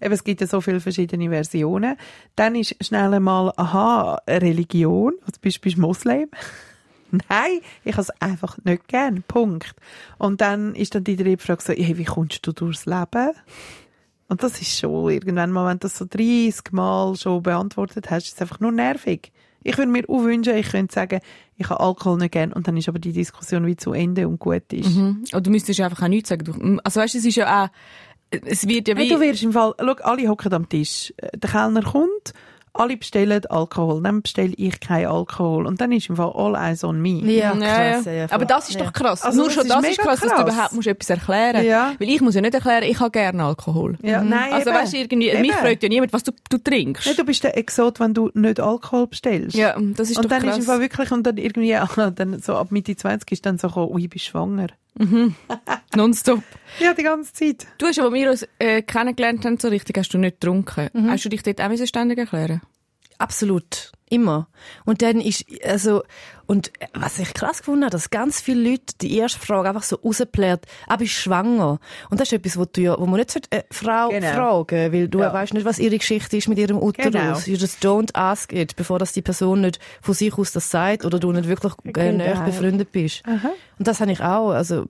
Eben, 0.00 0.12
es 0.12 0.24
gibt 0.24 0.40
ja 0.40 0.46
so 0.46 0.60
viele 0.60 0.80
verschiedene 0.80 1.30
Versionen. 1.30 1.96
Dann 2.36 2.54
ist 2.54 2.76
schnell 2.84 3.14
einmal, 3.14 3.52
aha, 3.56 4.20
Religion, 4.28 5.14
also 5.20 5.38
bist 5.40 5.60
bist 5.60 5.78
Moslem. 5.78 6.28
Nein, 7.10 7.60
ich 7.84 7.92
habe 7.92 8.02
es 8.02 8.10
einfach 8.20 8.58
nicht 8.64 8.88
gern. 8.88 9.22
Punkt. 9.22 9.74
Und 10.18 10.40
dann 10.40 10.74
ist 10.74 10.94
dann 10.94 11.04
die 11.04 11.36
Frage 11.36 11.62
so, 11.62 11.72
hey, 11.72 11.96
wie 11.96 12.04
kommst 12.04 12.46
du 12.46 12.52
durchs 12.52 12.86
Leben? 12.86 13.30
Und 14.28 14.42
das 14.42 14.60
ist 14.60 14.78
schon 14.78 15.10
irgendwann 15.10 15.52
mal, 15.52 15.66
wenn 15.66 15.78
du 15.78 15.82
das 15.82 15.96
so 15.96 16.06
30 16.08 16.72
Mal 16.72 17.14
schon 17.16 17.42
beantwortet 17.42 18.10
hast, 18.10 18.26
ist 18.26 18.34
es 18.34 18.42
einfach 18.42 18.60
nur 18.60 18.72
nervig. 18.72 19.32
Ich 19.64 19.76
würde 19.76 19.90
mir 19.90 20.04
auch 20.08 20.22
wünschen, 20.22 20.54
ich 20.56 20.68
könnte 20.70 20.94
sagen, 20.94 21.20
ich 21.56 21.68
habe 21.68 21.80
Alkohol 21.80 22.18
nicht 22.18 22.32
gern 22.32 22.52
und 22.52 22.68
dann 22.68 22.76
ist 22.76 22.88
aber 22.88 22.98
die 23.00 23.12
Diskussion 23.12 23.66
wie 23.66 23.76
zu 23.76 23.92
Ende 23.92 24.28
und 24.28 24.38
gut 24.38 24.72
ist. 24.72 24.94
Mhm. 24.94 25.24
Oder 25.32 25.40
du 25.40 25.50
müsstest 25.50 25.80
einfach 25.80 26.02
auch 26.04 26.08
nichts 26.08 26.28
sagen. 26.28 26.44
Du- 26.44 26.78
Also 26.84 27.00
weißt 27.00 27.14
du, 27.14 27.18
es 27.18 27.24
ist 27.24 27.34
ja 27.36 27.64
auch, 27.64 27.68
es 28.30 28.68
wird 28.68 28.88
ja 28.88 28.94
Hey, 28.94 29.06
wie... 29.06 29.08
du 29.08 29.20
wirst 29.20 29.42
im 29.42 29.52
Fall, 29.52 29.74
schau, 29.78 29.92
alle 30.02 30.28
hocken 30.28 30.52
am 30.52 30.68
Tisch. 30.68 31.12
Der 31.34 31.50
Kellner 31.50 31.82
kommt, 31.82 32.32
alle 32.76 32.96
bestellen 32.96 33.46
Alkohol, 33.46 34.02
dann 34.02 34.20
bestelle 34.22 34.52
ich 34.56 34.80
keinen 34.80 35.06
Alkohol. 35.06 35.66
Und 35.66 35.80
dann 35.80 35.92
ist 35.92 36.08
im 36.08 36.16
Fall 36.16 36.32
all 36.34 36.54
eyes 36.56 36.82
on 36.84 37.00
me. 37.00 37.20
Ja, 37.32 37.54
Ja, 37.54 37.92
krass. 37.94 38.04
ja. 38.06 38.12
Ja, 38.12 38.26
Aber 38.30 38.44
das 38.44 38.68
ist 38.68 38.78
ja. 38.78 38.84
doch 38.84 38.92
krass. 38.92 39.22
Also 39.22 39.38
Nur 39.38 39.46
das 39.46 39.54
schon 39.54 39.62
ist 39.64 39.70
das 39.70 39.82
ist 39.84 39.90
mega 39.90 40.02
krass, 40.02 40.20
dass 40.20 40.28
du 40.30 40.34
krass. 40.36 40.52
überhaupt 40.54 40.72
musst 40.74 40.88
etwas 40.88 41.10
erklären 41.10 41.64
Ja. 41.64 41.92
Weil 41.98 42.08
ich 42.10 42.20
muss 42.20 42.34
ja 42.34 42.40
nicht 42.40 42.54
erklären, 42.54 42.82
ich 42.82 42.98
habe 43.00 43.10
gerne 43.12 43.44
Alkohol. 43.44 43.96
Ja, 44.02 44.22
nein, 44.22 44.52
Also 44.52 44.70
eben. 44.70 44.78
weißt 44.78 44.92
du, 44.92 44.96
irgendwie, 44.98 45.32
mich 45.38 45.50
Eben. 45.50 45.52
freut 45.58 45.82
ja 45.82 45.88
niemand, 45.88 46.12
was 46.12 46.24
du, 46.24 46.32
du 46.50 46.58
trinkst. 46.58 47.06
Nee, 47.06 47.14
du 47.14 47.24
bist 47.24 47.44
der 47.44 47.56
Exot, 47.56 48.00
wenn 48.00 48.12
du 48.12 48.30
nicht 48.34 48.58
Alkohol 48.60 49.06
bestellst. 49.06 49.56
ja, 49.56 49.76
das 49.78 50.10
ist 50.10 50.16
und 50.16 50.24
doch 50.24 50.30
dann 50.30 50.42
krass. 50.42 50.52
ist 50.58 50.64
im 50.64 50.64
Fall 50.64 50.80
wirklich, 50.80 51.10
und 51.12 51.22
dann 51.24 51.36
irgendwie, 51.36 51.74
ah, 51.76 51.88
dann 52.14 52.40
so 52.40 52.56
ab 52.56 52.72
Mitte 52.72 52.96
20 52.96 53.30
ist 53.32 53.46
dann 53.46 53.56
so 53.58 53.68
gekommen, 53.68 53.92
ui, 53.92 54.02
ich 54.02 54.10
bin 54.10 54.18
schwanger. 54.18 54.66
Nonstop. 55.96 56.42
Ja, 56.78 56.94
die 56.94 57.02
ganze 57.02 57.32
Zeit. 57.32 57.66
Du 57.78 57.86
hast, 57.86 57.98
als 57.98 58.12
wir 58.12 58.30
uns 58.30 58.46
äh, 58.58 58.82
kennengelernt 58.82 59.44
haben, 59.44 59.58
so 59.58 59.68
richtig, 59.68 59.98
hast 59.98 60.14
du 60.14 60.18
nicht 60.18 60.40
getrunken. 60.40 60.88
Mhm. 60.92 61.10
Hast 61.10 61.24
du 61.24 61.28
dich 61.28 61.42
dort 61.42 61.60
auch 61.60 61.86
ständig 61.86 62.18
erklären 62.18 62.60
Absolut. 63.18 63.92
Immer. 64.10 64.48
Und 64.84 65.02
dann 65.02 65.20
ist, 65.20 65.44
also, 65.64 66.02
und 66.46 66.72
was 66.94 67.18
ich 67.18 67.32
krass 67.34 67.58
gefunden 67.58 67.82
habe, 67.84 67.90
dass 67.92 68.10
ganz 68.10 68.40
viele 68.40 68.70
Leute 68.70 68.94
die 69.00 69.16
erste 69.18 69.38
Frage 69.40 69.68
einfach 69.68 69.82
so 69.82 69.96
rausplärt, 69.96 70.64
ah, 70.86 70.96
bist 70.96 71.16
du 71.16 71.20
schwanger? 71.22 71.78
Und 72.10 72.20
das 72.20 72.28
ist 72.28 72.32
etwas, 72.34 72.58
wo 72.58 72.64
du 72.64 72.80
ja, 72.80 72.98
wo 72.98 73.06
man 73.06 73.18
nicht 73.20 73.30
sollte, 73.30 73.50
äh, 73.50 73.62
Frau 73.70 74.08
Genau. 74.10 74.32
fragen, 74.64 74.92
weil 74.92 75.08
du 75.08 75.20
Ja. 75.20 75.32
weißt 75.32 75.54
nicht, 75.54 75.64
was 75.64 75.78
ihre 75.78 75.96
Geschichte 75.98 76.36
ist 76.36 76.48
mit 76.48 76.58
ihrem 76.58 76.78
Uterus. 76.78 77.12
Genau. 77.12 77.38
You 77.46 77.56
just 77.56 77.84
don't 77.84 78.14
ask 78.14 78.52
it, 78.52 78.76
bevor 78.76 78.98
das 78.98 79.12
die 79.12 79.22
Person 79.22 79.62
nicht 79.62 79.78
von 80.02 80.14
sich 80.14 80.36
aus 80.36 80.52
das 80.52 80.70
sagt 80.70 81.04
oder 81.04 81.18
du 81.18 81.32
nicht 81.32 81.48
wirklich 81.48 81.72
äh, 81.84 81.92
Genau. 81.92 82.24
näher 82.24 82.42
befreundet 82.44 82.92
bist. 82.92 83.22
Aha. 83.26 83.50
Und 83.78 83.88
das 83.88 84.00
habe 84.00 84.12
ich 84.12 84.20
auch, 84.20 84.50
also, 84.50 84.84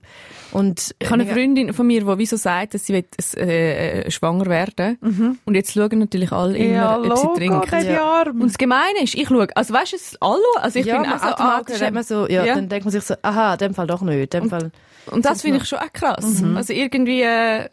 und 0.51 0.93
Ich 0.99 1.09
habe 1.09 1.21
eine 1.21 1.31
Freundin 1.31 1.73
von 1.73 1.87
mir, 1.87 2.01
die 2.01 2.17
wieso 2.19 2.35
sagt, 2.37 2.73
dass 2.75 2.85
sie 2.85 2.93
will, 2.93 3.05
äh, 3.37 4.01
äh, 4.01 4.11
schwanger 4.11 4.45
werden 4.45 4.97
Und 5.45 5.55
jetzt 5.55 5.73
schauen 5.73 5.99
natürlich 5.99 6.31
alle 6.31 6.57
immer, 6.57 6.99
Mhm. 6.99 7.05
Ja, 7.05 7.11
ob 7.11 7.17
sie 7.17 7.27
trinken. 7.39 7.85
Ja. 7.85 8.21
Und 8.29 8.43
das 8.43 8.57
Gemeine 8.57 9.01
ist, 9.03 9.15
ich 9.15 9.27
schaue, 9.27 9.47
also 9.55 9.73
weißt 9.73 9.91
du, 9.93 9.95
es 9.95 10.17
alle, 10.21 10.39
also 10.61 10.79
ich 10.79 10.85
ja, 10.85 10.99
bin 11.01 11.09
man 11.09 11.19
so, 11.45 11.51
ah, 11.51 11.55
automatisch 11.57 11.75
okay, 11.75 11.85
hat 11.85 11.93
man 11.93 12.03
so, 12.03 12.27
ja, 12.27 12.45
Ja. 12.45 12.55
dann 12.55 12.69
denkt 12.69 12.85
man 12.85 12.91
sich 12.91 13.03
so, 13.03 13.15
aha, 13.21 13.53
in 13.53 13.59
dem 13.59 13.73
Fall 13.73 13.87
doch 13.87 14.01
nicht, 14.01 14.33
dem 14.33 14.49
Fall. 14.49 14.71
Und 15.11 15.25
das 15.25 15.41
finde 15.41 15.57
ich 15.59 15.65
schon 15.65 15.79
auch 15.79 15.93
krass. 15.93 16.43
Also 16.55 16.73
irgendwie, 16.73 17.21
äh, 17.21 17.69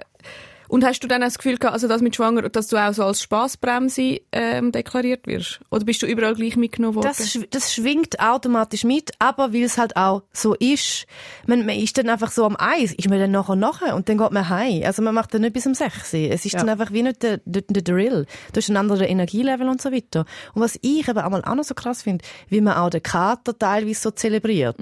und 0.73 0.85
hast 0.87 1.01
du 1.01 1.07
dann 1.07 1.23
auch 1.23 1.27
das 1.27 1.37
Gefühl 1.37 1.59
gehabt, 1.59 1.75
also 1.75 1.87
das 1.87 2.01
mit 2.01 2.17
Schwanger, 2.17 2.49
dass 2.49 2.67
du 2.69 2.79
auch 2.79 2.95
so 2.95 3.05
als 3.05 3.21
Spaßbremse 3.23 4.21
ähm, 4.33 4.73
deklariert 4.73 5.27
wirst? 5.27 5.61
Oder 5.71 5.85
bist 5.85 6.01
du 6.01 6.07
überall 6.07 6.35
gleich 6.35 6.57
mitgenommen 6.57 6.95
worden? 6.95 7.09
Das, 7.09 7.29
schw- 7.29 7.47
das 7.51 7.75
schwingt 7.75 8.19
automatisch 8.21 8.85
mit, 8.85 9.11
aber 9.19 9.53
weil 9.53 9.65
es 9.65 9.77
halt 9.77 9.97
auch 9.97 10.23
so 10.33 10.55
ist, 10.55 11.05
man, 11.47 11.67
man 11.67 11.77
ist 11.77 11.99
dann 11.99 12.09
einfach 12.09 12.31
so 12.31 12.47
am 12.47 12.57
Eis, 12.59 12.93
ist 12.95 13.09
man 13.11 13.19
dann 13.19 13.31
nachher 13.31 13.55
nachher 13.57 13.95
und 13.95 14.09
dann 14.09 14.17
geht 14.17 14.31
man 14.33 14.49
heim. 14.49 14.83
Also 14.85 15.03
man 15.03 15.15
macht 15.15 15.35
dann 15.35 15.43
nicht 15.43 15.53
bis 15.53 15.67
um 15.67 15.75
6 15.75 16.15
Uhr. 16.15 16.21
Es 16.31 16.47
ist 16.47 16.53
Ja. 16.55 16.61
dann 16.61 16.71
einfach 16.71 16.91
wie 16.91 17.03
nicht 17.03 17.23
der, 17.23 17.41
der, 17.45 17.63
der 17.69 17.83
Drill. 17.83 18.27
Du 18.53 18.57
hast 18.59 18.71
ein 18.71 18.77
anderes 18.79 19.03
Energielevel 19.03 19.69
und 19.69 19.83
so 19.83 19.93
weiter. 19.93 20.25
Und 20.55 20.63
was 20.63 20.79
ich 20.81 21.07
eben 21.07 21.19
einmal 21.19 21.45
auch 21.45 21.55
noch 21.55 21.65
so 21.65 21.75
krass 21.75 22.03
finde, 22.03 22.25
wie 22.49 22.63
man 22.63 22.79
auch 22.79 22.89
den 22.89 23.03
Kater 23.03 23.59
teilweise 23.59 24.01
so 24.01 24.11
zelebriert. 24.11 24.77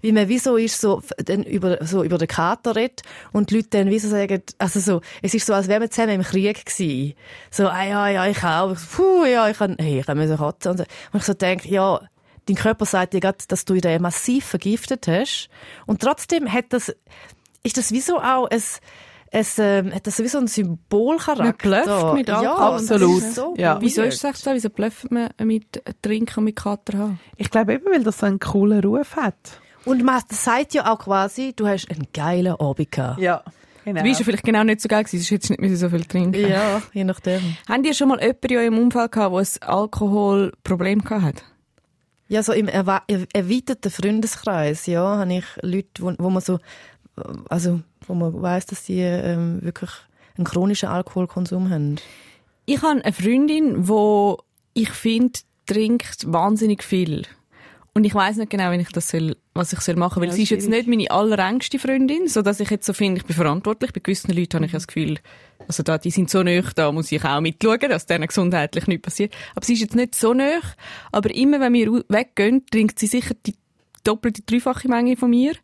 Wie 0.00 0.10
man 0.12 0.28
wie 0.28 0.38
so 0.38 0.56
ist, 0.56 0.80
so, 0.80 1.02
dann 1.24 1.44
über, 1.44 1.78
so 1.84 2.02
über 2.02 2.18
den 2.18 2.26
Kater 2.28 2.74
redet 2.74 3.02
und 3.32 3.50
die 3.50 3.56
Leute 3.56 3.68
dann 3.70 3.90
wie 3.90 3.98
so 4.00 4.08
sagen, 4.08 4.42
also 4.58 4.80
so, 4.80 5.00
es 5.22 5.35
ist 5.36 5.46
so, 5.46 5.54
als 5.54 5.68
wären 5.68 5.82
wir 5.82 5.90
zusammen 5.90 6.14
im 6.14 6.22
Krieg 6.22 6.64
gewesen. 6.64 7.14
So, 7.50 7.68
ah 7.68 7.84
ja, 7.84 8.08
ja, 8.08 8.26
ich 8.26 8.42
auch. 8.42 8.74
Puh, 8.94 9.24
ja, 9.24 9.48
ich 9.48 9.58
kann, 9.58 9.76
hey, 9.78 10.00
ich 10.00 10.06
kann 10.06 10.18
mir 10.18 10.28
so 10.28 10.36
kotzen. 10.36 10.72
Und, 10.72 10.78
so. 10.78 10.84
und 11.12 11.20
ich 11.20 11.24
so 11.24 11.34
denke, 11.34 11.68
ja, 11.68 12.00
dein 12.46 12.56
Körper 12.56 12.84
sagt 12.84 13.12
dir 13.12 13.20
gerade, 13.20 13.38
dass 13.48 13.64
du 13.64 13.74
ihn 13.74 14.02
massiv 14.02 14.44
vergiftet 14.44 15.06
hast. 15.08 15.48
Und 15.86 16.00
trotzdem 16.00 16.52
hat 16.52 16.66
das, 16.70 16.94
ist 17.62 17.76
das 17.76 17.92
wie 17.92 18.00
so 18.00 18.18
auch 18.18 18.48
ein, 18.50 18.62
es, 19.32 19.58
ähm, 19.58 19.92
hat 19.92 20.06
das 20.06 20.18
wie 20.20 20.28
so 20.28 20.38
ein 20.38 20.46
Symbolcharakter. 20.46 21.68
Man 21.68 21.84
blufft 21.84 22.14
mit 22.14 22.28
ja, 22.28 22.38
Alkohol. 22.38 22.78
das 22.78 22.90
Absolut. 22.90 23.22
ist 23.22 23.34
So 23.34 23.54
Ja. 23.56 23.80
Wieso 23.80 24.02
ist 24.02 24.24
es 24.24 24.40
so? 24.40 24.52
Wieso 24.52 24.70
blufft 24.70 25.10
man 25.10 25.30
mit 25.42 25.82
Trinken 26.00 26.38
und 26.38 26.44
mit 26.44 26.56
Kater 26.56 26.98
haben? 26.98 27.20
Ich 27.36 27.50
glaube 27.50 27.74
eben, 27.74 27.84
weil 27.90 28.04
das 28.04 28.18
so 28.18 28.26
einen 28.26 28.38
coolen 28.38 28.82
Ruf 28.82 29.16
hat. 29.16 29.60
Und 29.84 30.02
man 30.02 30.22
sagt 30.30 30.74
ja 30.74 30.92
auch 30.92 30.98
quasi, 31.00 31.52
du 31.54 31.66
hast 31.66 31.90
einen 31.90 32.08
geilen 32.12 32.54
Abend 32.54 32.90
gehabt. 32.90 33.20
Ja, 33.20 33.42
genau. 33.86 34.00
Du 34.02 34.06
bist 34.06 34.20
ja 34.20 34.24
vielleicht 34.24 34.44
genau 34.44 34.64
nicht 34.64 34.82
so 34.82 34.88
geil 34.88 35.04
gewesen, 35.04 35.18
sonst 35.18 35.30
hättest 35.30 35.50
du 35.58 35.62
nicht 35.62 35.78
so 35.78 35.88
viel 35.88 36.04
trinken. 36.04 36.46
Ja, 36.48 36.82
je 36.92 37.04
nachdem. 37.04 37.40
Haben 37.66 37.82
die 37.82 37.94
schon 37.94 38.08
mal 38.08 38.20
jemanden 38.20 38.46
in 38.52 38.56
eurem 38.58 38.78
Umfeld 38.78 39.12
gehabt, 39.12 39.34
der 39.34 39.40
ein 39.40 39.68
Alkoholproblem 39.74 41.02
hat? 41.08 41.42
Ja, 42.28 42.42
so 42.42 42.52
im 42.52 42.68
er- 42.68 43.02
erweiterten 43.32 43.90
Freundeskreis, 43.90 44.86
ja, 44.86 45.16
habe 45.18 45.32
ich 45.34 45.44
Leute, 45.62 45.88
wo, 46.00 46.12
wo 46.18 46.28
man 46.28 46.42
so, 46.42 46.58
also, 47.48 47.80
wo 48.06 48.14
man 48.14 48.42
weiss, 48.42 48.66
dass 48.66 48.84
die 48.84 49.00
ähm, 49.00 49.62
wirklich 49.62 49.90
einen 50.36 50.44
chronischen 50.44 50.88
Alkoholkonsum 50.88 51.70
haben. 51.70 51.96
Ich 52.66 52.82
habe 52.82 53.00
eine 53.02 53.12
Freundin, 53.12 53.88
wo 53.88 54.38
ich 54.74 54.90
finde, 54.90 55.38
trinkt 55.66 56.30
wahnsinnig 56.30 56.82
viel. 56.82 57.22
Und 57.94 58.04
ich 58.04 58.14
weiß 58.14 58.36
nicht 58.36 58.50
genau, 58.50 58.70
wenn 58.70 58.80
ich 58.80 58.90
das 58.90 59.08
soll, 59.08 59.36
was 59.56 59.72
ich 59.72 59.80
soll 59.80 59.96
machen, 59.96 60.20
weil 60.20 60.28
Ja, 60.28 60.34
sie 60.34 60.42
ist 60.44 60.50
jetzt 60.50 60.68
nicht 60.68 60.88
meine 60.88 61.10
allerengste 61.10 61.78
Freundin, 61.78 62.28
so 62.28 62.42
dass 62.42 62.60
ich 62.60 62.70
jetzt 62.70 62.86
so 62.86 62.92
finde, 62.92 63.20
ich 63.20 63.26
bin 63.26 63.36
verantwortlich. 63.36 63.92
Bei 63.92 64.00
gewissen 64.00 64.32
Leuten 64.32 64.56
habe 64.56 64.66
ich 64.66 64.72
das 64.72 64.86
Gefühl, 64.86 65.18
also 65.66 65.82
da, 65.82 65.98
die 65.98 66.10
sind 66.10 66.30
so 66.30 66.42
nah, 66.42 66.62
da 66.74 66.92
muss 66.92 67.10
ich 67.12 67.24
auch 67.24 67.40
mitschauen, 67.40 67.88
dass 67.88 68.06
denen 68.06 68.26
gesundheitlich 68.26 68.86
nichts 68.86 69.02
passiert. 69.02 69.34
Aber 69.54 69.64
sie 69.64 69.74
ist 69.74 69.80
jetzt 69.80 69.96
nicht 69.96 70.14
so 70.14 70.34
nah. 70.34 70.60
Aber 71.12 71.34
immer, 71.34 71.60
wenn 71.60 71.72
wir 71.72 72.04
weggehen, 72.08 72.64
trinkt 72.70 72.98
sie 72.98 73.06
sicher 73.06 73.34
die 73.46 73.54
doppelte, 74.04 74.42
dreifache 74.42 74.88
Menge 74.88 75.16
von 75.16 75.30
mir. 75.30 75.54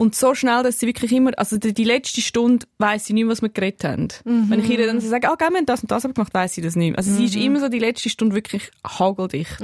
Und 0.00 0.14
so 0.14 0.32
schnell, 0.36 0.62
dass 0.62 0.78
sie 0.78 0.86
wirklich 0.86 1.10
immer, 1.10 1.32
also 1.36 1.58
die, 1.58 1.74
die 1.74 1.82
letzte 1.82 2.20
Stunde 2.20 2.66
weiss 2.78 3.06
sie 3.06 3.14
nicht 3.14 3.24
mehr, 3.24 3.32
was 3.32 3.42
wir 3.42 3.48
geredet 3.48 3.82
haben. 3.82 4.08
Wenn 4.48 4.60
ich 4.60 4.70
ihr 4.70 4.86
dann 4.86 5.00
so 5.00 5.08
sage, 5.08 5.28
ah, 5.28 5.34
gell, 5.34 5.50
wir 5.50 5.58
haben 5.58 5.66
das 5.66 5.82
und 5.82 5.90
das 5.90 6.04
gemacht, 6.04 6.32
weiss 6.34 6.54
sie 6.54 6.62
das 6.62 6.76
nicht 6.76 6.90
mehr. 6.90 6.98
Also 6.98 7.12
sie 7.12 7.24
ist 7.24 7.34
immer 7.34 7.58
so 7.58 7.68
die 7.68 7.80
letzte 7.80 8.08
Stunde 8.08 8.36
wirklich 8.36 8.70
hageldicht. 8.86 9.60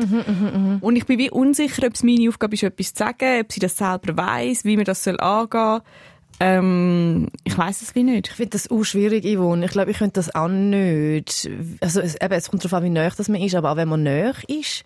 Und 0.81 0.97
ich 0.97 1.07
bin 1.07 1.20
wie 1.20 1.31
unsicher, 1.31 1.87
ob 1.87 1.94
es 1.94 2.03
meine 2.03 2.29
Aufgabe 2.29 2.55
ist, 2.55 2.64
etwas 2.64 2.94
zu 2.94 3.05
sagen, 3.05 3.42
ob 3.42 3.53
sie 3.53 3.61
das 3.61 3.77
selber 3.77 4.16
weiss, 4.16 4.64
wie 4.64 4.75
man 4.75 4.85
das 4.85 5.05
soll 5.05 5.20
angehen. 5.20 5.83
Ähm, 6.40 7.29
ich 7.44 7.57
weiss 7.57 7.81
es 7.81 7.94
wie 7.94 8.03
nicht. 8.03 8.27
Ich 8.27 8.35
finde 8.35 8.51
das 8.51 8.68
auch 8.68 8.83
schwierig, 8.83 9.25
Yvonne. 9.25 9.66
Ich 9.66 9.70
glaube, 9.70 9.92
ich 9.92 9.99
könnte 9.99 10.14
das 10.14 10.35
auch 10.35 10.49
nicht. 10.49 11.49
Also, 11.81 12.01
es, 12.01 12.16
eben, 12.20 12.35
es 12.35 12.51
kommt 12.51 12.64
darauf 12.64 12.75
an, 12.75 12.85
wie 12.85 12.90
näher 12.90 13.12
das 13.16 13.29
man 13.29 13.40
ist, 13.40 13.55
aber 13.55 13.70
auch 13.70 13.77
wenn 13.77 13.88
man 13.88 14.03
näher 14.03 14.35
ist, 14.49 14.85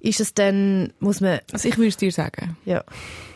ist 0.00 0.20
es 0.20 0.34
dann, 0.34 0.92
muss 0.98 1.20
man, 1.20 1.40
Also 1.52 1.68
ich 1.68 1.76
würde 1.76 1.88
es 1.88 1.96
dir 1.96 2.10
sagen. 2.12 2.56
ja, 2.64 2.82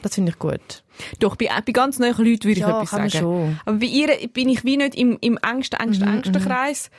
das 0.02 0.14
finde 0.14 0.32
ich 0.32 0.38
gut. 0.38 0.82
Doch, 1.20 1.36
bei, 1.36 1.48
bei 1.64 1.72
ganz 1.72 1.98
neuen 1.98 2.16
Leuten 2.16 2.44
würde 2.44 2.50
ich 2.52 2.58
Ja, 2.58 2.76
etwas 2.78 2.90
kann 2.90 3.00
man 3.02 3.10
sagen. 3.10 3.22
schon. 3.22 3.60
Aber 3.66 3.78
bei 3.78 3.86
ihr 3.86 4.08
bin 4.28 4.48
ich 4.48 4.64
wie 4.64 4.76
nicht 4.76 4.94
im, 4.94 5.18
im 5.20 5.38
engsten, 5.42 5.78
engsten, 5.80 6.08
engsten 6.08 6.40
Kreis. 6.42 6.90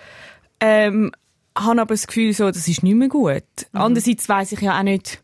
Ähm, 0.60 1.12
habe 1.58 1.82
aber 1.82 1.94
das 1.94 2.08
Gefühl, 2.08 2.34
so, 2.34 2.48
das 2.52 2.68
ist 2.68 2.84
nicht 2.84 2.96
mehr 2.96 3.08
gut. 3.08 3.44
Andererseits 3.72 4.28
weiss 4.30 4.52
ich 4.52 4.62
ja 4.62 4.78
auch 4.78 4.84
nicht, 4.84 5.22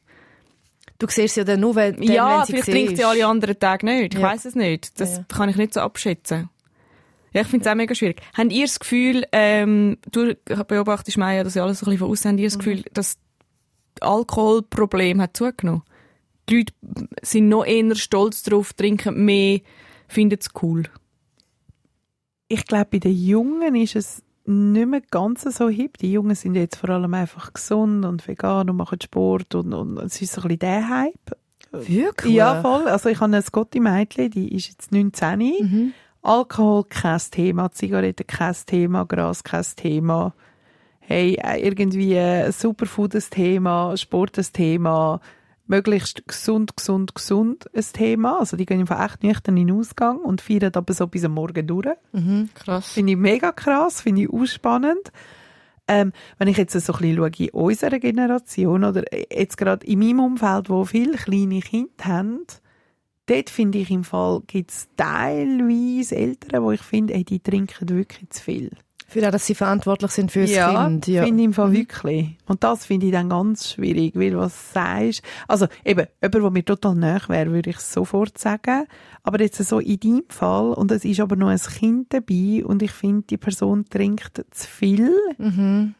Du 1.00 1.08
siehst 1.10 1.36
ja 1.36 1.44
dann 1.44 1.60
nur, 1.62 1.74
wenn, 1.74 1.96
dann, 1.96 2.04
ja, 2.04 2.38
wenn 2.42 2.46
sie 2.46 2.52
vielleicht 2.54 2.70
trinkt 2.72 2.98
sie 2.98 3.04
alle 3.04 3.26
anderen 3.26 3.58
Tage 3.58 3.88
nicht. 3.88 4.14
Ich 4.14 4.20
Ja. 4.20 4.28
weiss 4.30 4.46
es 4.46 4.54
nicht. 4.54 5.00
Das 5.02 5.18
Ja. 5.18 5.26
kann 5.30 5.50
ich 5.50 5.56
nicht 5.56 5.74
so 5.74 5.80
abschätzen. 5.80 6.48
Ja, 7.34 7.42
ich 7.42 7.48
finde 7.48 7.66
es 7.66 7.72
auch 7.72 7.76
mega 7.76 7.96
schwierig. 7.96 8.22
Habt 8.38 8.52
ihr 8.52 8.66
das 8.68 8.80
Gefühl, 8.80 9.26
ähm, 9.32 9.98
du 10.12 10.36
beobachtest 10.68 11.18
Maya, 11.18 11.44
dass 11.44 11.56
ja 11.56 11.64
alles 11.64 11.80
so 11.80 11.86
ein 11.86 11.90
bisschen 11.90 12.00
von 12.00 12.12
außen, 12.12 12.30
habt 12.32 12.40
ihr 12.40 12.46
das 12.48 12.58
Gefühl, 12.60 12.84
dass 12.94 13.18
das 13.18 13.18
Alkoholproblem 14.00 15.22
hat 15.22 15.38
zugenommen? 15.38 15.84
Die 16.50 16.58
Leute 16.58 16.74
sind 17.22 17.50
noch 17.50 17.66
eher 17.66 17.96
stolz 17.96 18.44
drauf, 18.44 18.74
trinken 18.74 19.26
mehr, 19.26 19.60
finden 20.08 20.38
es 20.40 20.50
cool. 20.62 20.84
Ich 22.48 22.66
glaube, 22.66 22.88
bei 22.92 23.00
den 23.00 23.16
Jungen 23.16 23.76
ist 23.76 23.96
es 23.96 24.24
nicht 24.46 24.88
mehr 24.88 25.02
ganz 25.12 25.44
so 25.44 25.70
hip. 25.70 25.98
Die 26.00 26.12
Jungen 26.12 26.36
sind 26.36 26.56
jetzt 26.56 26.78
vor 26.78 26.90
allem 26.90 27.14
einfach 27.14 27.54
gesund 27.54 28.06
und 28.06 28.28
vegan 28.28 28.70
und 28.70 28.76
machen 28.76 29.00
Sport 29.02 29.56
und, 29.56 29.74
und 29.74 29.98
es 30.00 30.22
ist 30.22 30.34
so 30.34 30.42
ein 30.42 30.48
bisschen 30.48 30.60
der 30.60 30.90
Hype. 30.90 31.38
Wirklich? 31.72 32.34
Ja, 32.34 32.62
voll. 32.62 32.88
Also 32.88 33.10
ich 33.10 33.22
habe 33.22 33.34
eine 33.34 33.42
Scotty-Mädchen, 33.42 34.30
die 34.32 34.54
ist 34.54 34.68
jetzt 34.68 34.92
19. 34.92 35.40
Mhm. 35.40 35.94
Alkohol 36.22 36.84
kein 36.84 37.20
Thema, 37.32 37.72
Zigaretten 37.72 38.28
kein 38.28 38.56
Thema, 38.66 39.06
Gras 39.06 39.44
kein 39.44 39.66
Thema. 39.76 40.34
Hey, 41.02 41.38
irgendwie 41.58 42.16
äh, 42.16 42.52
Superfood 42.52 43.16
ein 43.16 43.24
Thema, 43.30 43.98
Sport 43.98 44.38
ein 44.38 44.46
Thema, 44.54 45.20
möglichst 45.68 46.28
gesund, 46.28 46.78
gesund, 46.78 47.16
gesund 47.16 47.66
ein 47.74 47.86
Thema. 47.94 48.40
Also 48.40 48.56
die 48.56 48.66
gehen 48.66 48.80
einfach 48.80 49.04
echt 49.04 49.24
nüchtern 49.24 49.58
in 49.58 49.68
den 49.68 49.78
Ausgang 49.78 50.20
und 50.20 50.42
feiern 50.42 50.72
aber 50.76 50.94
so 50.94 51.08
bis 51.08 51.26
am 51.26 51.34
Morgen 51.34 51.66
durch. 51.66 51.88
Krass. 52.54 52.92
Finde 52.92 53.14
ich 53.14 53.18
mega 53.18 53.52
krass, 53.52 54.02
finde 54.02 54.24
ich 54.24 54.30
ausspannend. 54.30 55.12
Ähm, 55.88 56.14
wenn 56.38 56.48
ich 56.48 56.58
jetzt 56.58 56.74
so 56.74 56.94
ein 56.94 57.00
bisschen 57.00 57.18
schaue 57.18 57.32
in 57.38 57.50
unserer 57.50 58.00
Generation 58.00 58.84
oder 58.84 59.04
jetzt 59.34 59.58
gerade 59.58 59.86
in 59.86 60.00
meinem 60.00 60.20
Umfeld, 60.20 60.70
wo 60.70 60.86
viele 60.86 61.18
kleine 61.18 61.60
Kinder 61.60 62.06
haben, 62.06 62.46
dort 63.26 63.50
finde 63.50 63.80
ich 63.80 63.90
im 63.90 64.04
Fall, 64.04 64.42
gibt 64.48 64.72
es 64.72 64.88
teilweise 64.96 66.16
Eltern, 66.16 66.64
wo 66.64 66.72
ich 66.72 66.82
finde, 66.82 67.14
ey, 67.14 67.24
die 67.24 67.40
trinken 67.40 67.90
wirklich 67.90 68.30
zu 68.30 68.44
viel. 68.44 68.72
Für 69.12 69.20
das, 69.20 69.32
dass 69.34 69.46
sie 69.46 69.56
verantwortlich 69.56 70.12
sind 70.12 70.32
für 70.32 70.42
das 70.44 70.52
ja, 70.52 70.86
Kind. 70.86 71.06
Ja. 71.08 71.26
finde 71.26 71.42
ich 71.42 71.46
im 71.48 71.54
Fall 71.54 71.74
wirklich. 71.74 72.38
Und 72.48 72.64
das 72.64 72.86
finde 72.86 73.08
ich 73.08 73.12
dann 73.12 73.28
ganz 73.28 73.70
schwierig, 73.72 74.16
weil 74.16 74.38
was 74.38 74.72
sagst, 74.72 75.22
also 75.50 75.68
eben, 75.84 76.08
jemand, 76.22 76.34
der 76.34 76.50
mir 76.52 76.64
total 76.64 76.96
nahe 76.96 77.20
wäre, 77.28 77.52
würde 77.52 77.72
ich 77.72 77.80
sofort 77.80 78.38
sagen, 78.38 78.86
aber 79.24 79.42
jetzt 79.42 79.62
so 79.62 79.80
in 79.80 80.00
deinem 80.00 80.24
Fall, 80.30 80.72
und 80.72 80.92
es 80.92 81.04
ist 81.04 81.20
aber 81.20 81.36
noch 81.36 81.50
ein 81.50 81.60
Kind 81.60 82.14
dabei, 82.14 82.64
und 82.66 82.82
ich 82.82 82.92
finde, 82.92 83.24
die 83.30 83.36
Person 83.36 83.86
trinkt 83.90 84.46
zu 84.50 84.68
viel, 84.68 85.14
Mhm. 85.38 85.94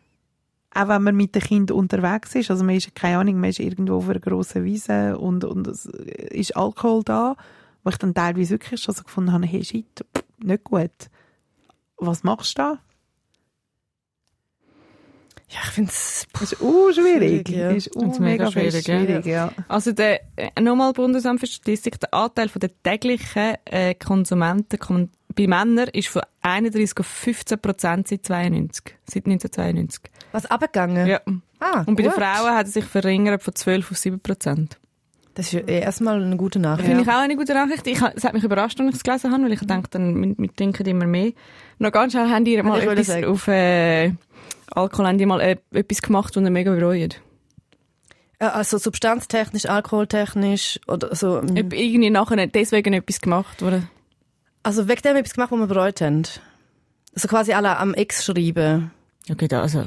auch 0.74 0.88
wenn 0.88 1.04
man 1.04 1.16
mit 1.18 1.36
dem 1.36 1.42
Kind 1.42 1.70
unterwegs 1.72 2.34
ist, 2.36 2.50
also 2.50 2.64
man 2.64 2.76
ist, 2.76 2.96
keine 2.96 3.18
Ahnung, 3.18 3.42
man 3.42 3.50
ist 3.50 3.60
irgendwo 3.60 3.96
auf 3.98 4.10
einer 4.10 4.22
grossen 4.22 4.64
Wiese 4.64 5.18
und, 5.18 5.44
und 5.44 5.68
es 5.68 5.86
ist 5.86 6.56
Alkohol 6.56 7.04
da, 7.04 7.36
wo 7.84 7.90
ich 7.90 7.98
dann 7.98 8.14
teilweise 8.14 8.52
wirklich 8.52 8.82
schon 8.82 8.96
so 8.96 9.04
gefunden 9.04 9.34
habe, 9.34 9.46
hey, 9.46 9.66
shit, 9.66 10.06
nicht 10.42 10.64
gut. 10.64 10.92
Was 11.98 12.24
machst 12.24 12.58
du 12.58 12.62
da? 12.62 12.80
Ja, 15.52 15.60
ich 15.66 15.72
finde 15.72 15.92
es... 15.92 16.26
Ist 16.40 16.58
schwierig. 16.58 17.48
Schwierig, 17.48 17.50
ja. 17.50 17.74
Das 17.74 17.88
ist 17.88 17.96
uh, 17.96 18.22
mega, 18.22 18.50
schwierig, 18.50 18.86
schwierig, 18.86 19.26
ja. 19.26 19.52
Also 19.68 19.92
der, 19.92 20.22
äh, 20.38 20.62
nochmal 20.62 20.94
Bundesamt 20.94 21.42
für 21.42 21.48
Statistik, 21.48 22.00
der 22.00 22.14
Anteil 22.14 22.48
von 22.48 22.62
der 22.62 22.72
täglichen 22.84 23.56
äh, 23.66 23.94
Konsumenten 23.96 25.10
bei 25.36 25.48
Männern 25.48 25.90
ist 25.94 26.08
von 26.08 26.22
31 26.42 27.00
auf 27.00 27.08
15 27.08 27.60
Prozent 27.60 28.08
seit 28.08 28.26
92, 28.26 28.96
seit 29.06 29.26
1992. 29.26 30.04
Was 30.32 30.46
abgegangen? 30.46 31.08
Ja. 31.08 31.22
Ah, 31.60 31.84
Und 31.86 31.96
bei 31.96 32.04
den 32.04 32.12
gut. 32.12 32.22
Frauen 32.22 32.56
hat 32.56 32.68
es 32.68 32.74
sich 32.74 32.86
verringert 32.86 33.44
von 33.44 33.54
12 33.54 33.92
auf 33.92 33.98
7 33.98 34.20
Prozent. 34.20 34.78
Das 35.34 35.46
ist 35.48 35.54
ja 35.54 35.60
erstmal 35.62 36.22
eine 36.22 36.36
gute 36.36 36.60
Nachricht. 36.60 36.88
Finde 36.88 37.04
ich 37.04 37.10
auch 37.10 37.22
eine 37.22 37.38
gute 37.38 37.54
Nachricht. 37.54 37.88
Ich, 37.88 38.02
es 38.02 38.24
hat 38.24 38.34
mich 38.34 38.44
überrascht, 38.44 38.80
als 38.82 38.90
ich 38.90 38.96
es 38.96 39.04
gelesen 39.04 39.32
habe, 39.32 39.44
weil 39.44 39.54
ich 39.54 39.66
dachte, 39.66 40.00
wir, 40.00 40.36
wir 40.38 40.56
trinken 40.56 40.86
immer 40.86 41.06
mehr. 41.06 41.32
Noch 41.80 41.92
ganz 41.92 42.12
schnell, 42.14 42.30
haben 42.30 42.44
die 42.44 42.62
mal 42.62 42.82
etwas 42.82 43.24
auf 43.24 43.48
äh, 43.48 44.12
Alkohol, 44.72 45.08
haben 45.08 45.18
die 45.18 45.26
mal 45.26 45.42
äh, 45.42 45.58
etwas 45.72 46.02
gemacht, 46.02 46.36
was 46.36 46.44
ihr 46.44 46.50
mega 46.50 46.72
bereut? 46.72 47.22
Äh, 48.40 48.46
Also 48.46 48.78
substanztechnisch, 48.78 49.66
alkoholtechnisch 49.66 50.80
oder 50.88 51.16
so. 51.16 51.40
Ob 51.40 51.74
irgendwie 51.74 52.10
nachher 52.10 52.48
deswegen 52.48 52.94
etwas 52.94 53.22
gemacht, 53.22 53.62
oder? 53.62 53.84
Also 54.64 54.88
wegen 54.88 55.02
dem 55.02 55.16
etwas 55.18 55.34
gemacht, 55.34 55.52
was 55.52 55.60
wir 55.60 55.68
bereut 55.68 56.02
haben. 56.02 56.24
Also 57.16 57.28
quasi 57.28 57.54
alle 57.54 57.78
am 57.78 57.94
Ex 57.94 58.24
schreiben. 58.26 58.92
Okay, 59.30 59.48
da, 59.48 59.62
also, 59.62 59.86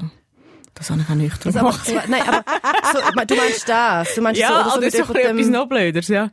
das 0.74 0.90
habe 0.90 1.00
ich 1.02 1.08
auch 1.10 1.14
nüchtern 1.14 1.48
Also, 1.56 1.58
aber, 1.60 1.70
gemacht. 1.84 2.08
nein, 2.08 2.22
aber 2.28 2.44
so, 2.92 3.24
du 3.26 3.34
meinst 3.36 3.68
das? 3.68 4.14
Du 4.14 4.20
meinst 4.20 4.40
so, 4.40 4.46
Ja, 4.46 4.54
oder 4.60 4.64
so 4.64 4.70
aber 4.76 4.80
das 4.84 4.94
ist 4.94 5.00
doch 5.00 5.10
etwas 5.14 5.22
jemandem- 5.26 5.50
noch 5.52 5.66
blöderes, 5.68 6.08
ja. 6.08 6.30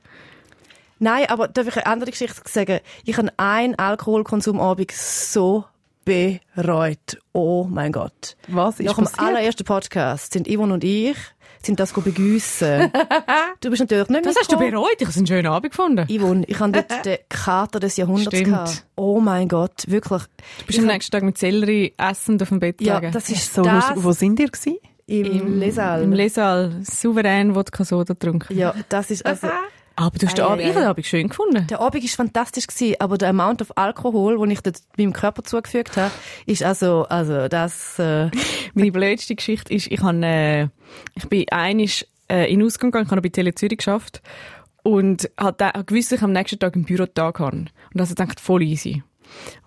Nein, 1.00 1.26
aber 1.30 1.48
darf 1.48 1.68
ich 1.68 1.76
eine 1.78 1.86
andere 1.88 2.12
Geschichte 2.12 2.42
sagen? 2.46 2.80
Ich 3.06 3.18
habe 3.18 3.30
einen 3.38 3.74
Alkoholkonsumabend 3.80 4.92
so 4.92 5.66
bereut. 6.06 7.18
Oh 7.34 7.66
mein 7.70 7.92
Gott. 7.92 8.36
Was 8.48 8.80
ist 8.80 8.86
Nach 8.88 8.96
dem 8.96 9.06
passiert? 9.06 9.22
allerersten 9.22 9.64
Podcast 9.66 10.34
sind 10.34 10.48
Yvonne 10.48 10.74
und 10.74 10.84
ich 10.84 11.16
sind 11.64 11.80
das 11.80 11.94
begüssen. 11.94 12.92
du 13.62 13.70
bist 13.70 13.82
natürlich 13.82 14.10
nicht 14.10 14.26
Das 14.26 14.36
hast 14.36 14.52
du 14.52 14.58
bereut? 14.58 14.96
Ich 15.00 15.08
habe 15.08 15.16
einen 15.16 15.28
schönen 15.28 15.46
Abend 15.48 15.72
gefunden. 15.72 16.08
Yvonne, 16.10 16.44
ich 16.48 16.60
habe 16.60 16.72
dort 16.72 17.06
den 17.06 17.18
Kater 17.30 17.80
des 17.80 17.98
Jahrhunderts 17.98 18.36
Stimmt. 18.36 18.50
gehabt. 18.52 18.86
Oh 18.96 19.20
mein 19.20 19.48
Gott, 19.48 19.84
wirklich. 19.88 20.24
Du 20.60 20.66
bist 20.66 20.80
am 20.80 20.86
nächsten 20.88 21.12
Tag 21.12 21.22
mit 21.24 21.38
Sellerie 21.38 21.94
essend 21.98 22.42
auf 22.42 22.50
dem 22.50 22.60
Bett 22.60 22.82
Ja, 22.82 22.98
gelegen. 23.00 23.14
das 23.14 23.30
ist 23.30 23.54
so 23.54 23.62
das 23.62 23.90
lustig. 23.90 24.04
Wo 24.04 24.12
sind 24.12 24.40
ihr 24.40 24.48
gewesen? 24.50 24.78
im 25.08 25.60
Lesal. 25.60 26.04
Im 26.04 26.14
Lesal 26.14 26.80
souverän 26.84 27.54
Wodka 27.54 27.84
Soda 27.84 28.14
getrunken. 28.14 28.58
ja, 28.58 28.74
das 28.90 29.12
ist 29.12 29.26
also... 29.26 29.48
Aber 30.02 30.18
du 30.18 30.26
hast 30.26 30.38
den 30.38 30.46
Abend, 30.46 30.62
ich 30.62 30.70
habe 30.70 30.80
den 30.80 30.88
Abend 30.88 31.06
schön 31.06 31.28
gefunden. 31.30 31.68
Der 31.68 31.80
Abend 31.80 32.04
war 32.04 32.10
fantastisch, 32.10 32.68
gewesen, 32.68 32.96
aber 33.00 33.18
der 33.18 33.30
Amount 33.30 33.62
of 33.62 33.72
Alkohol, 33.76 34.38
den 34.40 34.52
ich 34.52 34.60
meinem 34.98 35.14
Körper 35.14 35.44
zugefügt 35.44 35.96
habe, 35.98 36.12
ist 36.46 36.64
also, 36.64 37.06
also 37.10 37.48
das... 37.48 38.00
Äh, 38.00 38.30
Meine 38.74 38.92
blödste 38.92 39.36
Geschichte 39.36 39.74
ist, 39.74 39.88
ich, 39.88 40.02
habe, 40.02 40.26
äh, 40.26 40.68
ich 41.16 41.28
bin 41.30 41.46
einisch 41.52 42.06
äh, 42.30 42.52
in 42.52 42.64
Ausgang 42.64 42.92
gegangen, 42.92 43.06
ich 43.06 43.12
habe 43.12 43.22
bei 43.22 43.30
Tele 43.30 43.54
Zürich 43.54 43.78
geschafft 43.78 44.22
und 44.84 45.30
habe 45.38 45.66
hab 45.66 45.88
gewusst, 45.88 46.12
dass 46.12 46.20
ich 46.20 46.24
am 46.24 46.32
nächsten 46.32 46.58
Tag 46.58 46.76
einen 46.76 46.86
Bürotag 46.86 47.40
habe. 47.40 47.58
Und 47.58 47.72
also 47.94 48.16
gedacht, 48.16 48.40
voll 48.40 48.64
easy. 48.64 49.04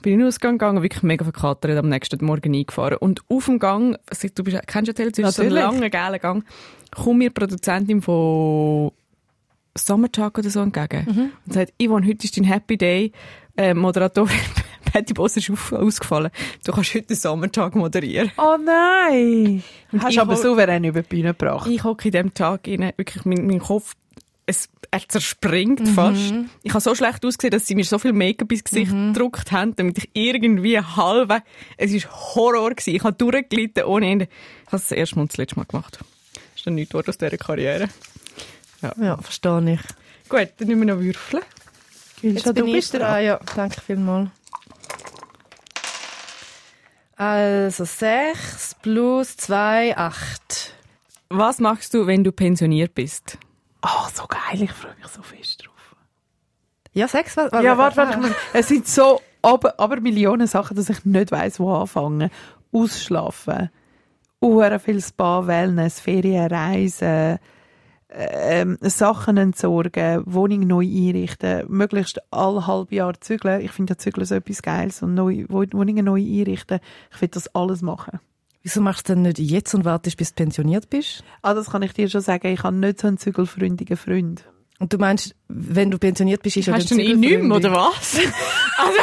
Bin 0.03 0.15
in 0.15 0.19
den 0.21 0.29
Ausgang 0.29 0.59
gegangen, 0.59 0.83
wirklich 0.83 1.03
mega 1.03 1.25
verkatert, 1.25 1.77
am 1.79 1.89
nächsten 1.89 2.25
Morgen 2.25 2.55
eingefahren. 2.55 2.99
Und 2.99 3.21
auf 3.29 3.47
dem 3.47 3.59
Gang, 3.59 3.97
du 4.35 4.45
bist, 4.45 4.59
kennst 4.67 4.89
ja 4.89 4.95
Tele 4.95 5.13
Zürich, 5.13 5.31
so 5.31 5.43
einen 5.43 5.53
langen, 5.53 5.91
gelben 5.91 6.19
Gang, 6.21 6.45
kommt 6.91 7.19
mir 7.19 7.31
die 7.31 7.35
Produzentin 7.35 8.03
von 8.03 8.93
Summertag 9.77 10.39
oder 10.39 10.51
so 10.51 10.61
entgegen 10.61 11.33
und 11.47 11.53
sagt, 11.53 11.73
Yvonne, 11.83 12.07
heute 12.07 12.25
ist 12.25 12.37
dein 12.37 12.45
Happy 12.45 12.77
Day. 12.77 13.13
Äh, 13.57 13.75
Moderatorin 13.75 14.37
Patty 14.93 15.15
Boss 15.15 15.37
ist 15.37 15.51
auf, 15.51 15.73
ausgefallen. 15.73 16.31
Du 16.65 16.73
kannst 16.73 16.95
heute 16.95 17.07
den 17.09 17.17
Sommertag 17.17 17.75
moderieren. 17.75 18.31
Oh 18.37 18.57
nein! 18.63 19.63
Hast 19.99 20.11
ich 20.11 20.17
du 20.17 20.23
aber 20.23 20.37
souverän 20.37 20.85
über 20.85 21.03
die 21.03 21.09
Bühne 21.09 21.29
gebracht. 21.35 21.69
Ich 21.69 21.83
hocke 21.83 22.09
in 22.09 22.13
diesem 22.13 22.35
Tag 22.35 22.69
rein, 22.69 22.93
wirklich, 22.97 23.25
mein, 23.25 23.47
mein 23.47 23.59
Kopf, 23.59 23.95
es, 24.47 24.69
er 24.91 25.01
zerspringt 25.09 25.89
fast. 25.89 26.35
Ich 26.63 26.73
habe 26.73 26.81
so 26.81 26.95
schlecht 26.95 27.25
ausgesehen, 27.25 27.51
dass 27.51 27.67
sie 27.67 27.75
mir 27.75 27.85
so 27.85 27.99
viel 27.99 28.13
Make-up 28.13 28.53
ins 28.53 28.65
Gesicht 28.65 28.93
gedruckt 28.93 29.53
haben, 29.53 29.75
damit 29.77 29.99
ich 29.99 30.11
irgendwie 30.13 30.79
halb, 30.79 31.43
es 31.77 31.93
war 31.93 32.35
Horror 32.35 32.71
gewesen. 32.71 32.95
Ich 32.95 33.03
habe 33.03 33.15
durchgelitten 33.15 33.85
ohne 33.85 34.11
Ende. 34.11 34.29
Ich 34.63 34.67
habe 34.67 34.77
es 34.77 34.89
das 34.89 34.93
erste 34.93 35.17
Mal 35.17 35.23
und 35.23 35.33
das 35.33 35.39
letzte 35.39 35.57
Mal 35.57 35.65
gemacht. 35.65 35.99
Das 35.99 36.43
ist 36.57 36.67
dann 36.67 36.75
nichts 36.75 36.95
aus 36.95 37.19
dieser 37.19 37.37
Karriere. 37.37 37.89
Ja, 39.01 39.17
verstehe 39.19 39.75
ich. 39.75 40.29
Gut, 40.29 40.49
dann 40.59 40.69
müssen 40.69 40.87
wir 40.87 40.95
noch 40.95 41.01
würfeln. 41.01 41.43
Gülscha, 42.21 42.53
du 42.53 42.65
bin 42.65 42.73
bist 42.73 42.95
ich 42.95 43.01
dran. 43.01 43.25
Ja, 43.25 43.39
danke 43.55 43.81
vielmals. 43.81 44.31
Also 47.17 47.85
6 47.85 48.77
plus 48.83 49.37
2, 49.37 49.97
8. 49.97 50.75
Was 51.29 51.59
machst 51.59 51.95
du, 51.95 52.07
wenn 52.07 52.25
du 52.25 52.33
pensioniert 52.33 52.95
bist? 52.95 53.39
Oh, 53.83 54.09
so 54.13 54.25
geil, 54.27 54.63
ich 54.63 54.73
freue 54.73 54.95
mich 54.97 55.07
so 55.09 55.23
fest 55.23 55.65
drauf. 55.65 55.97
Ja, 56.93 57.07
6? 57.09 57.37
Was, 57.37 57.53
Ja, 57.63 57.77
warte, 57.79 57.97
warte. 57.99 58.23
warte. 58.23 58.35
Es 58.53 58.69
sind 58.69 58.89
so 58.89 59.21
aber, 59.43 59.79
aber 59.79 60.01
Millionen 60.01 60.47
Sachen, 60.47 60.77
dass 60.77 60.89
ich 60.89 61.05
nicht 61.05 61.31
weiss, 61.31 61.61
wo 61.61 61.73
anfangen. 61.75 62.31
Ausschlafen. 62.73 63.71
Uhren 64.41 64.81
viel 64.81 65.03
Spa, 65.03 65.47
Wellness, 65.47 66.01
Ferien, 66.01 66.47
Reisen, 66.51 67.39
ähm, 68.17 68.79
Sachen 68.81 69.37
entsorgen, 69.37 70.23
Wohnung 70.27 70.61
neu 70.67 70.85
einrichten, 70.85 71.65
möglichst 71.69 72.21
alle 72.31 72.67
halbe 72.67 72.95
Jahr 72.95 73.21
zügeln. 73.21 73.61
Ich 73.61 73.73
finde 73.73 73.93
ja 73.95 73.99
Zügeln 73.99 74.25
so 74.27 74.35
etwas 74.37 74.63
Geiles 74.63 75.03
und 75.03 75.15
neu, 75.15 75.45
Wo- 75.49 75.65
Wohnungen 75.73 76.05
neu 76.05 76.21
einrichten. 76.21 76.79
Ich 77.13 77.21
will 77.21 77.29
das 77.29 77.55
alles 77.55 77.83
machen. 77.83 78.21
Wieso 78.63 78.81
machst 78.81 79.09
du 79.09 79.15
denn 79.15 79.23
nicht 79.23 79.39
jetzt 79.39 79.75
und 79.75 79.85
wartest, 79.85 80.17
bis 80.17 80.31
du 80.35 80.37
pensioniert 80.43 80.89
bist? 80.89 81.23
Ah, 81.43 81.53
das 81.55 81.71
kann 81.71 81.83
ich 81.83 81.93
dir 81.93 82.09
schon 82.09 82.23
sagen. 82.23 82.47
Ich 82.49 82.63
habe 82.63 82.77
nicht 82.77 83.01
so 83.01 83.09
einen 83.09 83.19
zügelfreundigen 83.19 83.97
Freund. 83.97 84.45
Und 84.79 84.93
du 84.93 84.99
meinst, 84.99 85.35
wenn 85.49 85.91
du 85.91 85.99
pensioniert 85.99 86.43
bist, 86.43 86.57
ist 86.57 86.67
ja 86.67 86.75
Hast 86.75 86.91
du 86.91 86.97
ihn 86.97 87.21
nicht 87.21 87.43
mehr, 87.43 87.57
oder 87.57 87.71
was? 87.73 88.17
also, 88.79 88.99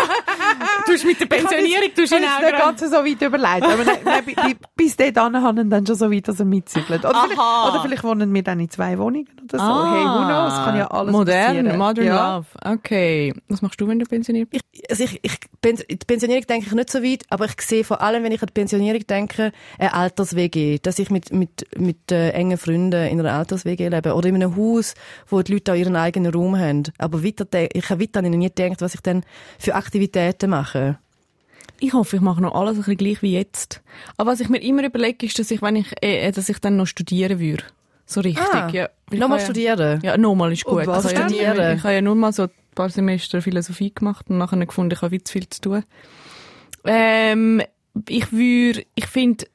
du 0.88 0.92
hast 0.94 1.06
mit 1.06 1.20
der 1.20 1.28
Pensionierung, 1.28 1.90
du 1.96 2.02
hast 2.02 2.12
ihn 2.12 2.24
auch 2.26 2.72
nicht 2.72 2.80
so 2.80 2.96
weit 2.96 3.22
überlegt. 3.22 3.64
Aber 3.64 3.84
nein, 3.84 3.98
nein, 4.04 4.26
bi- 4.26 4.34
bi- 4.34 4.58
bis 4.76 4.96
dahin 4.98 5.18
haben 5.42 5.58
wir 5.58 5.64
dann 5.66 5.86
schon 5.86 5.96
so 5.96 6.12
weit, 6.12 6.28
dass 6.28 6.40
er 6.40 6.46
mitzügelt. 6.46 7.06
Oder, 7.06 7.24
vielleicht, 7.26 7.40
oder 7.40 7.82
vielleicht 7.84 8.04
wohnen 8.04 8.34
wir 8.34 8.42
dann 8.44 8.60
in 8.60 8.70
zwei 8.70 8.98
Wohnungen 8.98 9.28
oder 9.44 9.60
so. 9.60 9.64
Ah, 9.64 9.94
hey, 9.94 10.04
who 10.04 10.26
knows? 10.28 10.66
Kann 10.66 10.78
ja 10.78 10.88
alles 10.88 11.12
Modern, 11.12 11.46
passieren. 11.46 11.78
modern 11.78 12.06
ja. 12.06 12.36
love. 12.38 12.48
Okay. 12.64 13.34
Was 13.48 13.62
machst 13.62 13.80
du, 13.80 13.88
wenn 13.88 14.00
du 14.00 14.06
pensioniert 14.06 14.50
bist? 14.50 14.64
Ich, 14.72 14.90
also 14.90 15.04
ich, 15.04 15.20
ich, 15.22 15.40
die 15.64 15.98
Pensionierung 16.06 16.48
denke 16.48 16.66
ich 16.68 16.74
nicht 16.74 16.90
so 16.90 17.04
weit, 17.04 17.24
aber 17.30 17.46
ich 17.46 17.62
sehe 17.62 17.84
vor 17.84 18.02
allem, 18.02 18.24
wenn 18.24 18.32
ich 18.32 18.42
an 18.42 18.48
die 18.48 18.54
Pensionierung 18.54 19.06
denke, 19.06 19.52
eine 19.78 19.94
Alters-WG. 19.94 20.80
Dass 20.82 20.98
ich 20.98 21.12
mit, 21.12 21.32
mit, 21.32 21.68
mit 21.78 22.12
äh, 22.12 22.32
engen 22.32 22.58
Freunden 22.58 23.08
in 23.08 23.20
einer 23.20 23.34
Alters-WG 23.34 23.90
lebe. 23.90 24.16
Oder 24.16 24.30
in 24.30 24.36
einem 24.36 24.56
Haus, 24.56 24.96
wo 25.28 25.42
die 25.44 25.54
Leute 25.54 25.74
auch 25.74 25.76
ihren 25.78 25.96
eigenen 25.96 26.31
Raum 26.34 26.58
haben. 26.58 26.84
Aber 26.98 27.24
weiter, 27.24 27.46
ich 27.74 27.90
habe 27.90 28.02
weiter 28.02 28.22
nie 28.22 28.50
gedacht, 28.50 28.82
was 28.82 28.96
ich 28.96 29.02
dann 29.02 29.24
für 29.60 29.76
Aktivitäten 29.76 30.50
mache. 30.50 30.98
Ich 31.80 31.94
hoffe, 31.94 32.18
ich 32.18 32.22
mache 32.22 32.42
noch 32.42 32.54
alles 32.54 32.74
ein 32.74 32.78
bisschen 32.78 32.98
gleich 32.98 33.22
wie 33.22 33.34
jetzt. 33.34 33.82
Aber 34.18 34.32
was 34.32 34.40
ich 34.40 34.50
mir 34.50 34.62
immer 34.62 34.84
überlege, 34.86 35.26
ist, 35.26 35.40
dass 35.40 35.50
ich, 35.50 35.62
wenn 35.62 35.76
ich, 35.76 35.92
äh, 36.02 36.32
dass 36.32 36.48
ich 36.48 36.60
dann 36.60 36.78
noch 36.78 36.86
studieren 36.86 37.40
würde. 37.40 37.64
So 38.06 38.22
richtig, 38.22 38.46
Ah, 38.54 38.70
ja. 38.70 38.90
Nochmal 39.10 39.40
kann 39.40 39.46
studieren. 39.46 40.00
Ja, 40.04 40.12
ja 40.12 40.18
nochmal 40.18 40.52
ist 40.52 40.66
gut. 40.66 40.82
Ich, 40.82 40.88
habe 40.88 41.12
ja, 41.12 41.28
studieren? 41.28 41.78
ich 41.78 41.84
habe 41.84 41.94
ja 41.94 42.02
nur 42.02 42.16
mal 42.16 42.34
so 42.34 42.44
ein 42.44 42.50
paar 42.76 42.90
Semester 42.90 43.42
Philosophie 43.42 43.94
gemacht 43.94 44.26
und 44.30 44.38
nachher 44.38 44.64
gefunden, 44.66 44.94
ich 44.94 45.02
habe 45.02 45.12
wie 45.12 45.24
zu 45.24 45.32
viel 45.32 45.48
zu 45.50 45.62
tun. 45.62 45.84
Ähm, 46.84 47.62
ich 48.08 48.32
würde, 48.32 48.86
ich 48.96 49.08
finde 49.08 49.46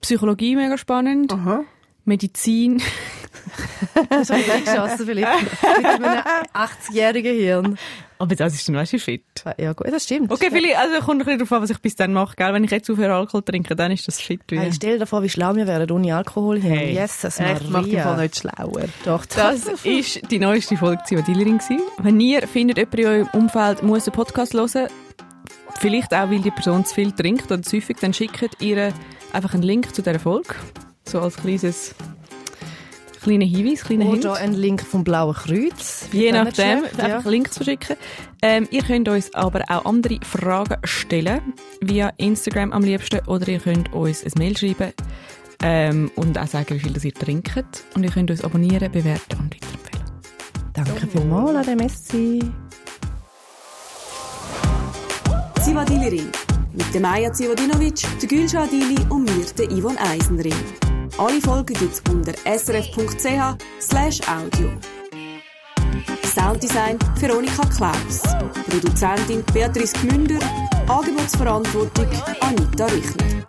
Psychologie 0.00 0.56
mega 0.56 0.78
spannend. 0.78 1.32
Aha. 1.32 1.64
Medizin. 2.04 2.82
Das 4.08 4.30
habe 4.30 4.40
ich 4.40 4.46
nicht 4.46 4.64
geschossen 4.64 5.06
vielleicht. 5.06 5.42
Mit 5.76 5.84
einem 5.86 6.22
80-jährigen 6.54 7.34
Hirn. 7.36 7.78
Aber 8.18 8.34
das 8.34 8.54
ist 8.54 8.66
dann, 8.68 8.76
weißt 8.76 8.94
du, 8.94 8.98
fit. 8.98 9.22
Ja 9.58 9.72
gut, 9.74 9.92
das 9.92 10.04
stimmt. 10.04 10.32
Okay, 10.32 10.48
vielleicht, 10.50 10.76
also 10.78 10.94
kommt 11.04 11.20
ein 11.20 11.24
bisschen 11.24 11.38
darauf 11.40 11.52
an, 11.52 11.62
was 11.62 11.70
ich 11.70 11.78
bis 11.78 11.94
dann 11.94 12.12
mache, 12.12 12.34
gell? 12.36 12.52
Wenn 12.54 12.64
ich 12.64 12.70
jetzt 12.70 12.90
aufhöre 12.90 13.14
Alkohol 13.14 13.42
trinke, 13.42 13.76
dann 13.76 13.92
ist 13.92 14.08
das 14.08 14.20
fit 14.20 14.40
wieder. 14.48 14.62
Hey, 14.62 14.72
stell 14.72 14.98
dir 14.98 15.06
vor, 15.06 15.22
wie 15.22 15.28
schlau 15.28 15.54
wir 15.54 15.66
wären 15.66 15.90
ohne 15.90 16.16
Alkohol. 16.16 16.60
Hey. 16.60 16.92
Jesus 16.98 17.38
Ich 17.38 17.40
mache 17.40 17.86
im 17.88 17.98
Fall 17.98 18.04
Maria. 18.04 18.16
nicht 18.16 18.38
schlauer. 18.38 18.84
Doch, 19.04 19.26
Das 19.26 19.66
ist 19.84 20.30
die 20.30 20.38
neueste 20.38 20.76
Folge 20.76 21.02
Zivadilerin 21.04 21.58
gewesen. 21.58 21.82
Wenn 21.98 22.18
ihr 22.20 22.48
findet, 22.48 22.78
jemand 22.78 22.98
in 22.98 23.06
eurem 23.06 23.28
Umfeld 23.34 23.82
muss 23.82 24.06
einen 24.08 24.14
Podcast 24.14 24.54
hören, 24.54 24.88
vielleicht 25.78 26.14
auch, 26.14 26.30
weil 26.30 26.40
die 26.40 26.50
Person 26.50 26.84
zu 26.84 26.94
viel 26.94 27.12
trinkt 27.12 27.52
oder 27.52 27.62
zu 27.62 27.76
häufig, 27.76 27.98
dann 28.00 28.14
schickt 28.14 28.62
ihr 28.62 28.92
einfach 29.32 29.54
einen 29.54 29.62
Link 29.64 29.94
zu 29.94 30.02
dieser 30.02 30.18
Folge. 30.18 30.54
So 31.06 31.20
als 31.20 31.36
kleines, 31.36 31.94
kleiner 33.22 33.44
Hinweis, 33.44 33.82
kleiner 33.84 34.04
Hint. 34.04 34.24
Oder 34.24 34.34
ein 34.36 34.54
Link 34.54 34.82
vom 34.82 35.04
Blauen 35.04 35.34
Kreuz. 35.34 36.08
Je 36.12 36.32
nachdem, 36.32 36.80
schlecht, 36.80 37.00
einfach 37.00 37.30
Links 37.30 37.56
verschicken. 37.56 37.96
Ähm, 38.42 38.66
ihr 38.70 38.82
könnt 38.82 39.08
uns 39.08 39.32
aber 39.34 39.62
auch 39.68 39.84
andere 39.84 40.18
Fragen 40.22 40.76
stellen, 40.84 41.54
via 41.80 42.10
Instagram 42.16 42.72
am 42.72 42.82
liebsten, 42.82 43.20
oder 43.26 43.48
ihr 43.48 43.60
könnt 43.60 43.92
uns 43.92 44.24
ein 44.24 44.32
Mail 44.38 44.56
schreiben 44.56 44.92
ähm, 45.62 46.10
und 46.16 46.38
auch 46.38 46.46
sagen, 46.46 46.74
wie 46.74 46.80
viel 46.80 46.92
das 46.92 47.04
ihr 47.04 47.14
trinkt. 47.14 47.84
Und 47.94 48.02
ihr 48.04 48.10
könnt 48.10 48.30
uns 48.30 48.42
abonnieren, 48.42 48.90
bewerten 48.90 49.38
und 49.38 49.54
weiterempfehlen. 49.54 50.04
Danke 50.72 51.06
vielmals 51.06 51.56
an 51.56 51.64
den 51.64 51.76
Messi. 51.76 52.40
Zivadilerin. 55.62 56.28
Mit 56.76 56.92
der 56.92 57.00
Maja 57.00 57.32
Zivadinovic, 57.32 58.04
der 58.20 58.28
Gülşah 58.28 58.64
Adili 58.64 58.98
und 59.08 59.22
mir, 59.24 59.46
der 59.56 59.68
Yvonne 59.70 60.00
Eisenring. 60.00 60.52
Alle 61.16 61.40
Folgen 61.40 61.76
gibt's 61.76 62.02
unter 62.10 62.32
srf.ch 62.44 64.28
audio. 64.28 64.70
Sounddesign 66.24 66.98
Veronika 67.20 67.62
Klaus. 67.76 68.22
Produzentin 68.68 69.44
Beatrice 69.52 69.92
Gmünder. 69.98 70.40
Angebotsverantwortung 70.88 72.08
Anita 72.40 72.86
Richner. 72.86 73.46